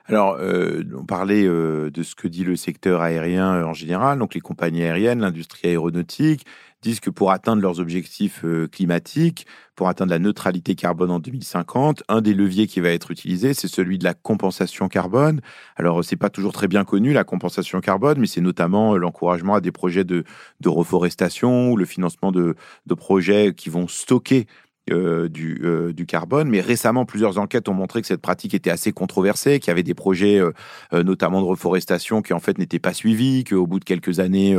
Alors, 0.08 0.36
euh, 0.38 0.82
on 0.96 1.04
parlait 1.04 1.44
de 1.44 2.02
ce 2.02 2.14
que 2.14 2.28
dit 2.28 2.44
le 2.44 2.54
secteur 2.54 3.00
aérien 3.00 3.64
en 3.64 3.72
général, 3.72 4.18
donc 4.20 4.34
les 4.34 4.40
compagnies 4.40 4.84
aériennes, 4.84 5.20
l'industrie 5.20 5.68
aéronautique, 5.68 6.46
disent 6.82 7.00
que 7.00 7.10
pour 7.10 7.32
atteindre 7.32 7.62
leurs 7.62 7.80
objectifs 7.80 8.44
euh, 8.44 8.68
climatiques, 8.68 9.46
pour 9.74 9.88
atteindre 9.88 10.12
la 10.12 10.18
neutralité 10.18 10.74
carbone 10.74 11.10
en 11.10 11.18
2050, 11.18 12.02
un 12.08 12.20
des 12.20 12.34
leviers 12.34 12.66
qui 12.66 12.80
va 12.80 12.90
être 12.90 13.10
utilisé, 13.10 13.54
c'est 13.54 13.68
celui 13.68 13.98
de 13.98 14.04
la 14.04 14.14
compensation 14.14 14.88
carbone. 14.88 15.40
Alors, 15.76 16.04
c'est 16.04 16.16
pas 16.16 16.30
toujours 16.30 16.52
très 16.52 16.68
bien 16.68 16.84
connu, 16.84 17.12
la 17.12 17.24
compensation 17.24 17.80
carbone, 17.80 18.18
mais 18.20 18.26
c'est 18.26 18.40
notamment 18.40 18.94
euh, 18.94 18.98
l'encouragement 18.98 19.54
à 19.54 19.60
des 19.60 19.72
projets 19.72 20.04
de, 20.04 20.24
reforestation 20.64 21.72
ou 21.72 21.76
le 21.76 21.84
financement 21.84 22.32
de, 22.32 22.54
de 22.86 22.94
projets 22.94 23.54
qui 23.54 23.70
vont 23.70 23.88
stocker 23.88 24.46
euh, 24.92 25.28
du, 25.28 25.60
euh, 25.64 25.92
du, 25.92 26.06
carbone. 26.06 26.48
Mais 26.48 26.60
récemment, 26.60 27.04
plusieurs 27.04 27.38
enquêtes 27.38 27.68
ont 27.68 27.74
montré 27.74 28.00
que 28.02 28.06
cette 28.06 28.20
pratique 28.20 28.54
était 28.54 28.70
assez 28.70 28.92
controversée, 28.92 29.58
qu'il 29.58 29.66
y 29.66 29.72
avait 29.72 29.82
des 29.82 29.94
projets, 29.94 30.38
euh, 30.38 31.02
notamment 31.02 31.40
de 31.40 31.46
reforestation, 31.46 32.22
qui 32.22 32.32
en 32.32 32.38
fait 32.38 32.56
n'étaient 32.56 32.78
pas 32.78 32.92
suivis, 32.92 33.42
qu'au 33.42 33.66
bout 33.66 33.80
de 33.80 33.84
quelques 33.84 34.20
années, 34.20 34.56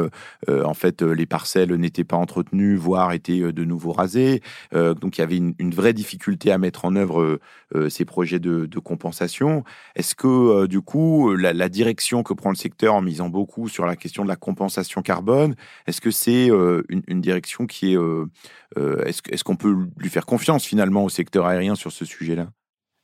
en 0.50 0.74
fait, 0.74 1.02
les 1.02 1.26
parcelles 1.26 1.74
n'étaient 1.76 2.04
pas 2.04 2.18
entretenues, 2.18 2.76
voire 2.76 3.14
étaient 3.14 3.54
de 3.54 3.64
nouveau 3.64 3.94
rasées. 3.94 4.42
donc, 4.74 5.18
il 5.18 5.22
y 5.22 5.24
avait 5.24 5.38
une, 5.38 5.72
vraie 5.74 5.94
difficulté 5.94 6.52
à 6.52 6.58
mettre 6.58 6.84
en 6.86 6.96
œuvre 6.96 7.40
ces 7.90 8.04
projets 8.04 8.40
de, 8.40 8.80
compensation. 8.80 9.64
Est-ce 9.96 10.16
que, 10.16 10.66
du 10.68 10.82
coup, 10.82 11.36
la, 11.36 11.70
direction 11.70 12.24
que 12.24 12.34
prend 12.34 12.50
le 12.50 12.56
secteur 12.56 12.96
en 12.96 13.02
misant 13.02 13.30
beaucoup 13.30 13.70
sur 13.70 13.86
la 13.86 13.96
question 13.96 14.24
de 14.24 14.30
la 14.30 14.36
compensation 14.36 15.02
carbone, 15.02 15.56
est-ce 15.86 16.02
que 16.02 16.12
c'est 16.12 16.48
une, 16.48 17.22
direction 17.22 17.66
qui 17.66 17.94
est... 17.94 17.98
est-ce, 19.06 19.22
est-ce 19.32 19.44
qu'on 19.44 19.56
peut 19.56 19.76
lui 19.98 20.10
faire 20.10 20.17
faire 20.18 20.26
confiance 20.26 20.66
finalement 20.66 21.04
au 21.04 21.10
secteur 21.10 21.46
aérien 21.46 21.76
sur 21.76 21.92
ce 21.92 22.04
sujet-là? 22.04 22.48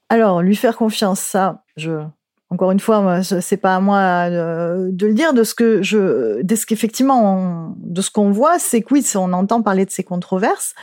Alors, 0.09 0.41
lui 0.41 0.55
faire 0.55 0.75
confiance, 0.75 1.19
ça, 1.19 1.63
je, 1.77 2.03
encore 2.49 2.71
une 2.71 2.79
fois, 2.79 3.21
c'est 3.21 3.57
pas 3.57 3.75
à 3.75 3.79
moi 3.79 3.99
euh, 4.31 4.89
de, 4.91 5.05
le 5.05 5.13
dire. 5.13 5.35
De 5.35 5.43
ce 5.43 5.53
que 5.53 5.83
je, 5.83 6.41
de 6.41 6.55
ce 6.55 6.65
qu'effectivement, 6.65 7.75
de 7.77 8.01
ce 8.01 8.09
qu'on 8.09 8.31
voit, 8.31 8.57
c'est 8.57 8.81
que 8.81 8.95
oui, 8.95 9.05
on 9.13 9.31
entend 9.31 9.61
parler 9.61 9.85
de 9.85 9.91
ces 9.91 10.03
controverses. 10.03 10.73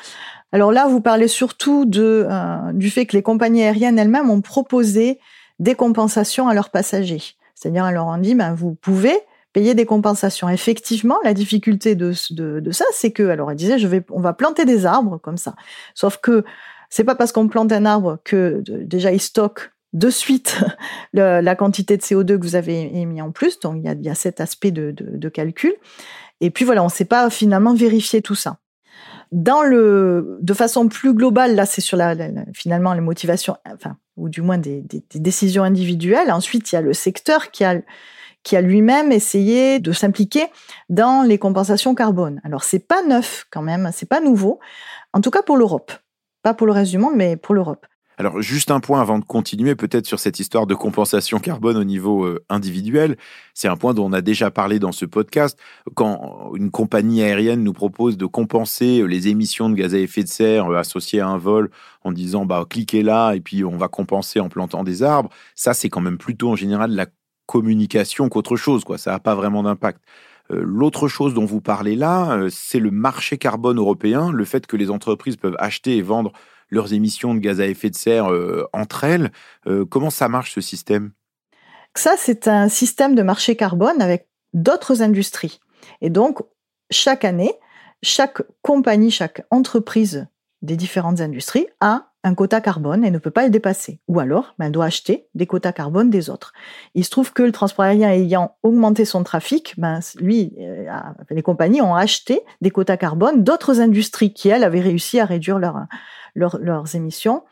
Alors 0.52 0.70
là, 0.70 0.86
vous 0.86 1.00
parlez 1.00 1.26
surtout 1.26 1.84
de, 1.84 2.28
euh, 2.30 2.72
du 2.74 2.90
fait 2.90 3.06
que 3.06 3.16
les 3.16 3.22
compagnies 3.22 3.64
aériennes 3.64 3.98
elles-mêmes 3.98 4.30
ont 4.30 4.40
proposé 4.40 5.18
des 5.58 5.74
compensations 5.74 6.46
à 6.46 6.54
leurs 6.54 6.70
passagers. 6.70 7.22
C'est-à-dire, 7.56 7.86
elles 7.86 7.94
leur 7.94 8.06
ont 8.06 8.18
dit, 8.18 8.36
ben, 8.36 8.54
vous 8.54 8.74
pouvez 8.74 9.18
payer 9.52 9.74
des 9.74 9.86
compensations. 9.86 10.48
Effectivement, 10.48 11.18
la 11.24 11.34
difficulté 11.34 11.94
de, 11.94 12.12
de, 12.30 12.70
ça, 12.70 12.84
c'est 12.92 13.10
que, 13.10 13.28
alors 13.28 13.50
elle 13.50 13.56
disait, 13.56 13.78
je 13.78 13.86
vais, 13.86 14.04
on 14.10 14.20
va 14.20 14.32
planter 14.32 14.64
des 14.64 14.86
arbres 14.86 15.18
comme 15.18 15.36
ça. 15.36 15.54
Sauf 15.94 16.18
que 16.18 16.44
c'est 16.88 17.04
pas 17.04 17.14
parce 17.14 17.32
qu'on 17.32 17.48
plante 17.48 17.72
un 17.72 17.84
arbre 17.84 18.18
que 18.24 18.62
déjà 18.66 19.12
il 19.12 19.20
stocke 19.20 19.72
de 19.92 20.10
suite 20.10 20.62
la 21.12 21.54
quantité 21.56 21.96
de 21.96 22.02
CO2 22.02 22.38
que 22.38 22.42
vous 22.42 22.56
avez 22.56 22.96
émis 22.96 23.22
en 23.22 23.32
plus. 23.32 23.58
Donc 23.60 23.76
il 23.76 23.84
y 23.84 23.88
a, 23.88 23.92
il 23.92 24.04
y 24.04 24.10
a 24.10 24.14
cet 24.14 24.40
aspect 24.40 24.70
de, 24.70 24.92
de, 24.96 25.28
calcul. 25.28 25.74
Et 26.40 26.50
puis 26.50 26.64
voilà, 26.64 26.82
on 26.82 26.86
ne 26.86 26.90
sait 26.90 27.04
pas 27.04 27.28
finalement 27.30 27.74
vérifier 27.74 28.22
tout 28.22 28.34
ça. 28.34 28.58
Dans 29.32 29.62
le, 29.62 30.38
de 30.42 30.54
façon 30.54 30.88
plus 30.88 31.14
globale, 31.14 31.54
là, 31.54 31.64
c'est 31.64 31.80
sur 31.80 31.96
la, 31.96 32.16
finalement 32.52 32.92
les 32.94 33.00
motivations, 33.00 33.56
enfin, 33.72 33.96
ou 34.16 34.28
du 34.28 34.42
moins 34.42 34.58
des, 34.58 34.84
décisions 35.14 35.62
individuelles. 35.62 36.32
Ensuite, 36.32 36.72
il 36.72 36.74
y 36.74 36.78
a 36.78 36.80
le 36.80 36.92
secteur 36.92 37.52
qui 37.52 37.62
a 37.62 37.80
qui 38.42 38.56
a 38.56 38.60
lui-même 38.60 39.12
essayé 39.12 39.80
de 39.80 39.92
s'impliquer 39.92 40.46
dans 40.88 41.22
les 41.22 41.38
compensations 41.38 41.94
carbone. 41.94 42.40
Alors 42.44 42.64
c'est 42.64 42.86
pas 42.86 43.02
neuf 43.02 43.46
quand 43.50 43.62
même, 43.62 43.90
c'est 43.92 44.08
pas 44.08 44.20
nouveau, 44.20 44.60
en 45.12 45.20
tout 45.20 45.30
cas 45.30 45.42
pour 45.42 45.56
l'Europe. 45.56 45.92
Pas 46.42 46.54
pour 46.54 46.66
le 46.66 46.72
reste 46.72 46.90
du 46.90 46.98
monde, 46.98 47.14
mais 47.16 47.36
pour 47.36 47.54
l'Europe. 47.54 47.86
Alors 48.20 48.42
juste 48.42 48.70
un 48.70 48.80
point 48.80 49.00
avant 49.00 49.18
de 49.18 49.24
continuer 49.24 49.74
peut-être 49.74 50.04
sur 50.04 50.18
cette 50.18 50.40
histoire 50.40 50.66
de 50.66 50.74
compensation 50.74 51.38
carbone 51.38 51.78
au 51.78 51.84
niveau 51.84 52.26
euh, 52.26 52.44
individuel. 52.50 53.16
C'est 53.54 53.66
un 53.66 53.78
point 53.78 53.94
dont 53.94 54.04
on 54.04 54.12
a 54.12 54.20
déjà 54.20 54.50
parlé 54.50 54.78
dans 54.78 54.92
ce 54.92 55.06
podcast. 55.06 55.58
Quand 55.94 56.52
une 56.54 56.70
compagnie 56.70 57.22
aérienne 57.22 57.64
nous 57.64 57.72
propose 57.72 58.18
de 58.18 58.26
compenser 58.26 59.06
les 59.06 59.28
émissions 59.28 59.70
de 59.70 59.74
gaz 59.74 59.94
à 59.94 59.98
effet 59.98 60.22
de 60.22 60.28
serre 60.28 60.70
euh, 60.70 60.76
associées 60.76 61.20
à 61.20 61.28
un 61.28 61.38
vol 61.38 61.70
en 62.04 62.12
disant 62.12 62.44
bah 62.44 62.66
cliquez 62.68 63.02
là 63.02 63.32
et 63.32 63.40
puis 63.40 63.64
on 63.64 63.78
va 63.78 63.88
compenser 63.88 64.38
en 64.38 64.50
plantant 64.50 64.84
des 64.84 65.02
arbres, 65.02 65.30
ça 65.54 65.72
c'est 65.72 65.88
quand 65.88 66.02
même 66.02 66.18
plutôt 66.18 66.50
en 66.50 66.56
général 66.56 66.90
la 66.90 67.06
communication 67.50 68.28
qu'autre 68.28 68.54
chose, 68.54 68.84
quoi. 68.84 68.96
Ça 68.96 69.10
n'a 69.10 69.18
pas 69.18 69.34
vraiment 69.34 69.64
d'impact. 69.64 70.00
Euh, 70.52 70.62
l'autre 70.64 71.08
chose 71.08 71.34
dont 71.34 71.44
vous 71.44 71.60
parlez 71.60 71.96
là, 71.96 72.32
euh, 72.32 72.48
c'est 72.48 72.78
le 72.78 72.92
marché 72.92 73.38
carbone 73.38 73.78
européen, 73.78 74.30
le 74.30 74.44
fait 74.44 74.68
que 74.68 74.76
les 74.76 74.88
entreprises 74.88 75.36
peuvent 75.36 75.56
acheter 75.58 75.96
et 75.96 76.02
vendre 76.02 76.32
leurs 76.70 76.92
émissions 76.92 77.34
de 77.34 77.40
gaz 77.40 77.60
à 77.60 77.66
effet 77.66 77.90
de 77.90 77.96
serre 77.96 78.32
euh, 78.32 78.64
entre 78.72 79.02
elles. 79.02 79.32
comment 79.88 80.10
ça 80.10 80.28
marche 80.28 80.54
ce 80.54 80.60
système? 80.60 81.10
Ça, 81.96 82.14
c'est 82.16 82.46
un 82.46 82.68
système 82.68 83.16
de 83.16 83.22
marché 83.22 83.56
carbone 83.56 84.00
avec 84.00 84.28
d'autres 84.54 85.02
industries. 85.02 85.58
Et 86.00 86.10
donc, 86.10 86.38
chaque 86.92 87.24
année, 87.24 87.52
chaque 88.04 88.42
compagnie, 88.62 89.10
chaque 89.10 89.42
entreprise 89.50 90.28
des 90.62 90.76
différentes 90.76 91.20
industries 91.20 91.66
a 91.80 92.09
un 92.22 92.34
quota 92.34 92.60
carbone 92.60 93.04
et 93.04 93.10
ne 93.10 93.18
peut 93.18 93.30
pas 93.30 93.44
le 93.44 93.50
dépasser. 93.50 94.00
Ou 94.08 94.20
alors, 94.20 94.54
ben, 94.58 94.70
doit 94.70 94.84
acheter 94.84 95.28
des 95.34 95.46
quotas 95.46 95.72
carbone 95.72 96.10
des 96.10 96.28
autres. 96.28 96.52
Il 96.94 97.04
se 97.04 97.10
trouve 97.10 97.32
que 97.32 97.42
le 97.42 97.52
transport 97.52 97.84
aérien 97.84 98.10
ayant 98.10 98.56
augmenté 98.62 99.04
son 99.04 99.22
trafic, 99.24 99.74
ben, 99.78 100.00
lui, 100.18 100.54
euh, 100.60 100.86
les 101.30 101.42
compagnies 101.42 101.80
ont 101.80 101.94
acheté 101.94 102.42
des 102.60 102.70
quotas 102.70 102.98
carbone 102.98 103.42
d'autres 103.42 103.80
industries 103.80 104.34
qui, 104.34 104.48
elles, 104.48 104.64
avaient 104.64 104.80
réussi 104.80 105.18
à 105.18 105.24
réduire 105.24 105.58
leurs 106.34 106.94
émissions. 106.94 107.44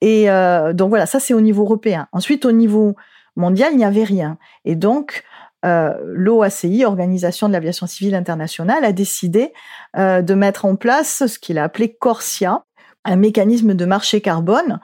Et 0.00 0.28
euh, 0.30 0.72
donc 0.72 0.88
voilà, 0.88 1.06
ça 1.06 1.20
c'est 1.20 1.34
au 1.34 1.40
niveau 1.40 1.62
européen. 1.62 2.08
Ensuite, 2.10 2.44
au 2.44 2.52
niveau 2.52 2.96
mondial, 3.36 3.72
il 3.72 3.78
n'y 3.78 3.84
avait 3.84 4.02
rien. 4.02 4.36
Et 4.64 4.74
donc, 4.74 5.22
euh, 5.64 5.94
l'OACI, 6.02 6.84
Organisation 6.84 7.46
de 7.46 7.52
l'aviation 7.52 7.86
civile 7.86 8.16
internationale, 8.16 8.84
a 8.84 8.92
décidé 8.92 9.52
de 9.96 10.34
mettre 10.34 10.64
en 10.64 10.74
place 10.74 11.26
ce 11.26 11.38
qu'il 11.38 11.58
a 11.58 11.64
appelé 11.64 11.94
Corsia, 11.94 12.64
un 13.04 13.16
mécanisme 13.16 13.74
de 13.74 13.84
marché 13.84 14.20
carbone 14.20 14.80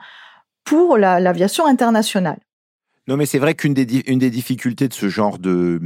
pour 0.63 0.97
l'aviation 0.97 1.65
internationale. 1.65 2.39
Non, 3.07 3.17
mais 3.17 3.25
c'est 3.25 3.39
vrai 3.39 3.55
qu'une 3.55 3.73
des, 3.73 3.85
difficultés 3.85 4.87
de 4.87 4.93
ce 4.93 5.09
genre 5.09 5.39
de, 5.39 5.81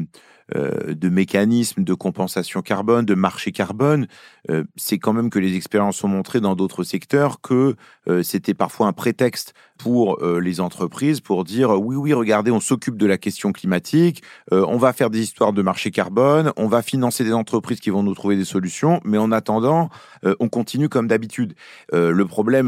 euh, 0.55 0.93
de 0.93 1.07
mécanismes 1.07 1.85
de 1.85 1.93
compensation 1.93 2.61
carbone, 2.61 3.05
de 3.05 3.15
marché 3.15 3.53
carbone, 3.53 4.07
euh, 4.49 4.65
c'est 4.75 4.99
quand 4.99 5.13
même 5.13 5.29
que 5.29 5.39
les 5.39 5.55
expériences 5.55 6.03
ont 6.03 6.09
montré 6.09 6.41
dans 6.41 6.53
d'autres 6.55 6.83
secteurs 6.83 7.39
que 7.39 7.77
euh, 8.09 8.23
c'était 8.23 8.53
parfois 8.53 8.87
un 8.87 8.93
prétexte 8.93 9.53
pour 9.83 10.17
les 10.23 10.61
entreprises 10.61 11.19
pour 11.19 11.43
dire 11.43 11.71
oui, 11.71 11.95
oui, 11.95 12.13
regardez, 12.13 12.51
on 12.51 12.59
s'occupe 12.61 12.97
de 12.97 13.05
la 13.05 13.17
question 13.17 13.51
climatique, 13.51 14.23
on 14.51 14.77
va 14.77 14.93
faire 14.93 15.09
des 15.09 15.21
histoires 15.21 15.51
de 15.51 15.61
marché 15.61 15.91
carbone, 15.91 16.53
on 16.55 16.67
va 16.67 16.81
financer 16.81 17.23
des 17.23 17.33
entreprises 17.33 17.79
qui 17.79 17.89
vont 17.89 18.03
nous 18.03 18.13
trouver 18.13 18.37
des 18.37 18.45
solutions, 18.45 19.01
mais 19.03 19.17
en 19.17 19.31
attendant, 19.31 19.89
on 20.39 20.47
continue 20.47 20.87
comme 20.87 21.07
d'habitude. 21.07 21.55
le 21.91 22.23
problème, 22.23 22.67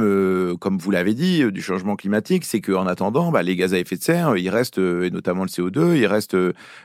comme 0.60 0.78
vous 0.78 0.92
l'avez 0.92 1.14
dit, 1.14 1.50
du 1.52 1.62
changement 1.62 1.96
climatique, 1.96 2.44
c'est 2.44 2.60
qu'en 2.62 2.86
attendant, 2.86 3.32
bah, 3.32 3.44
les 3.44 3.56
gaz 3.56 3.74
à 3.74 3.80
effet 3.80 3.96
de 3.96 4.04
serre, 4.04 4.36
ils 4.36 4.50
restent, 4.50 4.78
et 4.78 5.10
notamment 5.10 5.44
le 5.44 5.50
CO2, 5.50 5.96
ils 5.96 6.08
restent 6.08 6.38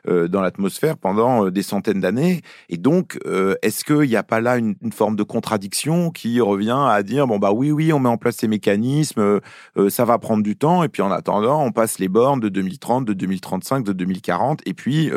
dans 0.06 0.40
l'atmosphère 0.40 0.96
pendant 0.96 1.46
euh, 1.46 1.50
des 1.50 1.62
centaines 1.62 2.00
d'années. 2.00 2.42
Et 2.68 2.76
donc, 2.76 3.18
euh, 3.26 3.54
est-ce 3.62 3.84
qu'il 3.84 4.08
n'y 4.08 4.16
a 4.16 4.22
pas 4.22 4.40
là 4.40 4.56
une, 4.56 4.76
forme 4.92 5.16
de 5.16 5.22
contradiction 5.22 6.10
qui 6.10 6.40
revient 6.40 6.86
à 6.88 7.02
dire 7.02 7.26
bon 7.26 7.38
bah 7.38 7.52
oui 7.52 7.70
oui 7.70 7.92
on 7.92 8.00
met 8.00 8.08
en 8.08 8.16
place 8.16 8.36
ces 8.36 8.48
mécanismes, 8.48 9.40
euh, 9.76 9.90
ça 9.90 10.04
va 10.04 10.18
prendre 10.20 10.42
du 10.42 10.56
temps 10.56 10.84
et 10.84 10.88
puis 10.88 11.02
en 11.02 11.10
attendant 11.10 11.64
on 11.64 11.72
passe 11.72 11.98
les 11.98 12.08
bornes 12.08 12.40
de 12.40 12.48
2030, 12.48 13.04
de 13.04 13.12
2035, 13.12 13.84
de 13.84 13.92
2040 13.92 14.60
et 14.66 14.74
puis 14.74 15.10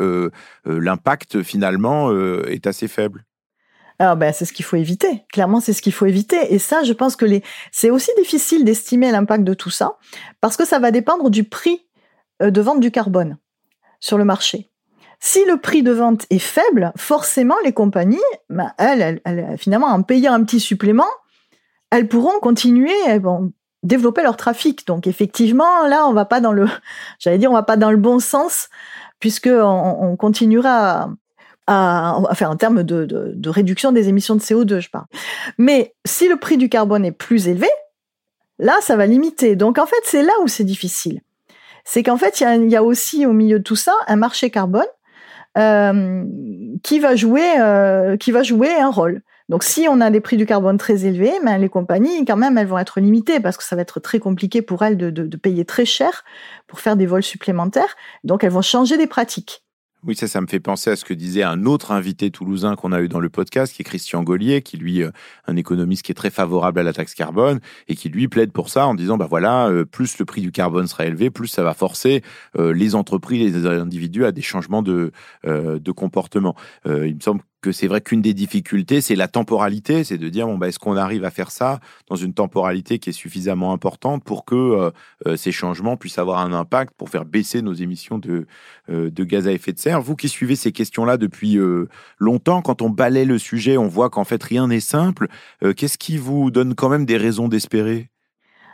l'impact 0.64 1.42
finalement 1.42 2.10
est 2.46 2.66
assez 2.66 2.88
faible. 2.88 3.24
Alors 4.00 4.16
ben, 4.16 4.32
c'est 4.32 4.44
ce 4.44 4.52
qu'il 4.52 4.64
faut 4.64 4.76
éviter. 4.76 5.22
Clairement, 5.32 5.60
c'est 5.60 5.72
ce 5.72 5.80
qu'il 5.80 5.92
faut 5.92 6.06
éviter. 6.06 6.52
Et 6.52 6.58
ça, 6.58 6.82
je 6.82 6.92
pense 6.92 7.14
que 7.14 7.24
les... 7.24 7.44
c'est 7.70 7.90
aussi 7.90 8.10
difficile 8.18 8.64
d'estimer 8.64 9.12
l'impact 9.12 9.44
de 9.44 9.54
tout 9.54 9.70
ça 9.70 9.98
parce 10.40 10.56
que 10.56 10.66
ça 10.66 10.80
va 10.80 10.90
dépendre 10.90 11.30
du 11.30 11.44
prix 11.44 11.86
de 12.40 12.60
vente 12.60 12.80
du 12.80 12.90
carbone 12.90 13.38
sur 14.00 14.18
le 14.18 14.24
marché. 14.24 14.70
Si 15.20 15.44
le 15.46 15.56
prix 15.58 15.82
de 15.82 15.92
vente 15.92 16.26
est 16.28 16.38
faible, 16.38 16.92
forcément, 16.96 17.54
les 17.64 17.72
compagnies, 17.72 18.18
ben, 18.50 18.72
elles, 18.78 19.22
finalement, 19.58 19.86
en 19.86 20.02
payant 20.02 20.34
un 20.34 20.44
petit 20.44 20.60
supplément, 20.60 21.08
elles 21.90 22.08
pourront 22.08 22.40
continuer, 22.40 22.92
développer 23.84 24.22
leur 24.22 24.36
trafic. 24.36 24.86
Donc, 24.86 25.06
effectivement, 25.06 25.86
là, 25.86 26.06
on 26.08 26.12
va 26.12 26.24
pas 26.24 26.40
dans 26.40 26.52
le, 26.52 26.66
j'allais 27.20 27.38
dire, 27.38 27.50
on 27.50 27.54
va 27.54 27.62
pas 27.62 27.76
dans 27.76 27.90
le 27.90 27.96
bon 27.96 28.18
sens, 28.18 28.68
puisque 29.20 29.50
on, 29.52 30.16
continuera 30.16 31.10
à, 31.66 32.18
enfin, 32.30 32.48
en 32.48 32.56
termes 32.56 32.82
de, 32.82 33.04
de, 33.06 33.48
réduction 33.48 33.92
des 33.92 34.08
émissions 34.08 34.34
de 34.34 34.40
CO2, 34.40 34.80
je 34.80 34.90
parle. 34.90 35.06
Mais 35.56 35.94
si 36.04 36.28
le 36.28 36.36
prix 36.36 36.56
du 36.56 36.68
carbone 36.68 37.04
est 37.04 37.12
plus 37.12 37.48
élevé, 37.48 37.68
là, 38.58 38.74
ça 38.80 38.96
va 38.96 39.06
limiter. 39.06 39.56
Donc, 39.56 39.78
en 39.78 39.86
fait, 39.86 40.00
c'est 40.04 40.22
là 40.22 40.32
où 40.42 40.48
c'est 40.48 40.64
difficile. 40.64 41.20
C'est 41.84 42.02
qu'en 42.02 42.16
fait, 42.16 42.40
il 42.40 42.70
y 42.70 42.76
a 42.76 42.82
aussi 42.82 43.26
au 43.26 43.32
milieu 43.32 43.58
de 43.58 43.64
tout 43.64 43.76
ça 43.76 43.92
un 44.06 44.16
marché 44.16 44.50
carbone 44.50 44.86
euh, 45.58 46.24
qui 46.82 46.98
va 46.98 47.14
jouer 47.14 47.60
euh, 47.60 48.16
qui 48.16 48.32
va 48.32 48.42
jouer 48.42 48.74
un 48.74 48.90
rôle. 48.90 49.22
Donc, 49.48 49.62
si 49.62 49.86
on 49.90 50.00
a 50.00 50.10
des 50.10 50.20
prix 50.20 50.36
du 50.36 50.46
carbone 50.46 50.78
très 50.78 51.04
élevés, 51.04 51.32
ben, 51.44 51.58
les 51.58 51.68
compagnies, 51.68 52.24
quand 52.24 52.36
même, 52.36 52.56
elles 52.56 52.66
vont 52.66 52.78
être 52.78 53.00
limitées 53.00 53.40
parce 53.40 53.56
que 53.56 53.64
ça 53.64 53.76
va 53.76 53.82
être 53.82 54.00
très 54.00 54.18
compliqué 54.18 54.62
pour 54.62 54.82
elles 54.82 54.96
de, 54.96 55.36
payer 55.36 55.64
très 55.64 55.84
cher 55.84 56.24
pour 56.66 56.80
faire 56.80 56.96
des 56.96 57.06
vols 57.06 57.22
supplémentaires. 57.22 57.96
Donc, 58.24 58.42
elles 58.42 58.50
vont 58.50 58.62
changer 58.62 58.96
des 58.96 59.06
pratiques. 59.06 59.62
Oui, 60.06 60.14
ça, 60.14 60.28
ça 60.28 60.42
me 60.42 60.46
fait 60.46 60.60
penser 60.60 60.90
à 60.90 60.96
ce 60.96 61.04
que 61.04 61.14
disait 61.14 61.42
un 61.42 61.64
autre 61.64 61.90
invité 61.90 62.30
toulousain 62.30 62.76
qu'on 62.76 62.92
a 62.92 63.00
eu 63.00 63.08
dans 63.08 63.20
le 63.20 63.30
podcast, 63.30 63.72
qui 63.74 63.80
est 63.80 63.84
Christian 63.86 64.22
Gaulier, 64.22 64.60
qui 64.60 64.76
lui, 64.76 65.02
euh, 65.02 65.10
un 65.46 65.56
économiste 65.56 66.02
qui 66.02 66.12
est 66.12 66.14
très 66.14 66.28
favorable 66.28 66.78
à 66.78 66.82
la 66.82 66.92
taxe 66.92 67.14
carbone 67.14 67.60
et 67.88 67.96
qui 67.96 68.10
lui 68.10 68.28
plaide 68.28 68.52
pour 68.52 68.68
ça 68.68 68.86
en 68.86 68.94
disant, 68.94 69.16
bah 69.16 69.26
voilà, 69.28 69.68
euh, 69.68 69.86
plus 69.86 70.18
le 70.18 70.26
prix 70.26 70.42
du 70.42 70.52
carbone 70.52 70.86
sera 70.86 71.06
élevé, 71.06 71.30
plus 71.30 71.48
ça 71.48 71.62
va 71.62 71.72
forcer 71.72 72.22
euh, 72.58 72.74
les 72.74 72.94
entreprises, 72.94 73.54
les 73.54 73.66
individus 73.66 74.26
à 74.26 74.32
des 74.32 74.42
changements 74.42 74.82
de, 74.82 75.10
de 75.44 75.92
comportement. 75.92 76.54
il 76.84 77.14
me 77.14 77.20
semble 77.20 77.40
que 77.64 77.72
c'est 77.72 77.86
vrai 77.86 78.02
qu'une 78.02 78.20
des 78.20 78.34
difficultés, 78.34 79.00
c'est 79.00 79.16
la 79.16 79.26
temporalité, 79.26 80.04
c'est 80.04 80.18
de 80.18 80.28
dire 80.28 80.46
bon, 80.46 80.58
bah, 80.58 80.68
est-ce 80.68 80.78
qu'on 80.78 80.98
arrive 80.98 81.24
à 81.24 81.30
faire 81.30 81.50
ça 81.50 81.80
dans 82.10 82.14
une 82.14 82.34
temporalité 82.34 82.98
qui 82.98 83.08
est 83.08 83.14
suffisamment 83.14 83.72
importante 83.72 84.22
pour 84.22 84.44
que 84.44 84.54
euh, 84.54 84.90
euh, 85.26 85.36
ces 85.36 85.50
changements 85.50 85.96
puissent 85.96 86.18
avoir 86.18 86.40
un 86.40 86.52
impact 86.52 86.92
pour 86.94 87.08
faire 87.08 87.24
baisser 87.24 87.62
nos 87.62 87.72
émissions 87.72 88.18
de, 88.18 88.46
euh, 88.90 89.10
de 89.10 89.24
gaz 89.24 89.48
à 89.48 89.52
effet 89.52 89.72
de 89.72 89.78
serre? 89.78 90.02
Vous 90.02 90.14
qui 90.14 90.28
suivez 90.28 90.56
ces 90.56 90.72
questions-là 90.72 91.16
depuis 91.16 91.58
longtemps, 92.18 92.60
quand 92.60 92.82
on 92.82 92.90
balaie 92.90 93.24
le 93.24 93.38
sujet, 93.38 93.78
on 93.78 93.88
voit 93.88 94.10
qu'en 94.10 94.24
fait 94.24 94.42
rien 94.42 94.66
n'est 94.66 94.80
simple. 94.80 95.28
Qu'est-ce 95.76 95.96
qui 95.96 96.18
vous 96.18 96.50
donne 96.50 96.74
quand 96.74 96.90
même 96.90 97.06
des 97.06 97.16
raisons 97.16 97.48
d'espérer? 97.48 98.10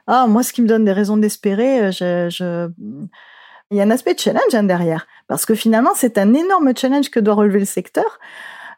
Ah, 0.08 0.26
moi, 0.26 0.42
ce 0.42 0.52
qui 0.52 0.62
me 0.62 0.66
donne 0.66 0.84
des 0.84 0.92
raisons 0.92 1.16
d'espérer, 1.16 1.90
il 1.90 3.76
y 3.76 3.80
a 3.80 3.84
un 3.84 3.90
aspect 3.90 4.14
de 4.14 4.18
challenge 4.18 4.54
hein, 4.54 4.64
derrière, 4.64 5.06
parce 5.28 5.46
que 5.46 5.54
finalement, 5.54 5.92
c'est 5.94 6.18
un 6.18 6.34
énorme 6.34 6.72
challenge 6.76 7.10
que 7.10 7.20
doit 7.20 7.34
relever 7.34 7.60
le 7.60 7.66
secteur. 7.66 8.18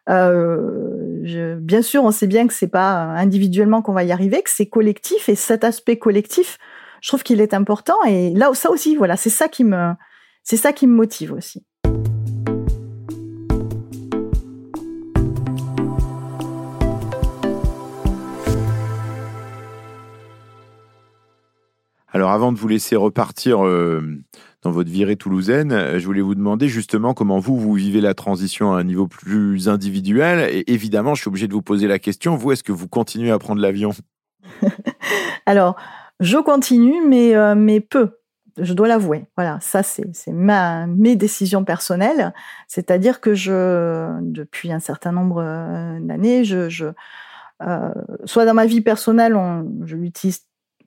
Euh, 0.08 1.56
bien 1.60 1.82
sûr, 1.82 2.02
on 2.02 2.10
sait 2.10 2.26
bien 2.26 2.46
que 2.46 2.54
c'est 2.54 2.68
pas 2.68 2.92
individuellement 2.92 3.82
qu'on 3.82 3.92
va 3.92 4.04
y 4.04 4.12
arriver, 4.12 4.42
que 4.42 4.50
c'est 4.50 4.66
collectif 4.66 5.28
et 5.28 5.34
cet 5.34 5.64
aspect 5.64 5.96
collectif, 5.96 6.58
je 7.00 7.08
trouve 7.08 7.22
qu'il 7.22 7.40
est 7.40 7.54
important 7.54 7.96
et 8.06 8.30
là 8.30 8.50
ça 8.54 8.70
aussi, 8.70 8.96
voilà, 8.96 9.16
c'est 9.16 9.30
ça 9.30 9.48
qui 9.48 9.64
me, 9.64 9.92
c'est 10.42 10.56
ça 10.56 10.72
qui 10.72 10.86
me 10.86 10.94
motive 10.94 11.32
aussi. 11.32 11.64
Alors 22.14 22.30
avant 22.30 22.52
de 22.52 22.58
vous 22.58 22.68
laisser 22.68 22.94
repartir 22.94 23.64
euh, 23.64 24.02
dans 24.62 24.70
votre 24.70 24.90
virée 24.90 25.16
toulousaine, 25.16 25.72
euh, 25.72 25.98
je 25.98 26.06
voulais 26.06 26.20
vous 26.20 26.36
demander 26.36 26.68
justement 26.68 27.14
comment 27.14 27.38
vous, 27.38 27.58
vous 27.58 27.74
vivez 27.74 28.00
la 28.00 28.14
transition 28.14 28.72
à 28.72 28.78
un 28.78 28.84
niveau 28.84 29.08
plus 29.08 29.68
individuel. 29.68 30.48
Et 30.52 30.72
évidemment, 30.72 31.14
je 31.14 31.22
suis 31.22 31.28
obligé 31.28 31.48
de 31.48 31.52
vous 31.52 31.62
poser 31.62 31.88
la 31.88 31.98
question, 31.98 32.36
vous, 32.36 32.52
est-ce 32.52 32.62
que 32.62 32.72
vous 32.72 32.88
continuez 32.88 33.32
à 33.32 33.38
prendre 33.38 33.60
l'avion? 33.60 33.90
Alors, 35.46 35.76
je 36.20 36.38
continue, 36.38 37.04
mais, 37.06 37.34
euh, 37.34 37.54
mais 37.56 37.80
peu. 37.80 38.18
Je 38.58 38.74
dois 38.74 38.86
l'avouer. 38.86 39.24
Voilà, 39.36 39.58
ça 39.62 39.82
c'est 39.82 40.04
mes 40.28 41.16
décisions 41.16 41.64
personnelles. 41.64 42.34
C'est-à-dire 42.68 43.20
que 43.20 43.34
je, 43.34 44.20
depuis 44.20 44.70
un 44.70 44.78
certain 44.78 45.10
nombre 45.10 45.42
euh, 45.42 45.98
d'années, 46.00 46.44
je, 46.44 46.68
je 46.68 46.86
soit 48.24 48.44
dans 48.44 48.54
ma 48.54 48.66
vie 48.66 48.80
personnelle, 48.80 49.36
on, 49.36 49.86
je 49.86 49.94
l'utilise 49.94 50.40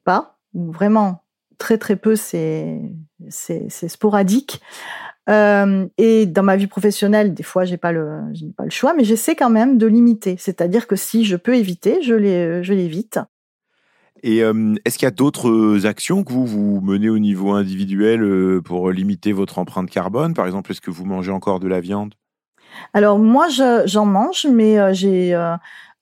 pas, 0.04 0.38
ou 0.54 0.74
vraiment 0.74 1.24
très 1.58 1.78
très 1.78 1.96
peu, 1.96 2.18
c'est 2.18 2.82
sporadique. 3.30 4.62
Euh, 5.30 5.88
et 5.98 6.26
dans 6.26 6.44
ma 6.44 6.56
vie 6.56 6.68
professionnelle, 6.68 7.34
des 7.34 7.44
fois, 7.44 7.66
j'ai 7.66 7.78
pas 7.78 7.92
le, 7.92 8.22
n'ai 8.32 8.54
pas 8.56 8.64
le 8.64 8.70
choix, 8.70 8.94
mais 8.94 9.04
j'essaie 9.04 9.36
quand 9.36 9.50
même 9.50 9.78
de 9.78 9.88
limiter. 9.88 10.36
C'est-à-dire 10.38 10.88
que 10.88 10.96
si 10.96 11.26
je 11.26 11.36
peux 11.36 11.56
éviter, 11.56 12.02
je 12.02 12.14
les, 12.14 12.64
je 12.64 12.74
l'évite. 12.74 13.20
Et 14.24 14.44
euh, 14.44 14.76
est-ce 14.86 14.98
qu'il 14.98 15.06
y 15.06 15.08
a 15.08 15.12
d'autres 15.12 15.86
actions 15.86 16.24
que 16.24 16.32
vous, 16.32 16.46
vous 16.46 16.82
menez 16.82 17.10
au 17.10 17.20
niveau 17.20 17.52
individuel 17.52 18.24
euh, 18.24 18.62
pour 18.62 18.92
limiter 18.92 19.34
votre 19.34 19.60
empreinte 19.60 19.90
carbone? 19.90 20.34
Par 20.34 20.46
exemple, 20.46 20.72
est-ce 20.72 20.82
que 20.82 20.92
vous 20.92 21.06
mangez 21.06 21.32
encore 21.32 21.60
de 21.60 21.68
la 21.68 21.80
viande? 21.80 22.14
Alors 22.94 23.20
moi, 23.20 23.48
j'en 23.86 24.06
mange, 24.06 24.48
mais 24.52 24.94
j'ai, 24.94 25.32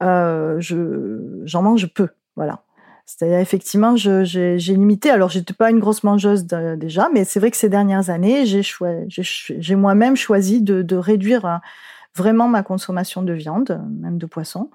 je, 0.02 1.42
j'en 1.46 1.62
mange 1.62 1.94
peu. 1.94 2.10
Voilà. 2.36 2.64
C'est-à-dire, 3.06 3.40
effectivement, 3.40 3.96
j'ai 3.96 4.58
limité. 4.58 5.10
Alors, 5.10 5.30
j'étais 5.30 5.54
pas 5.54 5.70
une 5.70 5.80
grosse 5.80 6.04
mangeuse 6.04 6.46
déjà, 6.46 7.10
mais 7.14 7.26
c'est 7.26 7.40
vrai 7.40 7.52
que 7.52 7.58
ces 7.58 7.70
dernières 7.70 8.10
années, 8.10 8.46
j'ai 8.46 9.76
moi-même 9.76 10.16
choisi 10.16 10.62
de, 10.62 10.96
réduire 10.96 11.46
euh, 11.46 11.58
vraiment 12.16 12.48
ma 12.48 12.64
consommation 12.64 13.22
de 13.22 13.34
viande, 13.34 13.82
même 13.90 14.18
de 14.18 14.26
poisson, 14.26 14.70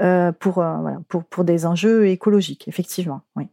euh, 0.00 0.30
pour, 0.32 0.58
euh, 0.58 0.76
pour, 1.08 1.44
des 1.44 1.66
enjeux 1.66 2.06
écologiques, 2.06 2.68
effectivement. 2.68 3.22
Oui. 3.34 3.48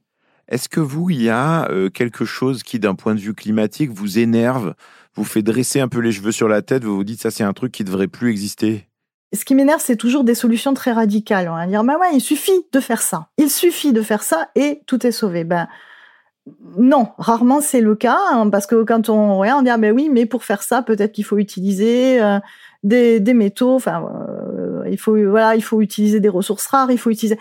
Est-ce 0.47 0.69
que 0.69 0.79
vous, 0.79 1.09
il 1.09 1.23
y 1.23 1.29
a 1.31 1.67
quelque 1.91 2.23
chose 2.23 2.61
qui, 2.61 2.77
d'un 2.79 2.93
point 2.93 3.15
de 3.15 3.19
vue 3.19 3.33
climatique, 3.33 3.89
vous 3.89 4.19
énerve, 4.19 4.75
vous 5.15 5.23
fait 5.23 5.41
dresser 5.41 5.79
un 5.79 5.87
peu 5.87 5.99
les 5.99 6.11
cheveux 6.11 6.31
sur 6.31 6.47
la 6.47 6.61
tête, 6.61 6.83
vous 6.83 6.95
vous 6.95 7.03
dites 7.03 7.21
ça, 7.21 7.31
c'est 7.31 7.43
un 7.43 7.53
truc 7.53 7.71
qui 7.71 7.83
devrait 7.83 8.07
plus 8.07 8.29
exister? 8.29 8.87
Ce 9.33 9.45
qui 9.45 9.55
m'énerve, 9.55 9.81
c'est 9.81 9.95
toujours 9.95 10.23
des 10.23 10.35
solutions 10.35 10.73
très 10.73 10.91
radicales. 10.91 11.49
On 11.49 11.55
va 11.55 11.67
dire, 11.67 11.83
bah 11.83 11.97
ouais, 11.99 12.13
il 12.13 12.21
suffit 12.21 12.65
de 12.71 12.79
faire 12.79 13.01
ça. 13.01 13.27
Il 13.37 13.49
suffit 13.49 13.93
de 13.93 14.01
faire 14.01 14.23
ça 14.23 14.49
et 14.55 14.81
tout 14.85 15.05
est 15.05 15.11
sauvé. 15.11 15.43
Ben, 15.43 15.67
non, 16.77 17.09
rarement 17.17 17.59
c'est 17.59 17.81
le 17.81 17.95
cas, 17.95 18.19
hein, 18.31 18.49
parce 18.49 18.67
que 18.67 18.83
quand 18.83 19.09
on 19.09 19.39
regarde, 19.39 19.61
on 19.61 19.63
dit, 19.63 19.69
ah 19.69 19.77
ben 19.77 19.93
oui, 19.93 20.09
mais 20.11 20.25
pour 20.25 20.43
faire 20.43 20.61
ça, 20.61 20.81
peut-être 20.83 21.11
qu'il 21.11 21.25
faut 21.25 21.37
utiliser 21.37 22.21
euh, 22.21 22.39
des, 22.83 23.19
métaux, 23.33 23.75
enfin, 23.75 24.07
euh, 24.29 24.83
il 24.89 24.97
faut, 24.97 25.17
voilà, 25.29 25.55
il 25.55 25.63
faut 25.63 25.81
utiliser 25.81 26.19
des 26.19 26.29
ressources 26.29 26.67
rares, 26.67 26.91
il 26.91 26.99
faut 26.99 27.09
utiliser. 27.09 27.39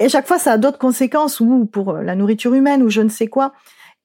Et 0.00 0.08
chaque 0.08 0.26
fois, 0.26 0.38
ça 0.38 0.52
a 0.52 0.58
d'autres 0.58 0.78
conséquences, 0.78 1.38
ou 1.38 1.66
pour 1.66 1.92
la 1.92 2.16
nourriture 2.16 2.54
humaine, 2.54 2.82
ou 2.82 2.90
je 2.90 3.00
ne 3.00 3.08
sais 3.08 3.28
quoi. 3.28 3.52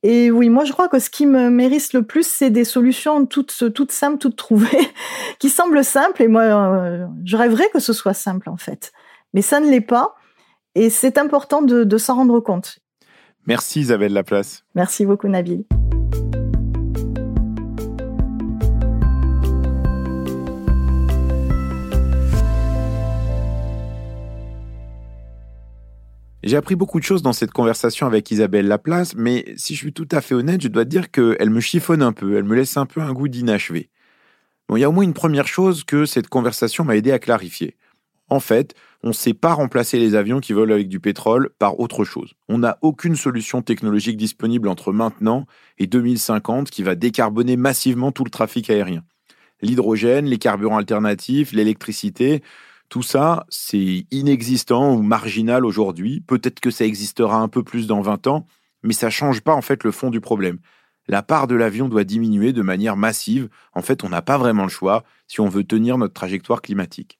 Et 0.04 0.32
oui, 0.32 0.50
moi 0.50 0.64
je 0.64 0.72
crois 0.72 0.88
que 0.88 1.00
ce 1.00 1.10
qui 1.10 1.26
me 1.26 1.50
mérite 1.50 1.94
le 1.94 2.04
plus, 2.04 2.26
c'est 2.26 2.50
des 2.50 2.64
solutions 2.64 3.26
toutes, 3.26 3.74
toutes 3.74 3.92
simples, 3.92 4.18
toutes 4.18 4.38
trouvées, 4.38 4.90
qui 5.40 5.50
semblent 5.50 5.84
simples. 5.84 6.24
Et 6.24 6.28
moi, 6.28 6.44
euh, 6.44 7.06
je 7.26 7.36
rêverais 7.36 7.70
que 7.74 7.80
ce 7.80 7.94
soit 7.94 8.14
simple 8.14 8.50
en 8.50 8.58
fait. 8.58 8.92
Mais 9.34 9.42
ça 9.42 9.60
ne 9.60 9.70
l'est 9.70 9.82
pas. 9.82 10.16
Et 10.76 10.90
c'est 10.90 11.18
important 11.18 11.62
de, 11.62 11.98
s'en 11.98 12.16
rendre 12.16 12.40
compte. 12.40 12.80
Merci 13.46 13.82
Isabelle 13.82 14.14
Laplace. 14.14 14.64
Merci 14.76 15.06
beaucoup 15.06 15.28
Nabil. 15.28 15.66
J'ai 26.50 26.58
appris 26.58 26.76
beaucoup 26.76 27.00
de 27.00 27.04
choses 27.04 27.22
dans 27.22 27.32
cette 27.32 27.52
conversation 27.52 28.08
avec 28.08 28.32
Isabelle 28.32 28.68
Laplace, 28.68 29.14
mais 29.16 29.54
si 29.56 29.76
je 29.76 29.82
suis 29.82 29.94
tout 29.94 30.08
à 30.12 30.20
fait 30.20 30.34
honnête, 30.34 30.62
je 30.62 30.68
dois 30.68 30.84
dire 30.84 31.12
qu'elle 31.12 31.52
me 31.52 31.60
chiffonne 31.60 32.02
un 32.02 32.12
peu, 32.12 32.38
elle 32.38 32.44
me 32.44 32.56
laisse 32.56 32.76
un 32.76 32.88
peu 32.88 33.02
un 33.02 33.14
goût 33.14 33.28
d'inachevé. 33.28 33.92
Il 34.76 34.80
y 34.80 34.84
a 34.84 34.90
au 34.90 34.92
moins 34.92 35.04
une 35.04 35.14
première 35.14 35.46
chose 35.46 35.84
que 35.84 36.08
cette 36.08 36.28
conversation 36.28 36.84
m'a 36.84 36.96
aidé 36.96 37.12
à 37.12 37.20
clarifier. 37.20 37.78
En 38.30 38.40
fait, 38.40 38.74
on 39.04 39.10
ne 39.10 39.14
sait 39.14 39.36
pas 39.36 39.54
remplacer 39.54 40.00
les 40.00 40.16
avions 40.16 40.40
qui 40.40 40.54
volent 40.54 40.74
avec 40.74 40.90
du 40.90 41.00
pétrole 41.00 41.52
par 41.60 41.80
autre 41.80 42.04
chose. 42.04 42.34
On 42.48 42.58
n'a 42.58 42.80
aucune 42.82 43.16
solution 43.16 43.62
technologique 43.62 44.18
disponible 44.18 44.70
entre 44.70 44.92
maintenant 44.92 45.46
et 45.78 45.86
2050 45.86 46.72
qui 46.72 46.82
va 46.82 46.96
décarboner 46.96 47.58
massivement 47.58 48.12
tout 48.12 48.24
le 48.24 48.32
trafic 48.32 48.72
aérien. 48.72 49.04
L'hydrogène, 49.62 50.26
les 50.26 50.40
carburants 50.40 50.80
alternatifs, 50.80 51.52
l'électricité, 51.52 52.42
tout 52.90 53.04
ça, 53.04 53.46
c'est 53.50 54.08
inexistant 54.10 54.96
ou 54.96 55.04
marginal 55.04 55.64
aujourd'hui. 55.64 56.22
Peut-être 56.22 56.60
que 56.60 56.72
ça 56.72 56.86
existera 56.86 57.38
un 57.38 57.48
peu 57.48 57.64
plus 57.64 57.86
dans 57.86 58.02
20 58.02 58.28
ans, 58.28 58.48
mais 58.82 58.94
ça 58.94 59.08
ne 59.08 59.12
change 59.12 59.42
pas 59.42 59.54
en 59.54 59.62
fait 59.62 59.84
le 59.84 59.92
fond 59.92 60.10
du 60.10 60.22
problème. 60.22 60.58
La 61.08 61.22
part 61.22 61.48
de 61.48 61.56
l'avion 61.56 61.88
doit 61.88 62.04
diminuer 62.04 62.52
de 62.52 62.62
manière 62.62 62.98
massive. 62.98 63.50
En 63.74 63.82
fait, 63.82 64.04
on 64.04 64.10
n'a 64.10 64.22
pas 64.22 64.38
vraiment 64.38 64.64
le 64.64 64.70
choix 64.70 65.04
si 65.28 65.40
on 65.40 65.50
veut 65.50 65.64
tenir 65.64 65.98
notre 65.98 66.14
trajectoire 66.14 66.62
climatique. 66.62 67.19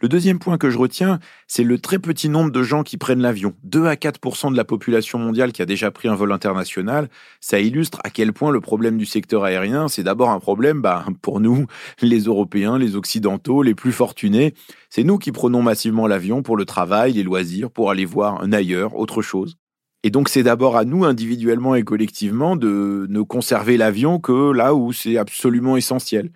Le 0.00 0.08
deuxième 0.08 0.38
point 0.38 0.58
que 0.58 0.70
je 0.70 0.78
retiens, 0.78 1.18
c'est 1.48 1.64
le 1.64 1.76
très 1.76 1.98
petit 1.98 2.28
nombre 2.28 2.52
de 2.52 2.62
gens 2.62 2.84
qui 2.84 2.96
prennent 2.96 3.20
l'avion. 3.20 3.54
2 3.64 3.86
à 3.86 3.94
4% 3.96 4.52
de 4.52 4.56
la 4.56 4.64
population 4.64 5.18
mondiale 5.18 5.50
qui 5.50 5.60
a 5.60 5.66
déjà 5.66 5.90
pris 5.90 6.06
un 6.06 6.14
vol 6.14 6.30
international. 6.30 7.08
Ça 7.40 7.58
illustre 7.58 7.98
à 8.04 8.10
quel 8.10 8.32
point 8.32 8.52
le 8.52 8.60
problème 8.60 8.96
du 8.96 9.06
secteur 9.06 9.42
aérien, 9.42 9.88
c'est 9.88 10.04
d'abord 10.04 10.30
un 10.30 10.38
problème 10.38 10.80
bah, 10.80 11.04
pour 11.20 11.40
nous, 11.40 11.66
les 12.00 12.20
Européens, 12.20 12.78
les 12.78 12.94
Occidentaux, 12.94 13.64
les 13.64 13.74
plus 13.74 13.90
fortunés. 13.90 14.54
C'est 14.88 15.02
nous 15.02 15.18
qui 15.18 15.32
prenons 15.32 15.62
massivement 15.62 16.06
l'avion 16.06 16.44
pour 16.44 16.56
le 16.56 16.64
travail, 16.64 17.14
les 17.14 17.24
loisirs, 17.24 17.72
pour 17.72 17.90
aller 17.90 18.04
voir 18.04 18.40
un 18.40 18.52
ailleurs, 18.52 18.94
autre 18.94 19.20
chose. 19.20 19.56
Et 20.04 20.10
donc 20.10 20.28
c'est 20.28 20.44
d'abord 20.44 20.76
à 20.76 20.84
nous 20.84 21.04
individuellement 21.04 21.74
et 21.74 21.82
collectivement 21.82 22.54
de 22.54 23.06
ne 23.08 23.20
conserver 23.22 23.76
l'avion 23.76 24.20
que 24.20 24.52
là 24.52 24.74
où 24.76 24.92
c'est 24.92 25.18
absolument 25.18 25.76
essentiel. 25.76 26.30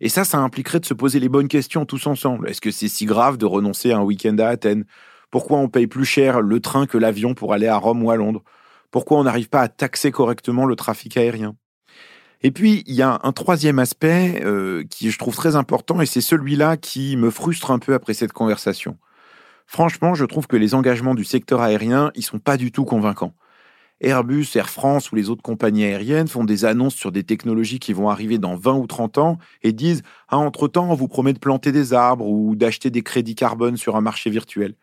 Et 0.00 0.08
ça, 0.08 0.24
ça 0.24 0.38
impliquerait 0.38 0.80
de 0.80 0.86
se 0.86 0.94
poser 0.94 1.20
les 1.20 1.28
bonnes 1.28 1.48
questions 1.48 1.86
tous 1.86 2.06
ensemble. 2.06 2.48
Est-ce 2.48 2.60
que 2.60 2.70
c'est 2.70 2.88
si 2.88 3.06
grave 3.06 3.38
de 3.38 3.46
renoncer 3.46 3.92
à 3.92 3.98
un 3.98 4.02
week-end 4.02 4.36
à 4.38 4.48
Athènes? 4.48 4.84
Pourquoi 5.30 5.58
on 5.58 5.68
paye 5.68 5.86
plus 5.86 6.04
cher 6.04 6.40
le 6.40 6.60
train 6.60 6.86
que 6.86 6.98
l'avion 6.98 7.34
pour 7.34 7.52
aller 7.52 7.66
à 7.66 7.76
Rome 7.76 8.02
ou 8.02 8.10
à 8.10 8.16
Londres? 8.16 8.42
Pourquoi 8.90 9.18
on 9.18 9.24
n'arrive 9.24 9.48
pas 9.48 9.62
à 9.62 9.68
taxer 9.68 10.10
correctement 10.10 10.66
le 10.66 10.76
trafic 10.76 11.16
aérien? 11.16 11.56
Et 12.42 12.50
puis, 12.50 12.84
il 12.86 12.94
y 12.94 13.02
a 13.02 13.18
un 13.22 13.32
troisième 13.32 13.78
aspect 13.78 14.42
euh, 14.44 14.84
qui 14.90 15.10
je 15.10 15.18
trouve 15.18 15.34
très 15.34 15.56
important, 15.56 16.00
et 16.00 16.06
c'est 16.06 16.20
celui-là 16.20 16.76
qui 16.76 17.16
me 17.16 17.30
frustre 17.30 17.70
un 17.70 17.78
peu 17.78 17.94
après 17.94 18.14
cette 18.14 18.32
conversation. 18.32 18.98
Franchement, 19.66 20.14
je 20.14 20.24
trouve 20.24 20.46
que 20.46 20.56
les 20.56 20.74
engagements 20.74 21.14
du 21.14 21.24
secteur 21.24 21.60
aérien, 21.60 22.12
ils 22.14 22.22
sont 22.22 22.38
pas 22.38 22.56
du 22.56 22.70
tout 22.70 22.84
convaincants. 22.84 23.34
Airbus, 24.00 24.46
Air 24.54 24.68
France 24.68 25.10
ou 25.10 25.16
les 25.16 25.30
autres 25.30 25.42
compagnies 25.42 25.84
aériennes 25.84 26.28
font 26.28 26.44
des 26.44 26.66
annonces 26.66 26.94
sur 26.94 27.12
des 27.12 27.24
technologies 27.24 27.78
qui 27.78 27.94
vont 27.94 28.10
arriver 28.10 28.38
dans 28.38 28.54
20 28.54 28.74
ou 28.74 28.86
30 28.86 29.18
ans 29.18 29.38
et 29.62 29.72
disent 29.72 30.02
Ah, 30.28 30.36
entre-temps, 30.36 30.90
on 30.90 30.94
vous 30.94 31.08
promet 31.08 31.32
de 31.32 31.38
planter 31.38 31.72
des 31.72 31.94
arbres 31.94 32.26
ou 32.26 32.56
d'acheter 32.56 32.90
des 32.90 33.02
crédits 33.02 33.34
carbone 33.34 33.76
sur 33.78 33.96
un 33.96 34.02
marché 34.02 34.28
virtuel. 34.28 34.74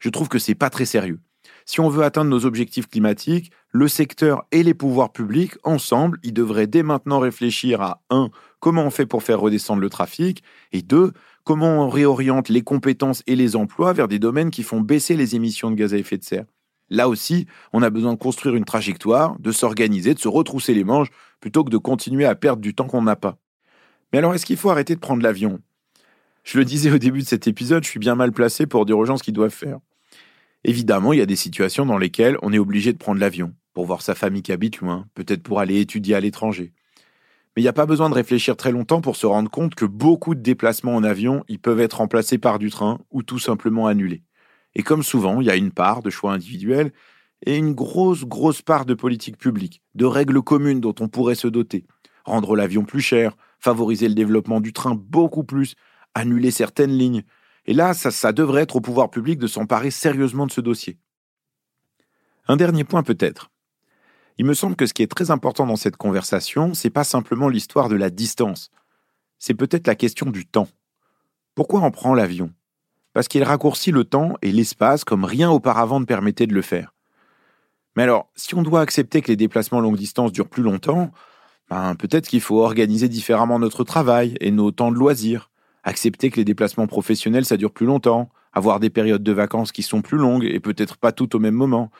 Je 0.00 0.08
trouve 0.08 0.28
que 0.28 0.40
c'est 0.40 0.56
pas 0.56 0.70
très 0.70 0.86
sérieux. 0.86 1.20
Si 1.66 1.80
on 1.80 1.88
veut 1.88 2.02
atteindre 2.02 2.30
nos 2.30 2.46
objectifs 2.46 2.88
climatiques, 2.88 3.52
le 3.70 3.86
secteur 3.86 4.44
et 4.50 4.62
les 4.62 4.74
pouvoirs 4.74 5.12
publics, 5.12 5.54
ensemble, 5.62 6.18
ils 6.22 6.32
devraient 6.32 6.66
dès 6.66 6.82
maintenant 6.82 7.20
réfléchir 7.20 7.80
à 7.80 8.02
1. 8.10 8.30
Comment 8.58 8.84
on 8.84 8.90
fait 8.90 9.06
pour 9.06 9.22
faire 9.22 9.40
redescendre 9.40 9.80
le 9.80 9.90
trafic 9.90 10.42
Et 10.72 10.82
2. 10.82 11.12
Comment 11.44 11.84
on 11.84 11.88
réoriente 11.88 12.48
les 12.48 12.62
compétences 12.62 13.22
et 13.26 13.36
les 13.36 13.54
emplois 13.54 13.92
vers 13.92 14.08
des 14.08 14.18
domaines 14.18 14.50
qui 14.50 14.62
font 14.62 14.80
baisser 14.80 15.16
les 15.16 15.36
émissions 15.36 15.70
de 15.70 15.76
gaz 15.76 15.94
à 15.94 15.98
effet 15.98 16.18
de 16.18 16.24
serre 16.24 16.46
Là 16.90 17.08
aussi, 17.08 17.46
on 17.72 17.82
a 17.82 17.90
besoin 17.90 18.14
de 18.14 18.18
construire 18.18 18.54
une 18.54 18.64
trajectoire, 18.64 19.38
de 19.38 19.52
s'organiser, 19.52 20.14
de 20.14 20.18
se 20.18 20.28
retrousser 20.28 20.74
les 20.74 20.84
manches, 20.84 21.08
plutôt 21.40 21.64
que 21.64 21.70
de 21.70 21.76
continuer 21.76 22.24
à 22.24 22.34
perdre 22.34 22.62
du 22.62 22.74
temps 22.74 22.86
qu'on 22.86 23.02
n'a 23.02 23.16
pas. 23.16 23.36
Mais 24.12 24.18
alors, 24.18 24.34
est-ce 24.34 24.46
qu'il 24.46 24.56
faut 24.56 24.70
arrêter 24.70 24.94
de 24.94 25.00
prendre 25.00 25.22
l'avion? 25.22 25.60
Je 26.44 26.58
le 26.58 26.64
disais 26.64 26.90
au 26.90 26.98
début 26.98 27.20
de 27.20 27.26
cet 27.26 27.46
épisode, 27.46 27.84
je 27.84 27.90
suis 27.90 27.98
bien 27.98 28.14
mal 28.14 28.32
placé 28.32 28.66
pour 28.66 28.86
dire 28.86 28.96
aux 28.96 29.04
gens 29.04 29.18
ce 29.18 29.22
qu'ils 29.22 29.34
doivent 29.34 29.50
faire. 29.50 29.80
Évidemment, 30.64 31.12
il 31.12 31.18
y 31.18 31.22
a 31.22 31.26
des 31.26 31.36
situations 31.36 31.84
dans 31.84 31.98
lesquelles 31.98 32.38
on 32.42 32.52
est 32.52 32.58
obligé 32.58 32.92
de 32.92 32.98
prendre 32.98 33.20
l'avion, 33.20 33.52
pour 33.74 33.84
voir 33.84 34.02
sa 34.02 34.14
famille 34.14 34.42
qui 34.42 34.52
habite 34.52 34.78
loin, 34.78 35.06
peut-être 35.14 35.42
pour 35.42 35.60
aller 35.60 35.80
étudier 35.80 36.14
à 36.14 36.20
l'étranger. 36.20 36.72
Mais 37.54 37.62
il 37.62 37.64
n'y 37.64 37.68
a 37.68 37.74
pas 37.74 37.86
besoin 37.86 38.08
de 38.08 38.14
réfléchir 38.14 38.56
très 38.56 38.72
longtemps 38.72 39.00
pour 39.00 39.16
se 39.16 39.26
rendre 39.26 39.50
compte 39.50 39.74
que 39.74 39.84
beaucoup 39.84 40.34
de 40.34 40.40
déplacements 40.40 40.94
en 40.94 41.04
avion, 41.04 41.44
ils 41.48 41.58
peuvent 41.58 41.80
être 41.80 41.98
remplacés 41.98 42.38
par 42.38 42.58
du 42.58 42.70
train 42.70 42.98
ou 43.10 43.22
tout 43.22 43.38
simplement 43.38 43.86
annulés. 43.86 44.22
Et 44.78 44.82
comme 44.82 45.02
souvent, 45.02 45.40
il 45.40 45.46
y 45.48 45.50
a 45.50 45.56
une 45.56 45.72
part 45.72 46.02
de 46.02 46.08
choix 46.08 46.32
individuels 46.32 46.92
et 47.44 47.56
une 47.56 47.74
grosse, 47.74 48.24
grosse 48.24 48.62
part 48.62 48.86
de 48.86 48.94
politique 48.94 49.36
publique, 49.36 49.82
de 49.96 50.06
règles 50.06 50.40
communes 50.40 50.80
dont 50.80 50.94
on 51.00 51.08
pourrait 51.08 51.34
se 51.34 51.48
doter. 51.48 51.84
Rendre 52.24 52.56
l'avion 52.56 52.84
plus 52.84 53.00
cher, 53.00 53.36
favoriser 53.58 54.08
le 54.08 54.14
développement 54.14 54.60
du 54.60 54.72
train 54.72 54.94
beaucoup 54.94 55.42
plus, 55.42 55.74
annuler 56.14 56.52
certaines 56.52 56.96
lignes. 56.96 57.24
Et 57.66 57.74
là, 57.74 57.92
ça, 57.92 58.32
devrait 58.32 58.62
être 58.62 58.76
au 58.76 58.80
pouvoir 58.80 59.10
public 59.10 59.38
de 59.38 59.48
s'emparer 59.48 59.90
sérieusement 59.90 60.46
de 60.46 60.52
ce 60.52 60.60
dossier. 60.60 60.98
Un 62.46 62.56
dernier 62.56 62.84
point 62.84 63.02
peut-être. 63.02 63.50
Il 64.38 64.46
me 64.46 64.54
semble 64.54 64.76
que 64.76 64.86
ce 64.86 64.94
qui 64.94 65.02
est 65.02 65.10
très 65.10 65.32
important 65.32 65.66
dans 65.66 65.76
cette 65.76 65.96
conversation, 65.96 66.72
c'est 66.72 66.90
pas 66.90 67.04
simplement 67.04 67.48
l'histoire 67.48 67.88
de 67.88 67.96
la 67.96 68.10
distance. 68.10 68.70
C'est 69.40 69.54
peut-être 69.54 69.88
la 69.88 69.96
question 69.96 70.30
du 70.30 70.46
temps. 70.46 70.68
Pourquoi 71.56 71.80
on 71.82 71.90
prend 71.90 72.14
l'avion? 72.14 72.52
Parce 73.18 73.26
qu'il 73.26 73.42
raccourcit 73.42 73.90
le 73.90 74.04
temps 74.04 74.34
et 74.42 74.52
l'espace 74.52 75.02
comme 75.02 75.24
rien 75.24 75.50
auparavant 75.50 75.98
ne 75.98 76.04
permettait 76.04 76.46
de 76.46 76.54
le 76.54 76.62
faire. 76.62 76.94
Mais 77.96 78.04
alors, 78.04 78.30
si 78.36 78.54
on 78.54 78.62
doit 78.62 78.80
accepter 78.80 79.22
que 79.22 79.26
les 79.26 79.34
déplacements 79.34 79.80
longue 79.80 79.96
distance 79.96 80.30
durent 80.30 80.46
plus 80.46 80.62
longtemps, 80.62 81.10
ben, 81.68 81.96
peut-être 81.96 82.28
qu'il 82.28 82.40
faut 82.40 82.62
organiser 82.62 83.08
différemment 83.08 83.58
notre 83.58 83.82
travail 83.82 84.36
et 84.40 84.52
nos 84.52 84.70
temps 84.70 84.92
de 84.92 84.96
loisirs, 84.96 85.50
accepter 85.82 86.30
que 86.30 86.36
les 86.36 86.44
déplacements 86.44 86.86
professionnels 86.86 87.44
ça 87.44 87.56
dure 87.56 87.72
plus 87.72 87.86
longtemps, 87.86 88.30
avoir 88.52 88.78
des 88.78 88.88
périodes 88.88 89.24
de 89.24 89.32
vacances 89.32 89.72
qui 89.72 89.82
sont 89.82 90.00
plus 90.00 90.18
longues 90.18 90.44
et 90.44 90.60
peut-être 90.60 90.96
pas 90.96 91.10
toutes 91.10 91.34
au 91.34 91.40
même 91.40 91.56
moment, 91.56 91.90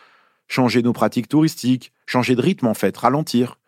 changer 0.47 0.83
nos 0.83 0.93
pratiques 0.93 1.27
touristiques, 1.27 1.93
changer 2.07 2.37
de 2.37 2.43
rythme 2.43 2.69
en 2.69 2.75
fait, 2.75 2.97
ralentir. 2.97 3.59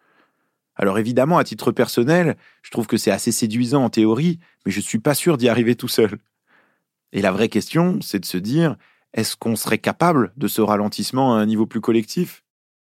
Alors 0.77 1.01
évidemment, 1.01 1.39
à 1.39 1.43
titre 1.43 1.73
personnel, 1.73 2.37
je 2.63 2.71
trouve 2.71 2.87
que 2.87 2.97
c'est 2.97 3.11
assez 3.11 3.33
séduisant 3.33 3.83
en 3.83 3.91
théorie, 3.91 4.39
mais 4.65 4.71
je 4.71 4.79
ne 4.79 4.85
suis 4.85 5.01
pas 5.01 5.15
sûr 5.15 5.37
d'y 5.37 5.49
arriver 5.49 5.75
tout 5.75 5.89
seul. 5.89 6.21
Et 7.13 7.23
la 7.23 7.33
vraie 7.33 7.49
question, 7.49 7.99
c'est 8.01 8.21
de 8.21 8.27
se 8.27 8.39
dire, 8.39 8.77
est-ce 9.15 9.37
qu'on 9.37 9.57
serait 9.57 9.79
capable 9.79 10.33
de 10.37 10.47
ce 10.47 10.61
ralentissement 10.61 11.35
à 11.35 11.41
un 11.41 11.47
niveau 11.47 11.67
plus 11.67 11.81
collectif? 11.81 12.45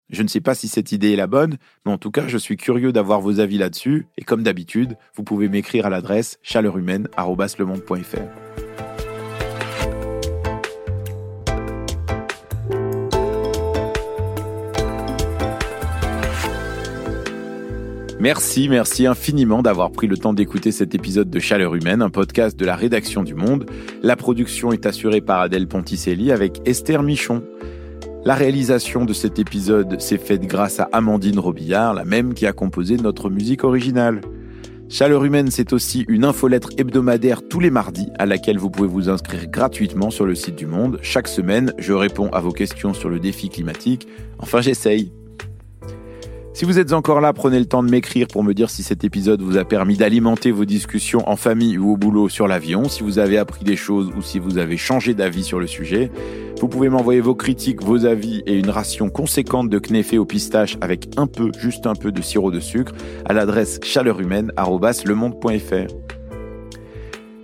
Je 0.10 0.22
ne 0.22 0.28
sais 0.28 0.42
pas 0.42 0.56
si 0.56 0.68
cette 0.68 0.92
idée 0.92 1.14
est 1.14 1.18
la 1.18 1.28
bonne, 1.28 1.58
mais 1.86 1.92
en 1.92 1.98
tout 1.98 2.12
cas, 2.12 2.28
je 2.28 2.38
suis 2.38 2.58
curieux 2.58 2.94
d'avoir 2.94 3.22
vos 3.22 3.40
avis 3.40 3.58
là-dessus, 3.58 4.08
et 4.18 4.24
comme 4.24 4.44
d'habitude, 4.44 4.98
vous 5.16 5.24
pouvez 5.24 5.50
m'écrire 5.50 5.88
à 5.88 5.90
l'adresse 5.90 6.38
chaleurhumaine.fr. 6.44 8.95
Merci, 18.26 18.70
merci 18.70 19.06
infiniment 19.06 19.62
d'avoir 19.62 19.92
pris 19.92 20.08
le 20.08 20.18
temps 20.18 20.34
d'écouter 20.34 20.72
cet 20.72 20.96
épisode 20.96 21.30
de 21.30 21.40
Chaleur 21.40 21.76
Humaine, 21.76 22.02
un 22.02 22.10
podcast 22.10 22.58
de 22.60 22.66
la 22.66 22.76
rédaction 22.76 23.22
du 23.22 23.36
Monde. 23.36 23.70
La 24.02 24.16
production 24.16 24.72
est 24.72 24.88
assurée 24.88 25.22
par 25.22 25.42
Adèle 25.42 25.68
Ponticelli 25.68 26.32
avec 26.32 26.60
Esther 26.66 27.04
Michon. 27.04 27.44
La 28.24 28.34
réalisation 28.34 29.06
de 29.06 29.14
cet 29.14 29.38
épisode 29.38 30.02
s'est 30.02 30.18
faite 30.18 30.42
grâce 30.42 30.80
à 30.80 30.90
Amandine 30.92 31.38
Robillard, 31.38 31.94
la 31.94 32.04
même 32.04 32.34
qui 32.34 32.48
a 32.48 32.52
composé 32.52 32.98
notre 32.98 33.30
musique 33.30 33.64
originale. 33.64 34.22
Chaleur 34.90 35.24
Humaine, 35.24 35.52
c'est 35.52 35.72
aussi 35.72 36.04
une 36.08 36.26
infolettre 36.26 36.70
hebdomadaire 36.78 37.48
tous 37.48 37.60
les 37.60 37.70
mardis 37.70 38.08
à 38.18 38.26
laquelle 38.26 38.58
vous 38.58 38.72
pouvez 38.72 38.90
vous 38.90 39.08
inscrire 39.08 39.46
gratuitement 39.46 40.10
sur 40.10 40.26
le 40.26 40.34
site 40.34 40.56
du 40.56 40.66
Monde. 40.66 40.98
Chaque 41.04 41.28
semaine, 41.28 41.74
je 41.78 41.94
réponds 41.94 42.30
à 42.30 42.40
vos 42.40 42.54
questions 42.54 42.96
sur 42.96 43.10
le 43.10 43.20
défi 43.20 43.50
climatique. 43.50 44.08
Enfin, 44.40 44.62
j'essaye. 44.62 45.12
Si 46.56 46.64
vous 46.64 46.80
êtes 46.80 46.94
encore 46.94 47.20
là, 47.20 47.34
prenez 47.34 47.60
le 47.60 47.66
temps 47.66 47.84
de 47.84 47.92
m'écrire 47.92 48.28
pour 48.28 48.42
me 48.42 48.54
dire 48.54 48.70
si 48.70 48.82
cet 48.82 49.04
épisode 49.04 49.42
vous 49.42 49.58
a 49.58 49.66
permis 49.66 49.98
d'alimenter 49.98 50.52
vos 50.52 50.64
discussions 50.64 51.30
en 51.30 51.36
famille 51.36 51.78
ou 51.78 51.92
au 51.92 51.98
boulot 51.98 52.30
sur 52.30 52.48
l'avion, 52.48 52.88
si 52.88 53.04
vous 53.04 53.20
avez 53.20 53.38
appris 53.38 53.66
des 53.66 53.76
choses 53.76 54.10
ou 54.16 54.22
si 54.22 54.40
vous 54.40 54.58
avez 54.58 54.78
changé 54.78 55.14
d'avis 55.14 55.44
sur 55.44 55.60
le 55.60 55.68
sujet. 55.68 56.10
Vous 56.62 56.70
pouvez 56.70 56.88
m'envoyer 56.88 57.20
vos 57.20 57.36
critiques, 57.36 57.84
vos 57.84 58.06
avis 58.06 58.42
et 58.46 58.58
une 58.58 58.70
ration 58.70 59.10
conséquente 59.10 59.70
de 59.70 59.80
kneffé 59.80 60.18
au 60.18 60.24
pistache 60.24 60.78
avec 60.80 61.10
un 61.18 61.28
peu, 61.28 61.52
juste 61.60 61.88
un 61.88 61.94
peu 61.94 62.14
de 62.14 62.22
sirop 62.22 62.52
de 62.52 62.62
sucre 62.62 62.94
à 63.26 63.34
l'adresse 63.34 63.82
chaleurhumaine.lemonde.fr. 63.84 66.15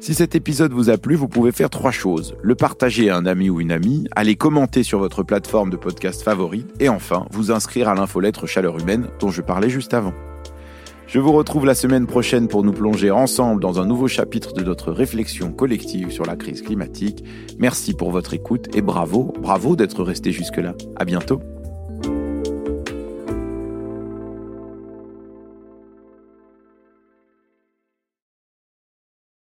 Si 0.02 0.16
cet 0.16 0.34
épisode 0.34 0.74
vous 0.74 0.90
a 0.90 0.98
plu, 0.98 1.14
vous 1.14 1.28
pouvez 1.28 1.52
faire 1.52 1.70
trois 1.70 1.92
choses. 1.92 2.36
Le 2.42 2.56
partager 2.56 3.12
à 3.12 3.18
un 3.18 3.28
ami 3.28 3.52
ou 3.52 3.62
une 3.62 3.72
amie, 3.72 4.08
aller 4.16 4.36
commenter 4.36 4.82
sur 4.82 4.98
votre 4.98 5.22
plateforme 5.22 5.70
de 5.70 5.78
podcast 5.78 6.24
favorite 6.24 6.68
et 6.80 6.90
enfin 6.90 7.28
vous 7.30 7.52
inscrire 7.52 7.88
à 7.88 7.94
l'infolettre 7.94 8.48
Chaleur 8.48 8.80
Humaine 8.80 9.10
dont 9.20 9.30
je 9.30 9.44
parlais 9.44 9.70
juste 9.70 9.94
avant. 9.94 10.16
Je 11.06 11.20
vous 11.20 11.32
retrouve 11.32 11.68
la 11.68 11.76
semaine 11.76 12.08
prochaine 12.08 12.48
pour 12.48 12.64
nous 12.64 12.74
plonger 12.74 13.12
ensemble 13.12 13.62
dans 13.62 13.80
un 13.80 13.86
nouveau 13.86 14.08
chapitre 14.08 14.54
de 14.54 14.64
notre 14.64 14.92
réflexion 14.92 15.52
collective 15.52 16.10
sur 16.10 16.26
la 16.26 16.36
crise 16.36 16.64
climatique. 16.64 17.24
Merci 17.60 17.94
pour 17.94 18.10
votre 18.10 18.34
écoute 18.34 18.76
et 18.76 18.82
bravo, 18.82 19.32
bravo 19.40 19.76
d'être 19.76 20.04
resté 20.04 20.32
jusque-là. 20.32 20.74
À 20.96 21.06
bientôt. 21.06 21.44